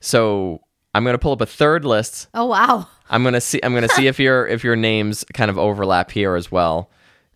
[0.00, 0.60] So
[0.94, 2.86] I'm gonna pull up a third list Oh wow.
[3.10, 3.60] I'm gonna see.
[3.62, 6.90] I'm gonna see if your if your names kind of overlap here as well,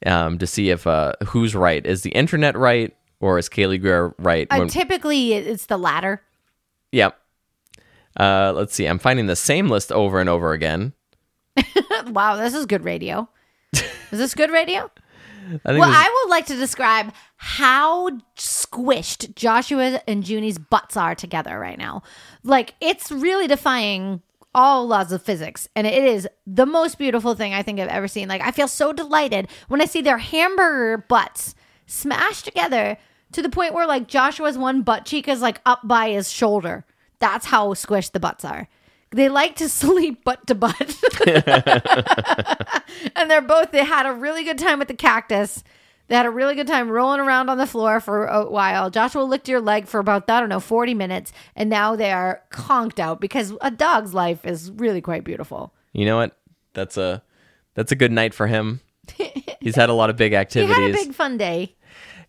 [0.07, 1.85] um, to see if uh, who's right.
[1.85, 4.47] Is the internet right or is Kaylee Greer right?
[4.51, 6.23] Uh, When- typically, it's the latter.
[6.91, 7.19] yep.
[8.19, 8.87] Uh, let's see.
[8.87, 10.93] I'm finding the same list over and over again.
[12.09, 13.27] wow, this is good radio.
[13.73, 14.91] Is this good radio?
[15.65, 21.59] I Well, I would like to describe how squished Joshua and Junie's butts are together
[21.59, 22.03] right now.
[22.45, 24.21] Like, it's really defying
[24.55, 25.69] all laws of physics.
[25.75, 28.29] And it is the most beautiful thing I think I've ever seen.
[28.29, 31.55] Like, I feel so delighted when I see their hamburger butts
[31.87, 32.99] smashed together
[33.33, 36.85] to the point where, like, Joshua's one butt cheek is, like, up by his shoulder.
[37.19, 38.69] That's how squished the butts are.
[39.11, 40.97] They like to sleep butt to butt.
[43.17, 45.63] and they're both they had a really good time with the cactus
[46.09, 49.23] they had a really good time rolling around on the floor for a while joshua
[49.23, 52.99] licked your leg for about i don't know 40 minutes and now they are conked
[53.01, 56.39] out because a dog's life is really quite beautiful you know what?
[56.73, 57.23] That's a
[57.75, 58.81] that's a good night for him.
[59.61, 60.75] He's had a lot of big activities.
[60.75, 61.77] he had a big fun day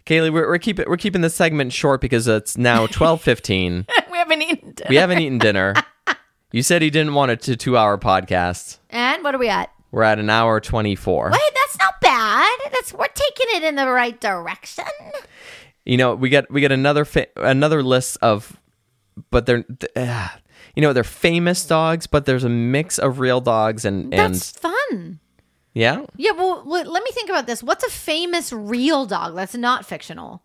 [0.05, 3.87] Kaylee, we're, we're keeping we're keeping this segment short because it's now 12:15.
[4.11, 4.89] we haven't eaten dinner.
[4.89, 5.73] we haven't eaten dinner.
[6.51, 8.77] You said he didn't want it to two hour podcast.
[8.89, 11.29] and what are we at We're at an hour 24.
[11.31, 12.59] wait that's not bad.
[12.71, 14.85] That's we're taking it in the right direction.
[15.85, 18.59] You know we get we get another fa- another list of
[19.29, 20.29] but they're th- uh,
[20.75, 24.61] you know they're famous dogs but there's a mix of real dogs and that's and
[24.61, 25.19] fun.
[25.73, 26.05] Yeah?
[26.17, 27.61] Yeah well let me think about this.
[27.61, 30.41] What's a famous real dog that's not fictional?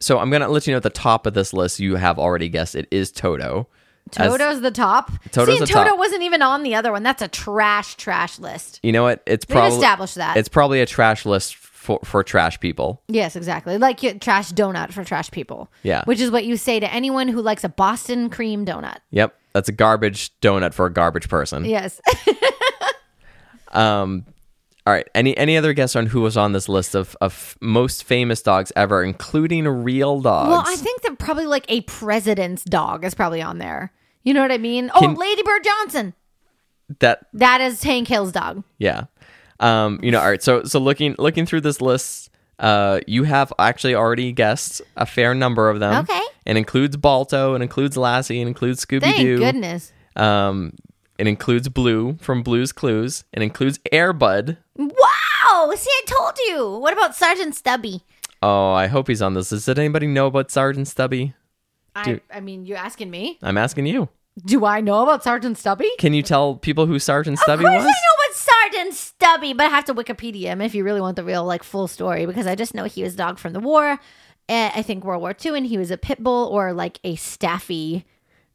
[0.00, 2.48] So i'm gonna let you know at the top of this list you have already
[2.48, 3.68] guessed it is toto
[4.08, 5.10] Toto's the top.
[5.30, 5.98] Toto's See, the Toto top.
[5.98, 7.02] wasn't even on the other one.
[7.02, 8.80] That's a trash, trash list.
[8.82, 10.36] you know what it's probably established that.
[10.36, 13.78] it's probably a trash list for for trash people yes, exactly.
[13.78, 15.70] Like your trash donut for trash people.
[15.82, 16.02] Yeah.
[16.04, 18.98] Which is what you say to anyone who likes a Boston cream donut.
[19.10, 22.00] yep that's a garbage donut for a garbage person Yes.
[23.72, 24.24] um
[24.86, 28.04] all right any any other guess on who was on this list of of most
[28.04, 33.04] famous dogs ever including real dogs well, I think that probably like a president's dog
[33.04, 33.92] is probably on there.
[34.24, 34.90] You know what I mean?
[34.90, 36.14] Can- oh, Lady Bird Johnson.
[37.00, 38.62] that That is Hank Hill's dog.
[38.78, 39.04] Yeah.
[39.60, 40.42] Um, you know, all right.
[40.42, 45.34] So so looking looking through this list, uh, you have actually already guessed a fair
[45.34, 46.04] number of them.
[46.04, 46.20] Okay.
[46.46, 49.38] It includes Balto, it includes Lassie, it includes Scooby Thank Doo.
[49.38, 49.92] goodness.
[50.16, 50.72] Um,
[51.18, 53.24] it includes Blue from Blue's Clues.
[53.32, 54.56] It includes Air Bud.
[54.76, 55.72] Wow.
[55.74, 56.78] See, I told you.
[56.78, 58.04] What about Sergeant Stubby?
[58.40, 59.50] Oh, I hope he's on this.
[59.50, 61.34] Does anybody know about Sergeant Stubby?
[62.06, 63.38] I, I mean, you're asking me.
[63.42, 64.08] I'm asking you.
[64.46, 65.90] Do I know about Sergeant Stubby?
[65.98, 67.86] Can you tell people who Sergeant Stubby of course was?
[67.86, 68.36] I know about
[68.72, 71.64] Sergeant Stubby, but I have to Wikipedia him if you really want the real like
[71.64, 73.98] full story because I just know he was a dog from the war.
[74.48, 78.06] I think World War II, and he was a pit bull or like a staffy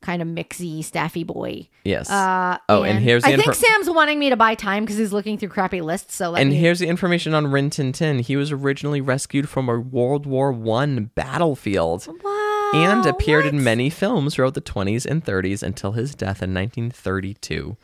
[0.01, 1.67] kind of mixy staffy boy.
[1.83, 2.09] Yes.
[2.09, 5.13] Uh, Oh, and here's the I think Sam's wanting me to buy time because he's
[5.13, 6.15] looking through crappy lists.
[6.15, 6.57] So let and me.
[6.57, 8.19] here's the information on Rin Tin Tin.
[8.19, 12.07] He was originally rescued from a World War One battlefield.
[12.23, 12.32] wow,
[12.73, 13.53] and oh, appeared what?
[13.53, 17.77] in many films throughout the 20s and 30s until his death in 1932.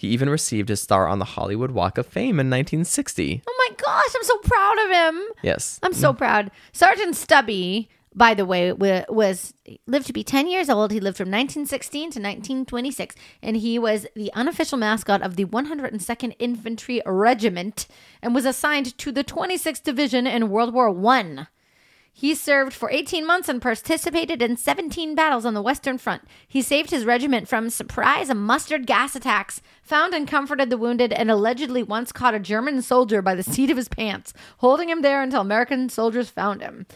[0.00, 3.42] He even received his star on the Hollywood Walk of Fame in 1960.
[3.46, 5.22] Oh my gosh, I'm so proud of him.
[5.42, 5.78] Yes.
[5.82, 6.16] I'm so mm.
[6.16, 6.50] proud.
[6.72, 9.52] Sergeant Stubby, by the way, was
[9.86, 10.90] lived to be 10 years old.
[10.90, 16.34] He lived from 1916 to 1926, and he was the unofficial mascot of the 102nd
[16.38, 17.86] Infantry Regiment
[18.22, 21.46] and was assigned to the 26th Division in World War One.
[22.12, 26.22] He served for 18 months and participated in 17 battles on the Western Front.
[26.46, 31.12] He saved his regiment from surprise and mustard gas attacks, found and comforted the wounded,
[31.12, 35.02] and allegedly once caught a German soldier by the seat of his pants, holding him
[35.02, 36.86] there until American soldiers found him.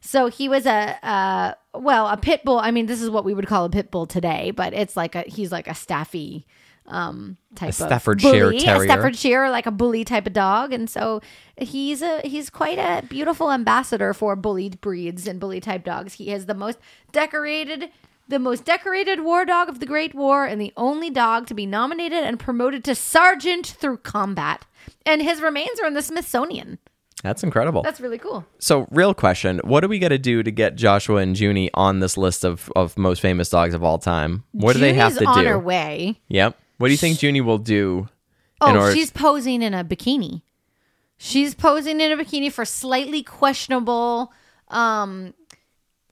[0.00, 2.58] So he was a, uh, well, a pit bull.
[2.58, 5.14] I mean, this is what we would call a pit bull today, but it's like
[5.14, 6.46] a, he's like a staffy
[6.90, 8.82] um, type A of Staffordshire bully, Terrier.
[8.82, 11.20] a Staffordshire, like a bully type of dog, and so
[11.56, 16.14] he's a he's quite a beautiful ambassador for bullied breeds and bully type dogs.
[16.14, 16.78] He is the most
[17.12, 17.90] decorated.
[18.28, 21.66] The most decorated war dog of the Great War, and the only dog to be
[21.66, 24.66] nominated and promoted to sergeant through combat.
[25.04, 26.78] And his remains are in the Smithsonian.
[27.24, 27.82] That's incredible.
[27.82, 28.46] That's really cool.
[28.60, 31.98] so, real question: What do we got to do to get Joshua and Junie on
[31.98, 34.44] this list of, of most famous dogs of all time?
[34.52, 35.50] What do they have Junie's to on do?
[35.50, 36.20] her way.
[36.28, 36.56] Yep.
[36.80, 38.08] What do you think Junie will do?
[38.62, 40.40] Oh, order- she's posing in a bikini.
[41.18, 44.32] She's posing in a bikini for slightly questionable,
[44.68, 45.34] um,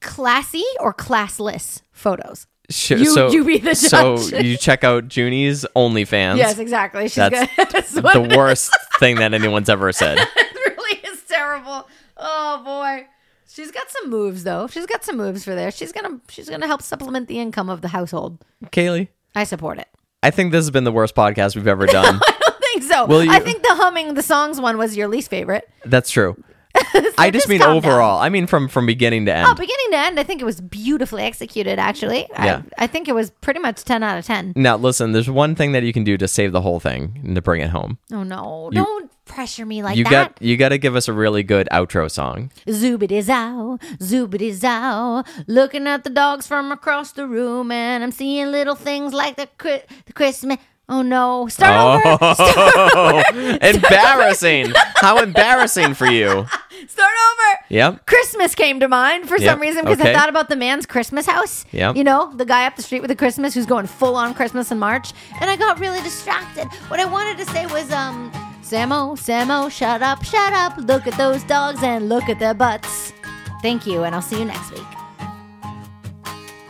[0.03, 2.47] classy or classless photos.
[2.69, 4.45] Sh- You- so, you be the So judge.
[4.45, 6.37] you check out Junie's OnlyFans.
[6.37, 7.05] Yes, exactly.
[7.05, 10.19] She's That's what the worst thing that anyone's ever said.
[10.19, 11.89] it really is terrible.
[12.19, 13.07] Oh boy.
[13.51, 14.67] She's got some moves though.
[14.67, 15.71] She's got some moves for there.
[15.71, 18.45] She's gonna she's gonna help supplement the income of the household.
[18.67, 19.89] Kaylee, I support it.
[20.23, 22.21] I think this has been the worst podcast we've ever done.
[22.27, 23.07] I don't think so.
[23.07, 25.69] Will you- I think the humming the songs one was your least favorite.
[25.85, 26.43] That's true.
[27.19, 27.93] I just mean calm down.
[27.93, 28.21] overall.
[28.21, 29.47] I mean from from beginning to oh, end.
[29.51, 31.79] Oh, beginning to end, I think it was beautifully executed.
[31.79, 32.63] Actually, Yeah.
[32.79, 34.53] I, I think it was pretty much ten out of ten.
[34.55, 37.35] now listen, there's one thing that you can do to save the whole thing and
[37.35, 37.99] to bring it home.
[38.13, 38.71] Oh no!
[38.73, 38.98] Don't
[39.29, 40.11] pressure me like you that.
[40.11, 42.51] got you got to give us a really good outro song.
[42.67, 45.23] Zoobity zow, zoobity zow.
[45.47, 49.49] Looking at the dogs from across the room, and I'm seeing little things like the
[49.59, 50.59] Chri- the Christmas.
[50.91, 51.49] Oh no!
[51.49, 52.19] Start over.
[52.39, 53.23] Oh,
[53.63, 54.73] embarrassing!
[54.97, 56.47] How embarrassing for you.
[56.87, 57.65] Start over.
[57.69, 58.07] Yep.
[58.07, 60.13] Christmas came to mind for Yep, some reason because okay.
[60.13, 61.67] I thought about the man's Christmas house.
[61.73, 61.97] Yep.
[61.97, 64.71] You know, the guy up the street with the Christmas who's going full on Christmas
[64.71, 65.13] in March.
[65.43, 66.65] And I got really distracted.
[66.89, 68.31] What I wanted to say was, um,
[68.69, 70.77] Samo, Samo, shut up, shut up.
[70.77, 73.15] Look at those dogs and look at their butts.
[73.63, 74.85] Thank you, and I'll see you next week.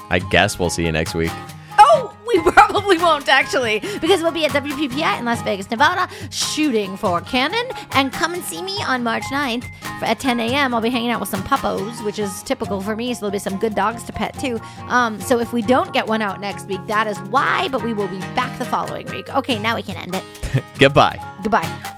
[0.09, 1.33] I guess we'll see you next week.
[1.79, 6.97] Oh, we probably won't actually, because we'll be at WPPI in Las Vegas, Nevada, shooting
[6.97, 7.67] for Canon.
[7.93, 9.65] And come and see me on March 9th
[10.03, 10.75] at 10 a.m.
[10.75, 13.15] I'll be hanging out with some puppos, which is typical for me.
[13.15, 14.61] So there'll be some good dogs to pet too.
[14.89, 17.69] Um, so if we don't get one out next week, that is why.
[17.69, 19.35] But we will be back the following week.
[19.35, 20.65] Okay, now we can end it.
[20.79, 21.19] Goodbye.
[21.43, 21.95] Goodbye.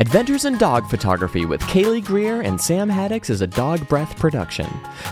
[0.00, 4.66] Adventures in Dog Photography with Kaylee Greer and Sam Haddix is a Dog Breath production.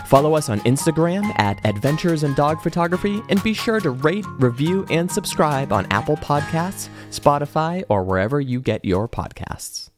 [0.07, 4.85] Follow us on Instagram at Adventures in Dog Photography and be sure to rate, review,
[4.89, 9.92] and subscribe on Apple Podcasts, Spotify, or wherever you get your podcasts.